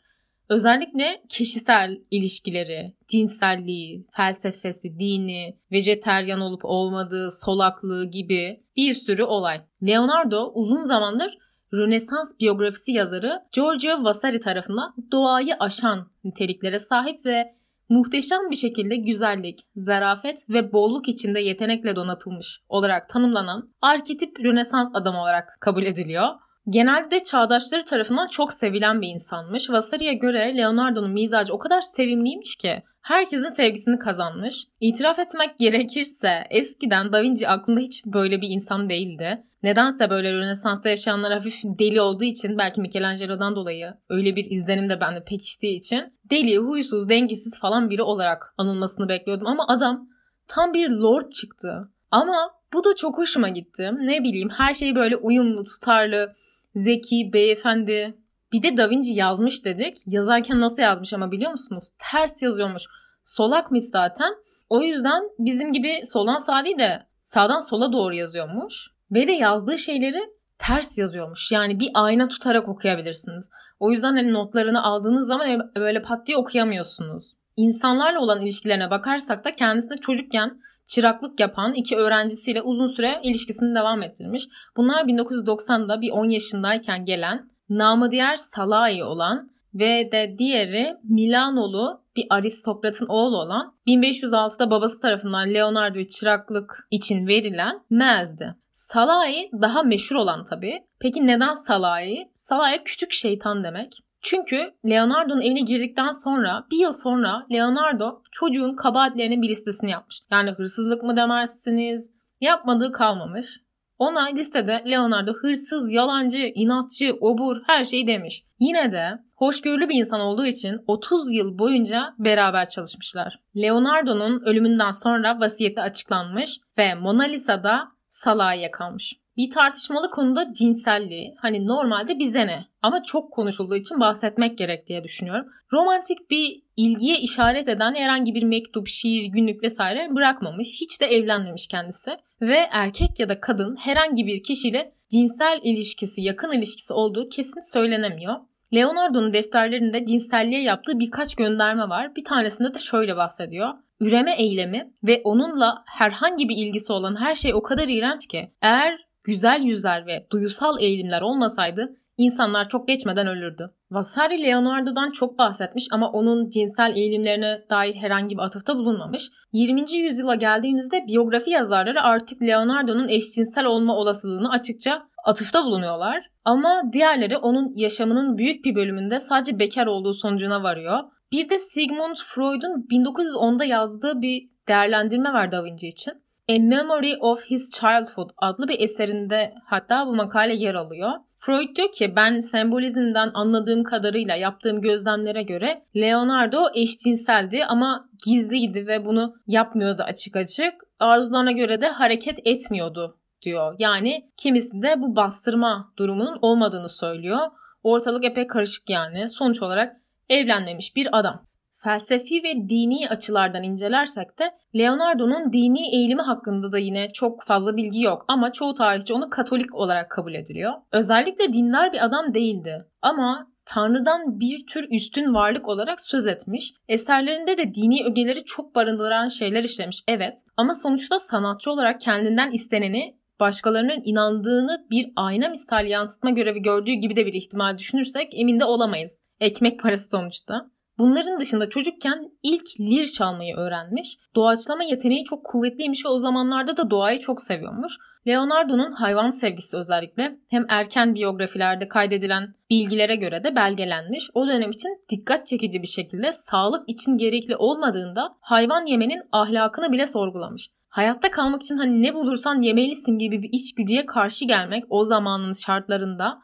Özellikle 0.49 1.23
kişisel 1.29 1.99
ilişkileri, 2.11 2.95
cinselliği, 3.09 4.07
felsefesi, 4.11 4.99
dini, 4.99 5.59
vejeteryan 5.73 6.41
olup 6.41 6.65
olmadığı, 6.65 7.31
solaklığı 7.31 8.11
gibi 8.11 8.63
bir 8.77 8.95
sürü 8.95 9.23
olay. 9.23 9.61
Leonardo 9.83 10.53
uzun 10.55 10.83
zamandır 10.83 11.39
Rönesans 11.75 12.33
biyografisi 12.41 12.93
yazarı 12.93 13.43
Giorgio 13.53 14.05
Vasari 14.05 14.41
tarafından 14.41 14.95
doğayı 15.13 15.57
aşan 15.61 16.11
niteliklere 16.25 16.79
sahip 16.79 17.27
ve 17.27 17.57
muhteşem 17.89 18.51
bir 18.51 18.57
şekilde 18.57 18.97
güzellik, 18.97 19.61
zarafet 19.77 20.51
ve 20.51 20.73
bolluk 20.73 21.09
içinde 21.09 21.41
yetenekle 21.41 21.97
donatılmış 21.97 22.61
olarak 22.69 23.09
tanımlanan 23.09 23.71
arketip 23.83 24.41
Rönesans 24.41 24.89
adam 24.95 25.17
olarak 25.17 25.57
kabul 25.61 25.83
ediliyor. 25.83 26.29
Genelde 26.69 27.23
çağdaşları 27.23 27.85
tarafından 27.85 28.27
çok 28.27 28.53
sevilen 28.53 29.01
bir 29.01 29.09
insanmış. 29.09 29.71
Vasari'ye 29.71 30.15
göre 30.15 30.57
Leonardo'nun 30.57 31.11
mizacı 31.11 31.55
o 31.55 31.59
kadar 31.59 31.81
sevimliymiş 31.81 32.57
ki 32.57 32.83
herkesin 33.03 33.49
sevgisini 33.49 33.99
kazanmış. 33.99 34.65
İtiraf 34.81 35.19
etmek 35.19 35.59
gerekirse 35.59 36.47
eskiden 36.51 37.13
Da 37.13 37.23
Vinci 37.23 37.49
aklında 37.49 37.81
hiç 37.81 38.05
böyle 38.07 38.41
bir 38.41 38.49
insan 38.49 38.91
değildi. 38.91 39.43
Nedense 39.63 40.11
böyle 40.11 40.33
Rönesans'ta 40.33 40.89
yaşayanlar 40.89 41.33
hafif 41.33 41.61
deli 41.65 42.01
olduğu 42.01 42.25
için 42.25 42.59
belki 42.59 42.81
Michelangelo'dan 42.81 43.57
dolayı 43.57 43.95
öyle 44.09 44.37
bir 44.37 44.51
izlenim 44.51 44.89
de 44.89 45.01
bende 45.01 45.25
pekiştiği 45.25 45.79
için 45.79 46.19
deli, 46.31 46.59
huysuz, 46.59 47.09
dengesiz 47.09 47.61
falan 47.61 47.91
biri 47.91 48.03
olarak 48.03 48.55
anılmasını 48.59 49.09
bekliyordum 49.09 49.47
ama 49.47 49.67
adam 49.69 50.09
tam 50.49 50.75
bir 50.75 50.91
lord 50.91 51.31
çıktı. 51.31 51.91
Ama 52.11 52.51
bu 52.73 52.85
da 52.85 52.97
çok 52.97 53.19
hoşuma 53.19 53.49
gitti. 53.49 53.91
Ne 53.99 54.25
bileyim 54.25 54.49
her 54.49 54.75
şey 54.75 54.95
böyle 54.95 55.17
uyumlu, 55.17 55.65
tutarlı, 55.65 56.35
zeki, 56.77 57.31
beyefendi. 57.33 58.19
Bir 58.53 58.63
de 58.63 58.77
Da 58.77 58.91
Vinci 58.91 59.15
yazmış 59.15 59.65
dedik. 59.65 59.97
Yazarken 60.07 60.61
nasıl 60.61 60.83
yazmış 60.83 61.13
ama 61.15 61.33
biliyor 61.33 61.51
musunuz? 61.51 61.91
Ters 61.99 62.43
yazıyormuş. 62.43 62.83
Solakmış 63.25 63.85
zaten. 63.85 64.35
O 64.69 64.83
yüzden 64.83 65.23
bizim 65.39 65.73
gibi 65.73 65.93
soldan 66.05 66.39
sağa 66.39 66.65
değil 66.65 66.79
de 66.79 67.07
sağdan 67.21 67.61
sola 67.61 67.93
doğru 67.93 68.15
yazıyormuş. 68.15 68.91
Ve 69.11 69.29
de 69.29 69.33
yazdığı 69.33 69.79
şeyleri 69.79 70.21
ters 70.59 70.99
yazıyormuş. 70.99 71.53
Yani 71.53 71.81
bir 71.81 71.91
ayna 71.95 72.29
tutarak 72.29 72.69
okuyabilirsiniz. 72.69 73.51
O 73.81 73.91
yüzden 73.91 74.13
hani 74.17 74.33
notlarını 74.33 74.83
aldığınız 74.83 75.27
zaman 75.27 75.71
böyle 75.77 76.03
pat 76.03 76.27
diye 76.27 76.37
okuyamıyorsunuz. 76.37 77.33
İnsanlarla 77.57 78.21
olan 78.21 78.43
ilişkilerine 78.43 78.91
bakarsak 78.91 79.45
da 79.45 79.57
kendisine 79.57 79.97
çocukken 79.97 80.61
çıraklık 80.87 81.41
yapan 81.41 81.75
iki 81.75 81.97
öğrencisiyle 81.97 82.63
uzun 82.63 82.87
süre 82.87 83.21
ilişkisini 83.23 83.75
devam 83.75 84.03
ettirmiş. 84.03 84.49
Bunlar 84.77 85.05
1990'da 85.05 86.01
bir 86.01 86.11
10 86.11 86.25
yaşındayken 86.31 87.05
gelen 87.05 87.49
namı 87.69 88.11
diğer 88.11 88.37
Salai 88.37 89.05
olan 89.05 89.51
ve 89.75 90.13
de 90.13 90.35
diğeri 90.39 90.97
Milanolu 91.05 92.01
bir 92.17 92.27
aristokratın 92.31 93.07
oğlu 93.07 93.37
olan 93.37 93.75
1506'da 93.87 94.71
babası 94.71 95.01
tarafından 95.01 95.55
Leonardo'yu 95.55 96.09
çıraklık 96.09 96.89
için 96.91 97.27
verilen 97.27 97.81
Mez'di. 97.91 98.55
Salai 98.73 99.51
daha 99.63 99.83
meşhur 99.83 100.17
olan 100.17 100.45
tabii. 100.45 100.79
Peki 101.01 101.27
neden 101.27 101.55
Salai? 101.55 102.31
Salai 102.33 102.85
küçük 102.85 103.13
şeytan 103.13 103.63
demek. 103.63 103.93
Çünkü 104.27 104.75
Leonardo'nun 104.87 105.41
evine 105.41 105.61
girdikten 105.61 106.11
sonra 106.11 106.67
bir 106.71 106.77
yıl 106.77 106.93
sonra 106.93 107.47
Leonardo 107.53 108.23
çocuğun 108.33 108.77
kabahatlerinin 108.77 109.43
bir 109.43 109.49
listesini 109.49 109.91
yapmış. 109.91 110.21
Yani 110.31 110.51
hırsızlık 110.51 111.03
mı 111.03 111.17
demezsiniz 111.17 112.11
yapmadığı 112.41 112.93
kalmamış. 112.93 113.61
Ona 113.99 114.25
listede 114.25 114.83
Leonardo 114.91 115.33
hırsız, 115.33 115.93
yalancı, 115.93 116.39
inatçı, 116.39 117.17
obur 117.21 117.57
her 117.67 117.85
şeyi 117.85 118.07
demiş. 118.07 118.45
Yine 118.59 118.93
de 118.93 119.11
hoşgörülü 119.35 119.89
bir 119.89 119.99
insan 119.99 120.21
olduğu 120.21 120.47
için 120.47 120.79
30 120.87 121.33
yıl 121.33 121.59
boyunca 121.59 122.15
beraber 122.19 122.69
çalışmışlar. 122.69 123.41
Leonardo'nun 123.57 124.43
ölümünden 124.47 124.91
sonra 124.91 125.41
vasiyeti 125.41 125.81
açıklanmış 125.81 126.59
ve 126.79 126.95
Mona 126.95 127.25
Lisa'da 127.25 127.89
Salah'a 128.11 128.71
kalmış. 128.71 129.17
Bir 129.37 129.51
tartışmalı 129.51 130.11
konuda 130.11 130.53
cinselliği. 130.53 131.35
Hani 131.39 131.67
normalde 131.67 132.19
bize 132.19 132.47
ne? 132.47 132.65
Ama 132.83 133.03
çok 133.03 133.33
konuşulduğu 133.33 133.77
için 133.77 134.01
bahsetmek 134.01 134.59
gerek 134.59 134.87
diye 134.87 135.05
düşünüyorum. 135.05 135.47
Romantik 135.73 136.31
bir 136.31 136.63
ilgiye 136.77 137.19
işaret 137.19 137.69
eden 137.69 137.95
herhangi 137.95 138.35
bir 138.35 138.43
mektup, 138.43 138.89
şiir, 138.89 139.25
günlük 139.25 139.63
vesaire 139.63 140.09
bırakmamış. 140.11 140.69
Hiç 140.81 141.01
de 141.01 141.07
evlenmemiş 141.07 141.67
kendisi. 141.67 142.11
Ve 142.41 142.59
erkek 142.71 143.21
ya 143.21 143.29
da 143.29 143.41
kadın 143.41 143.77
herhangi 143.77 144.27
bir 144.27 144.43
kişiyle 144.43 144.93
cinsel 145.11 145.61
ilişkisi, 145.63 146.23
yakın 146.23 146.53
ilişkisi 146.53 146.93
olduğu 146.93 147.29
kesin 147.29 147.73
söylenemiyor. 147.73 148.35
Leonardo'nun 148.75 149.33
defterlerinde 149.33 150.07
cinselliğe 150.07 150.63
yaptığı 150.63 150.99
birkaç 150.99 151.35
gönderme 151.35 151.89
var. 151.89 152.17
Bir 152.17 152.25
tanesinde 152.25 152.75
de 152.75 152.79
şöyle 152.79 153.17
bahsediyor 153.17 153.69
üreme 154.01 154.33
eylemi 154.33 154.93
ve 155.05 155.21
onunla 155.25 155.83
herhangi 155.87 156.49
bir 156.49 156.57
ilgisi 156.57 156.93
olan 156.93 157.21
her 157.21 157.35
şey 157.35 157.55
o 157.55 157.63
kadar 157.63 157.89
iğrenç 157.89 158.27
ki 158.27 158.51
eğer 158.63 159.06
güzel 159.27 159.63
yüzler 159.63 160.07
ve 160.07 160.27
duyusal 160.31 160.81
eğilimler 160.81 161.23
olmasaydı 161.23 161.97
insanlar 162.19 162.69
çok 162.69 162.89
geçmeden 162.89 163.27
ölürdü. 163.27 163.75
Vasari 163.91 164.43
Leonardo'dan 164.43 165.11
çok 165.11 165.39
bahsetmiş 165.39 165.89
ama 165.91 166.11
onun 166.11 166.51
cinsel 166.51 166.97
eğilimlerine 166.97 167.65
dair 167.71 167.95
herhangi 167.95 168.37
bir 168.37 168.43
atıfta 168.43 168.77
bulunmamış. 168.77 169.31
20. 169.53 169.93
yüzyıla 169.93 170.35
geldiğimizde 170.35 171.07
biyografi 171.07 171.51
yazarları 171.51 172.03
artık 172.03 172.43
Leonardo'nun 172.43 173.09
eşcinsel 173.09 173.65
olma 173.65 173.97
olasılığını 173.97 174.51
açıkça 174.51 175.03
atıfta 175.25 175.65
bulunuyorlar. 175.65 176.31
Ama 176.45 176.83
diğerleri 176.93 177.37
onun 177.37 177.73
yaşamının 177.77 178.39
büyük 178.39 178.65
bir 178.65 178.75
bölümünde 178.75 179.21
sadece 179.21 179.59
bekar 179.59 179.87
olduğu 179.87 180.15
sonucuna 180.15 180.63
varıyor. 180.63 180.99
Bir 181.33 181.51
de 181.51 181.59
Sigmund 181.59 182.17
Freud'un 182.17 182.87
1910'da 182.91 183.65
yazdığı 183.65 184.23
bir 184.23 184.51
değerlendirme 184.69 185.33
var 185.33 185.53
Da 185.53 185.65
Vinci 185.65 185.89
için. 185.89 186.13
A 186.49 186.59
Memory 186.59 187.17
of 187.21 187.45
His 187.51 187.71
Childhood 187.71 188.31
adlı 188.37 188.69
bir 188.69 188.81
eserinde 188.81 189.55
hatta 189.65 190.07
bu 190.07 190.15
makale 190.15 190.55
yer 190.55 190.75
alıyor. 190.75 191.11
Freud 191.39 191.77
diyor 191.77 191.93
ki 191.93 192.17
ben 192.17 192.41
sembolizmden 192.41 193.31
anladığım 193.35 193.85
kadarıyla 193.85 194.37
yaptığım 194.37 194.81
gözlemlere 194.81 195.43
göre 195.43 195.83
Leonardo 195.97 196.67
eşcinseldi 196.75 197.65
ama 197.65 198.09
gizliydi 198.27 198.87
ve 198.87 199.05
bunu 199.05 199.35
yapmıyordu 199.47 200.03
açık 200.03 200.37
açık. 200.37 200.75
Arzularına 201.01 201.53
göre 201.53 201.81
de 201.81 201.89
hareket 201.89 202.47
etmiyordu 202.47 203.19
diyor. 203.43 203.77
Yani 203.79 204.31
kimisi 204.37 204.83
de 204.83 204.95
bu 205.03 205.17
bastırma 205.17 205.93
durumunun 205.97 206.39
olmadığını 206.43 206.89
söylüyor. 206.89 207.41
Ortalık 207.83 208.25
epey 208.25 208.47
karışık 208.47 208.91
yani. 208.91 209.29
Sonuç 209.29 209.63
olarak 209.63 209.97
evlenmemiş 210.29 210.97
bir 210.97 211.19
adam. 211.19 211.47
Felsefi 211.87 212.43
ve 212.43 212.69
dini 212.69 213.09
açılardan 213.09 213.63
incelersek 213.63 214.39
de 214.39 214.51
Leonardo'nun 214.77 215.53
dini 215.53 215.97
eğilimi 215.97 216.23
hakkında 216.23 216.73
da 216.73 216.79
yine 216.79 217.09
çok 217.09 217.43
fazla 217.43 217.77
bilgi 217.77 218.01
yok 218.01 218.25
ama 218.29 218.53
çoğu 218.53 218.75
tarihçi 218.75 219.15
onu 219.15 219.31
Katolik 219.31 219.75
olarak 219.75 220.11
kabul 220.11 220.35
ediliyor. 220.35 220.73
Özellikle 220.93 221.53
dindar 221.53 221.93
bir 221.93 222.05
adam 222.05 222.35
değildi 222.35 222.87
ama 223.03 223.53
Tanrı'dan 223.65 224.41
bir 224.41 224.67
tür 224.67 224.89
üstün 224.91 225.35
varlık 225.35 225.69
olarak 225.69 226.01
söz 226.01 226.27
etmiş. 226.27 226.75
Eserlerinde 226.89 227.59
de 227.59 227.75
dini 227.75 228.05
ögeleri 228.05 228.45
çok 228.45 228.75
barındıran 228.75 229.29
şeyler 229.29 229.65
işlemiş 229.65 230.03
evet 230.09 230.39
ama 230.57 230.75
sonuçta 230.75 231.21
sanatçı 231.21 231.71
olarak 231.71 232.01
kendinden 232.01 232.51
isteneni 232.51 233.17
başkalarının 233.41 234.01
inandığını 234.05 234.87
bir 234.91 235.13
ayna 235.17 235.49
misal 235.49 235.87
yansıtma 235.87 236.31
görevi 236.31 236.63
gördüğü 236.63 236.93
gibi 236.93 237.17
de 237.17 237.27
bir 237.27 237.35
ihtimal 237.35 237.79
düşünürsek 237.79 238.41
emin 238.41 238.61
de 238.61 238.65
olamayız. 238.65 239.21
Ekmek 239.41 239.81
parası 239.81 240.09
sonuçta. 240.09 240.76
Bunların 240.99 241.41
dışında 241.41 241.69
çocukken 241.69 242.31
ilk 242.43 242.81
lir 242.81 243.07
çalmayı 243.07 243.57
öğrenmiş. 243.57 244.19
Doğaçlama 244.35 244.85
yeteneği 244.85 245.25
çok 245.25 245.45
kuvvetliymiş 245.45 246.05
ve 246.05 246.09
o 246.09 246.19
zamanlarda 246.19 246.77
da 246.77 246.91
doğayı 246.91 247.19
çok 247.19 247.43
seviyormuş. 247.43 247.99
Leonardo'nun 248.29 248.93
hayvan 248.93 249.31
sevgisi 249.31 249.77
özellikle 249.77 250.39
hem 250.51 250.67
erken 250.69 251.15
biyografilerde 251.15 251.89
kaydedilen 251.89 252.55
bilgilere 252.71 253.17
göre 253.17 253.45
de 253.45 253.57
belgelenmiş. 253.57 254.31
O 254.35 254.49
dönem 254.49 254.71
için 254.71 255.05
dikkat 255.09 255.47
çekici 255.47 255.83
bir 255.83 255.87
şekilde 255.87 256.33
sağlık 256.33 256.91
için 256.91 257.19
gerekli 257.19 257.57
olmadığında 257.57 258.37
hayvan 258.41 258.87
yemenin 258.87 259.23
ahlakını 259.33 259.93
bile 259.93 260.07
sorgulamış. 260.07 260.69
Hayatta 260.89 261.31
kalmak 261.31 261.63
için 261.63 261.77
hani 261.77 262.03
ne 262.03 262.15
bulursan 262.15 262.63
yemelisin 262.63 263.19
gibi 263.19 263.43
bir 263.43 263.49
içgüdüye 263.53 264.07
karşı 264.07 264.45
gelmek 264.45 264.85
o 264.89 265.05
zamanın 265.05 265.53
şartlarında 265.53 266.39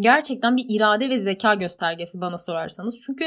gerçekten 0.00 0.56
bir 0.56 0.64
irade 0.68 1.10
ve 1.10 1.18
zeka 1.18 1.54
göstergesi 1.54 2.20
bana 2.20 2.38
sorarsanız. 2.38 3.00
Çünkü 3.06 3.24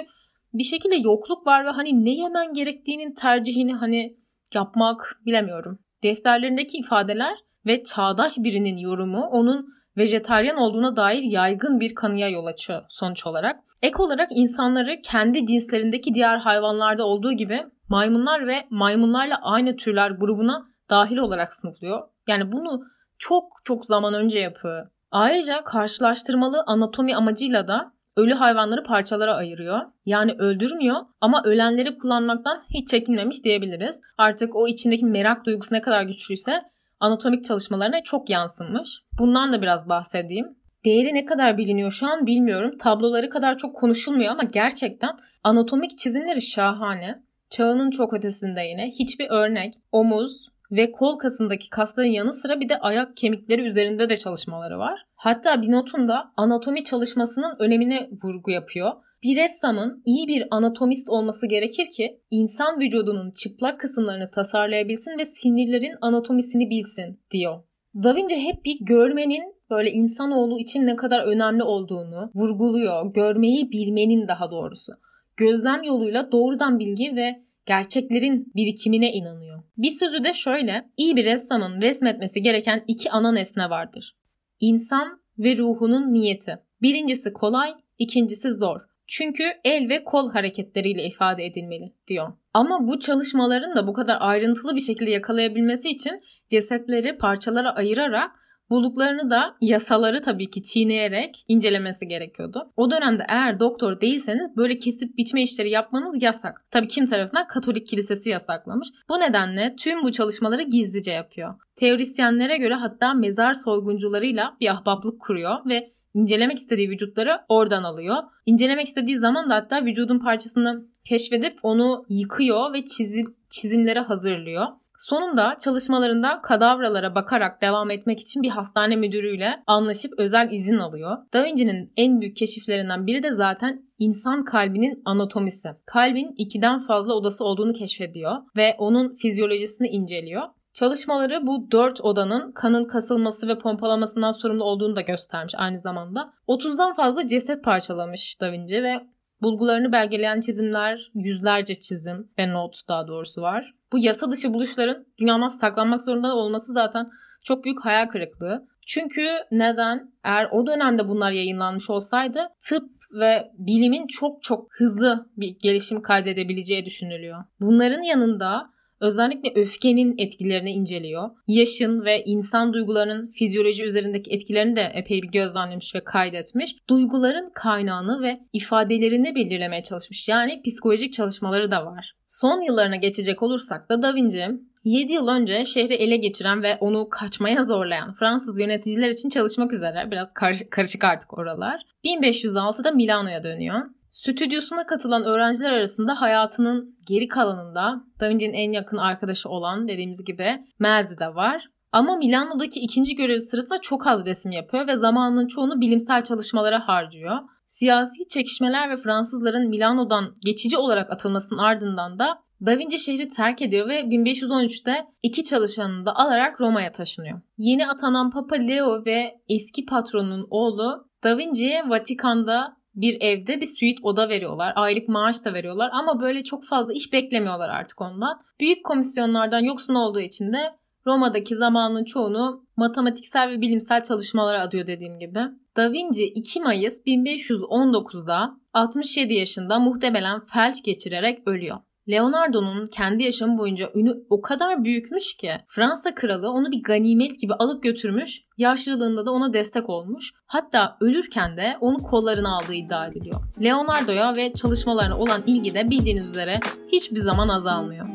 bir 0.54 0.64
şekilde 0.64 0.95
yokluk 0.95 1.47
var 1.47 1.66
ve 1.66 1.70
hani 1.70 2.06
ne 2.06 2.12
yemen 2.12 2.54
gerektiğinin 2.54 3.14
tercihini 3.14 3.74
hani 3.74 4.18
yapmak 4.54 5.20
bilemiyorum. 5.26 5.80
Defterlerindeki 6.04 6.78
ifadeler 6.78 7.38
ve 7.66 7.84
çağdaş 7.84 8.38
birinin 8.38 8.78
yorumu 8.78 9.26
onun 9.26 9.68
vejetaryen 9.97 10.56
olduğuna 10.56 10.95
dair 10.95 11.24
yaygın 11.24 11.80
bir 11.80 11.95
kanıya 11.95 12.30
yol 12.30 12.45
açıyor 12.45 12.82
sonuç 12.89 13.28
olarak. 13.28 13.60
Ek 13.82 13.95
olarak 13.99 14.30
insanları 14.32 15.02
kendi 15.04 15.45
cinslerindeki 15.45 16.14
diğer 16.14 16.38
hayvanlarda 16.38 17.06
olduğu 17.06 17.32
gibi 17.32 17.64
maymunlar 17.89 18.47
ve 18.47 18.56
maymunlarla 18.70 19.39
aynı 19.41 19.76
türler 19.76 20.12
grubuna 20.12 20.68
dahil 20.89 21.18
olarak 21.18 21.54
sınıflıyor. 21.54 22.08
Yani 22.28 22.52
bunu 22.52 22.82
çok 23.20 23.43
çok 23.64 23.86
zaman 23.86 24.14
önce 24.14 24.39
yapıyor. 24.39 24.88
Ayrıca 25.12 25.64
karşılaştırmalı 25.64 26.64
anatomi 26.68 27.16
amacıyla 27.16 27.68
da 27.68 27.93
ölü 28.18 28.34
hayvanları 28.34 28.84
parçalara 28.84 29.36
ayırıyor. 29.36 29.80
Yani 30.05 30.32
öldürmüyor 30.32 30.95
ama 31.22 31.41
ölenleri 31.45 31.97
kullanmaktan 31.97 32.64
hiç 32.70 32.89
çekinmemiş 32.89 33.43
diyebiliriz. 33.43 33.99
Artık 34.18 34.55
o 34.55 34.68
içindeki 34.68 35.05
merak 35.05 35.45
duygusu 35.45 35.76
ne 35.76 35.82
kadar 35.82 36.03
güçlüyse 36.03 36.62
anatomik 36.99 37.45
çalışmalarına 37.45 38.03
çok 38.03 38.30
yansımış. 38.30 39.03
Bundan 39.20 39.53
da 39.53 39.62
biraz 39.62 39.89
bahsedeyim. 39.89 40.55
Değeri 40.86 41.14
ne 41.14 41.26
kadar 41.26 41.57
biliniyor 41.57 41.91
şu 41.91 42.07
an 42.07 42.28
bilmiyorum. 42.28 42.78
Tabloları 42.78 43.30
kadar 43.30 43.57
çok 43.57 43.76
konuşulmuyor 43.76 44.32
ama 44.32 44.43
gerçekten 44.43 45.16
anatomik 45.43 45.97
çizimleri 45.97 46.41
şahane. 46.41 47.24
Çağının 47.49 47.91
çok 47.91 48.14
ötesinde 48.14 48.62
yine 48.62 48.88
hiçbir 48.88 49.28
örnek, 49.30 49.74
omuz, 49.91 50.51
ve 50.72 50.91
kol 50.91 51.18
kasındaki 51.18 51.70
kasların 51.70 52.07
yanı 52.07 52.34
sıra 52.34 52.59
bir 52.59 52.70
de 52.70 52.80
ayak 52.80 53.18
kemikleri 53.18 53.62
üzerinde 53.62 54.09
de 54.09 54.18
çalışmaları 54.18 54.80
var. 54.80 55.05
Hatta 55.24 55.61
bir 55.61 55.72
notunda 55.72 56.34
anatomi 56.38 56.84
çalışmasının 56.84 57.55
önemine 57.59 58.09
vurgu 58.24 58.51
yapıyor. 58.51 58.91
Bir 59.24 59.38
ressamın 59.38 60.03
iyi 60.05 60.28
bir 60.28 60.47
anatomist 60.51 61.09
olması 61.09 61.47
gerekir 61.47 61.89
ki 61.89 62.22
insan 62.32 62.80
vücudunun 62.80 63.32
çıplak 63.32 63.80
kısımlarını 63.80 64.32
tasarlayabilsin 64.32 65.19
ve 65.19 65.26
sinirlerin 65.26 65.95
anatomisini 66.01 66.69
bilsin 66.69 67.19
diyor. 67.32 67.63
Da 68.03 68.15
Vinci 68.15 68.36
hep 68.36 68.65
bir 68.65 68.78
görmenin 68.82 69.43
böyle 69.69 69.91
insanoğlu 69.91 70.59
için 70.59 70.88
ne 70.88 70.95
kadar 70.95 71.24
önemli 71.24 71.63
olduğunu 71.63 72.32
vurguluyor. 72.36 73.13
Görmeyi 73.13 73.72
bilmenin 73.72 74.28
daha 74.28 74.51
doğrusu. 74.51 74.93
Gözlem 75.38 75.84
yoluyla 75.84 76.32
doğrudan 76.32 76.80
bilgi 76.80 77.15
ve 77.15 77.41
gerçeklerin 77.65 78.51
birikimine 78.55 79.11
inanıyor. 79.11 79.63
Bir 79.78 79.91
sözü 79.91 80.24
de 80.24 80.34
şöyle, 80.34 80.89
iyi 80.97 81.15
bir 81.15 81.26
ressamın 81.26 81.82
resmetmesi 81.82 82.41
gereken 82.41 82.84
iki 82.88 83.11
ana 83.11 83.32
nesne 83.32 83.69
vardır. 83.69 84.15
İnsan 84.62 85.22
ve 85.39 85.57
ruhunun 85.57 86.14
niyeti. 86.14 86.57
Birincisi 86.82 87.34
kolay, 87.34 87.74
ikincisi 87.97 88.51
zor. 88.51 88.82
Çünkü 89.07 89.43
el 89.64 89.89
ve 89.89 90.03
kol 90.03 90.32
hareketleriyle 90.32 91.03
ifade 91.03 91.45
edilmeli 91.45 91.93
diyor. 92.07 92.34
Ama 92.53 92.88
bu 92.88 92.99
çalışmaların 92.99 93.76
da 93.76 93.88
bu 93.88 93.93
kadar 93.93 94.18
ayrıntılı 94.20 94.76
bir 94.76 94.82
şekilde 94.82 95.12
yakalayabilmesi 95.12 95.89
için 95.89 96.20
cesetleri 96.49 97.18
parçalara 97.18 97.76
ayırarak 97.76 98.32
bulduklarını 98.72 99.30
da 99.30 99.55
yasaları 99.61 100.22
tabii 100.22 100.49
ki 100.49 100.63
çiğneyerek 100.63 101.45
incelemesi 101.47 102.07
gerekiyordu. 102.07 102.72
O 102.78 102.91
dönemde 102.91 103.26
eğer 103.30 103.59
doktor 103.59 104.01
değilseniz 104.01 104.57
böyle 104.57 104.80
kesip 104.80 105.17
biçme 105.17 105.43
işleri 105.43 105.69
yapmanız 105.69 106.24
yasak. 106.24 106.65
Tabii 106.72 106.88
kim 106.88 107.05
tarafından 107.05 107.47
Katolik 107.47 107.88
Kilisesi 107.88 108.30
yasaklamış. 108.30 108.88
Bu 109.09 109.19
nedenle 109.19 109.76
tüm 109.76 110.03
bu 110.03 110.11
çalışmaları 110.11 110.61
gizlice 110.61 111.11
yapıyor. 111.11 111.55
Teorisyenlere 111.76 112.57
göre 112.57 112.74
hatta 112.74 113.13
mezar 113.13 113.53
soyguncularıyla 113.53 114.57
bir 114.61 114.67
ahbaplık 114.67 115.22
kuruyor 115.22 115.55
ve 115.65 115.91
incelemek 116.13 116.57
istediği 116.57 116.89
vücutları 116.89 117.41
oradan 117.49 117.84
alıyor. 117.84 118.17
İncelemek 118.45 118.88
istediği 118.88 119.17
zaman 119.17 119.49
da 119.49 119.55
hatta 119.55 119.86
vücudun 119.86 120.19
parçasını 120.19 120.86
keşfedip 121.05 121.59
onu 121.63 122.05
yıkıyor 122.09 122.74
ve 122.74 122.86
çizim, 122.86 123.36
çizimlere 123.49 123.99
hazırlıyor. 123.99 124.67
Sonunda 125.02 125.58
çalışmalarında 125.64 126.41
kadavralara 126.41 127.16
bakarak 127.16 127.62
devam 127.62 127.91
etmek 127.91 128.20
için 128.20 128.43
bir 128.43 128.49
hastane 128.49 128.95
müdürüyle 128.95 129.64
anlaşıp 129.68 130.14
özel 130.18 130.52
izin 130.52 130.78
alıyor. 130.78 131.18
Da 131.34 131.43
Vinci'nin 131.43 131.93
en 131.97 132.22
büyük 132.22 132.36
keşiflerinden 132.36 133.08
biri 133.08 133.24
de 133.24 133.32
zaten 133.32 133.86
insan 133.99 134.43
kalbinin 134.43 135.02
anatomisi. 135.06 135.70
Kalbin 135.86 136.36
ikiden 136.38 136.80
fazla 136.80 137.14
odası 137.14 137.43
olduğunu 137.43 137.74
keşfediyor 137.74 138.32
ve 138.56 138.76
onun 138.78 139.14
fizyolojisini 139.14 139.88
inceliyor. 139.88 140.41
Çalışmaları 140.74 141.47
bu 141.47 141.72
dört 141.72 142.02
odanın 142.02 142.52
kanın 142.52 142.84
kasılması 142.84 143.47
ve 143.47 143.60
pompalamasından 143.60 144.32
sorumlu 144.32 144.64
olduğunu 144.64 144.95
da 144.95 145.02
göstermiş 145.02 145.54
aynı 145.58 145.80
zamanda. 145.80 146.34
30'dan 146.47 146.93
fazla 146.93 147.28
ceset 147.28 147.64
parçalamış 147.64 148.41
Da 148.41 148.52
Vinci 148.52 148.84
ve 148.84 149.02
bulgularını 149.42 149.92
belgeleyen 149.92 150.42
çizimler, 150.42 151.12
yüzlerce 151.16 151.80
çizim 151.80 152.32
ve 152.39 152.54
not 152.54 152.88
daha 152.88 153.08
doğrusu 153.08 153.42
var. 153.42 153.74
Bu 153.92 154.00
yasa 154.00 154.32
dışı 154.32 154.54
buluşların 154.54 155.06
dünyadan 155.20 155.48
saklanmak 155.48 156.02
zorunda 156.02 156.36
olması 156.36 156.74
zaten 156.74 157.10
çok 157.44 157.64
büyük 157.64 157.86
hayal 157.86 158.06
kırıklığı. 158.06 158.68
Çünkü 158.88 159.28
neden? 159.52 160.12
Eğer 160.24 160.48
o 160.52 160.68
dönemde 160.68 161.08
bunlar 161.08 161.32
yayınlanmış 161.32 161.89
olsaydı 161.89 162.50
tıp 162.60 162.89
ve 163.12 163.52
bilimin 163.58 164.08
çok 164.08 164.44
çok 164.44 164.68
hızlı 164.72 165.30
bir 165.38 165.60
gelişim 165.60 166.02
kaydedebileceği 166.02 166.86
düşünülüyor. 166.86 167.44
Bunların 167.60 168.02
yanında 168.02 168.70
Özellikle 169.02 169.62
öfkenin 169.62 170.16
etkilerini 170.18 170.72
inceliyor. 170.72 171.30
Yaşın 171.47 172.06
ve 172.06 172.24
insan 172.24 172.74
duygularının 172.74 173.28
fizyoloji 173.28 173.84
üzerindeki 173.84 174.32
etkilerini 174.32 174.76
de 174.76 174.91
epey 174.93 175.22
bir 175.22 175.28
gözlemlemiş 175.28 175.95
ve 175.95 176.04
kaydetmiş. 176.04 176.76
Duyguların 176.89 177.52
kaynağını 177.56 178.22
ve 178.22 178.39
ifadelerini 178.54 179.36
belirlemeye 179.36 179.84
çalışmış. 179.84 180.30
Yani 180.30 180.62
psikolojik 180.62 181.14
çalışmaları 181.14 181.72
da 181.72 181.86
var. 181.86 182.14
Son 182.28 182.62
yıllarına 182.62 182.95
geçecek 182.95 183.43
olursak 183.43 183.89
da 183.89 184.02
Da 184.02 184.16
Vinci 184.16 184.47
7 184.84 185.14
yıl 185.14 185.28
önce 185.28 185.66
şehri 185.66 185.93
ele 185.93 186.18
geçiren 186.18 186.64
ve 186.64 186.78
onu 186.80 187.10
kaçmaya 187.10 187.64
zorlayan 187.64 188.14
Fransız 188.14 188.60
yöneticiler 188.60 189.10
için 189.10 189.30
çalışmak 189.30 189.74
üzere 189.74 190.08
biraz 190.12 190.28
karışık 190.70 191.04
artık 191.04 191.38
oralar. 191.38 191.82
1506'da 192.06 192.91
Milano'ya 192.91 193.43
dönüyor. 193.43 193.80
Stüdyosuna 194.12 194.86
katılan 194.86 195.24
öğrenciler 195.24 195.72
arasında 195.72 196.22
hayatının 196.22 196.97
geri 197.07 197.28
kalanında 197.28 198.03
Da 198.20 198.30
Vinci'nin 198.30 198.53
en 198.53 198.72
yakın 198.72 198.97
arkadaşı 198.97 199.49
olan 199.49 199.88
dediğimiz 199.88 200.26
gibi 200.26 200.66
Melzi 200.80 201.20
de 201.20 201.36
var. 201.36 201.68
Ama 201.91 202.16
Milano'daki 202.16 202.80
ikinci 202.80 203.16
görevi 203.16 203.41
sırasında 203.41 203.82
çok 203.82 204.07
az 204.07 204.26
resim 204.26 204.51
yapıyor 204.51 204.88
ve 204.88 204.95
zamanının 204.95 205.47
çoğunu 205.47 205.82
bilimsel 205.82 206.24
çalışmalara 206.24 206.88
harcıyor. 206.88 207.38
Siyasi 207.68 208.28
çekişmeler 208.30 208.89
ve 208.89 208.97
Fransızların 208.97 209.70
Milano'dan 209.70 210.36
geçici 210.45 210.78
olarak 210.78 211.12
atılmasının 211.12 211.59
ardından 211.59 212.20
da 212.20 212.38
Da 212.66 212.78
Vinci 212.78 212.99
şehri 212.99 213.28
terk 213.28 213.62
ediyor 213.62 213.89
ve 213.89 213.99
1513'te 214.01 215.05
iki 215.24 215.43
çalışanını 215.43 216.05
da 216.05 216.16
alarak 216.16 216.62
Roma'ya 216.62 216.91
taşınıyor. 216.91 217.41
Yeni 217.57 217.88
atanan 217.88 218.32
Papa 218.32 218.55
Leo 218.55 219.05
ve 219.05 219.32
eski 219.49 219.86
patronun 219.86 220.47
oğlu 220.49 221.07
Da 221.24 221.38
Vinci'ye 221.38 221.89
Vatikan'da 221.89 222.81
bir 222.96 223.22
evde 223.22 223.62
bir 223.62 223.66
suite 223.66 224.00
oda 224.04 224.30
veriyorlar. 224.30 224.74
Aylık 224.76 225.10
maaş 225.10 225.46
da 225.46 225.54
veriyorlar 225.54 225.89
ama 225.94 226.22
böyle 226.22 226.44
çok 226.44 226.66
fazla 226.66 226.94
iş 226.94 227.14
beklemiyorlar 227.14 227.70
artık 227.70 228.02
ondan. 228.02 228.39
Büyük 228.60 228.86
komisyonlardan 228.86 229.64
yoksun 229.64 229.96
olduğu 229.96 230.20
için 230.20 230.54
de 230.54 230.82
Roma'daki 231.06 231.56
zamanın 231.56 232.04
çoğunu 232.04 232.66
matematiksel 232.78 233.50
ve 233.50 233.62
bilimsel 233.62 234.04
çalışmalara 234.04 234.62
adıyor 234.62 234.88
dediğim 234.88 235.20
gibi. 235.20 235.39
Da 235.78 235.92
Vinci 235.92 236.24
2 236.24 236.62
Mayıs 236.62 237.02
1519'da 237.08 238.62
67 238.74 239.34
yaşında 239.34 239.80
muhtemelen 239.80 240.39
felç 240.46 240.84
geçirerek 240.84 241.48
ölüyor. 241.48 241.78
Leonardo'nun 242.10 242.88
kendi 242.88 243.24
yaşamı 243.24 243.58
boyunca 243.58 243.89
ünü 243.95 244.14
o 244.30 244.41
kadar 244.41 244.84
büyükmüş 244.84 245.34
ki 245.38 245.52
Fransa 245.68 246.16
kralı 246.16 246.52
onu 246.52 246.72
bir 246.72 246.84
ganimet 246.84 247.39
gibi 247.39 247.54
alıp 247.54 247.84
götürmüş, 247.84 248.41
yaşlılığında 248.58 249.26
da 249.26 249.32
ona 249.32 249.54
destek 249.54 249.89
olmuş. 249.89 250.32
Hatta 250.45 250.97
ölürken 251.02 251.58
de 251.58 251.78
onu 251.82 251.97
kollarına 251.97 252.58
aldığı 252.58 252.74
iddia 252.74 253.08
ediliyor. 253.08 253.41
Leonardo'ya 253.64 254.36
ve 254.36 254.54
çalışmalarına 254.54 255.18
olan 255.18 255.43
ilgi 255.47 255.74
de 255.74 255.89
bildiğiniz 255.89 256.26
üzere 256.30 256.60
hiçbir 256.88 257.20
zaman 257.20 257.49
azalmıyor. 257.49 258.08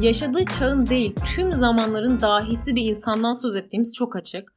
Yaşadığı 0.00 0.44
çağın 0.58 0.86
değil, 0.86 1.14
tüm 1.34 1.52
zamanların 1.52 2.20
dahisi 2.20 2.76
bir 2.76 2.82
insandan 2.82 3.32
söz 3.32 3.56
ettiğimiz 3.56 3.94
çok 3.94 4.16
açık. 4.16 4.55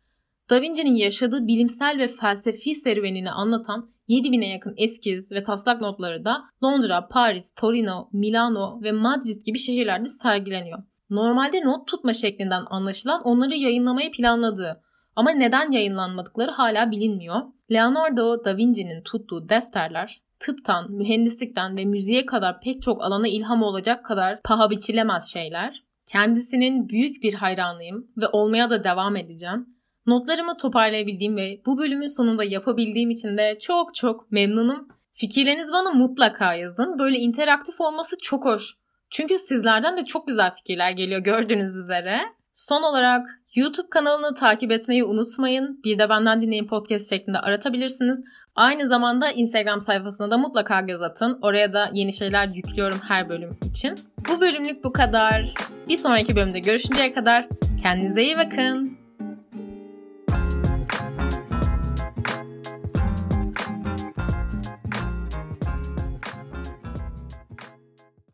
Da 0.50 0.62
Vinci'nin 0.62 0.96
yaşadığı 0.96 1.48
bilimsel 1.48 1.98
ve 2.00 2.08
felsefi 2.08 2.76
serüvenini 2.76 3.32
anlatan 3.32 3.90
7000'e 4.10 4.48
yakın 4.48 4.74
eskiz 4.78 5.32
ve 5.32 5.44
taslak 5.44 5.82
notları 5.82 6.26
da 6.26 6.44
Londra, 6.64 7.08
Paris, 7.08 7.54
Torino, 7.54 8.10
Milano 8.14 8.82
ve 8.84 8.92
Madrid 8.92 9.46
gibi 9.46 9.60
şehirlerde 9.60 10.10
sergileniyor. 10.10 10.80
Normalde 11.10 11.62
not 11.62 11.88
tutma 11.88 12.14
şeklinden 12.14 12.64
anlaşılan 12.70 13.24
onları 13.24 13.56
yayınlamayı 13.56 14.12
planladığı 14.12 14.82
ama 15.16 15.32
neden 15.32 15.72
yayınlanmadıkları 15.72 16.52
hala 16.52 16.92
bilinmiyor. 16.92 17.42
Leonardo 17.72 18.46
da 18.46 18.58
Vinci'nin 18.58 19.04
tuttuğu 19.04 19.50
defterler 19.50 20.22
tıptan, 20.40 20.92
mühendislikten 20.92 21.78
ve 21.78 21.86
müziğe 21.86 22.26
kadar 22.26 22.62
pek 22.62 22.82
çok 22.82 23.04
alana 23.04 23.28
ilham 23.28 23.64
olacak 23.64 24.06
kadar 24.06 24.42
paha 24.42 24.70
biçilemez 24.70 25.34
şeyler. 25.34 25.84
Kendisinin 26.06 26.90
büyük 26.90 27.24
bir 27.24 27.34
hayranıyım 27.34 28.08
ve 28.18 28.28
olmaya 28.28 28.70
da 28.70 28.84
devam 28.84 29.16
edeceğim. 29.16 29.79
Notlarımı 30.10 30.58
toparlayabildiğim 30.58 31.38
ve 31.38 31.62
bu 31.66 31.78
bölümün 31.78 32.08
sonunda 32.08 32.44
yapabildiğim 32.44 33.10
için 33.10 33.38
de 33.38 33.58
çok 33.62 33.96
çok 33.96 34.32
memnunum. 34.32 34.88
Fikirleriniz 35.14 35.72
bana 35.72 35.92
mutlaka 35.92 36.54
yazın. 36.54 37.00
Böyle 37.00 37.18
interaktif 37.18 37.82
olması 37.82 38.16
çok 38.22 38.46
hoş. 38.46 38.76
Çünkü 39.10 39.38
sizlerden 39.38 39.98
de 39.98 40.06
çok 40.06 40.28
güzel 40.28 40.56
fikirler 40.56 40.92
geliyor 40.92 41.20
gördüğünüz 41.20 41.76
üzere. 41.76 42.20
Son 42.54 42.84
olarak 42.84 43.28
YouTube 43.56 43.90
kanalını 43.90 44.34
takip 44.34 44.72
etmeyi 44.72 45.04
unutmayın. 45.04 45.84
Bir 45.84 46.00
de 46.00 46.10
benden 46.10 46.42
dinleyin 46.42 46.68
podcast 46.68 47.10
şeklinde 47.10 47.40
aratabilirsiniz. 47.40 48.20
Aynı 48.56 48.88
zamanda 48.88 49.32
Instagram 49.32 49.82
sayfasına 49.82 50.32
da 50.32 50.38
mutlaka 50.38 50.82
göz 50.82 51.02
atın. 51.02 51.40
Oraya 51.42 51.74
da 51.74 51.90
yeni 51.94 52.14
şeyler 52.14 52.50
yüklüyorum 52.54 53.00
her 53.08 53.30
bölüm 53.30 53.58
için. 53.70 53.96
Bu 54.30 54.42
bölümlük 54.42 54.84
bu 54.84 54.94
kadar. 54.94 55.54
Bir 55.90 55.98
sonraki 55.98 56.36
bölümde 56.36 56.60
görüşünceye 56.60 57.14
kadar 57.14 57.48
kendinize 57.84 58.24
iyi 58.24 58.38
bakın. 58.38 58.99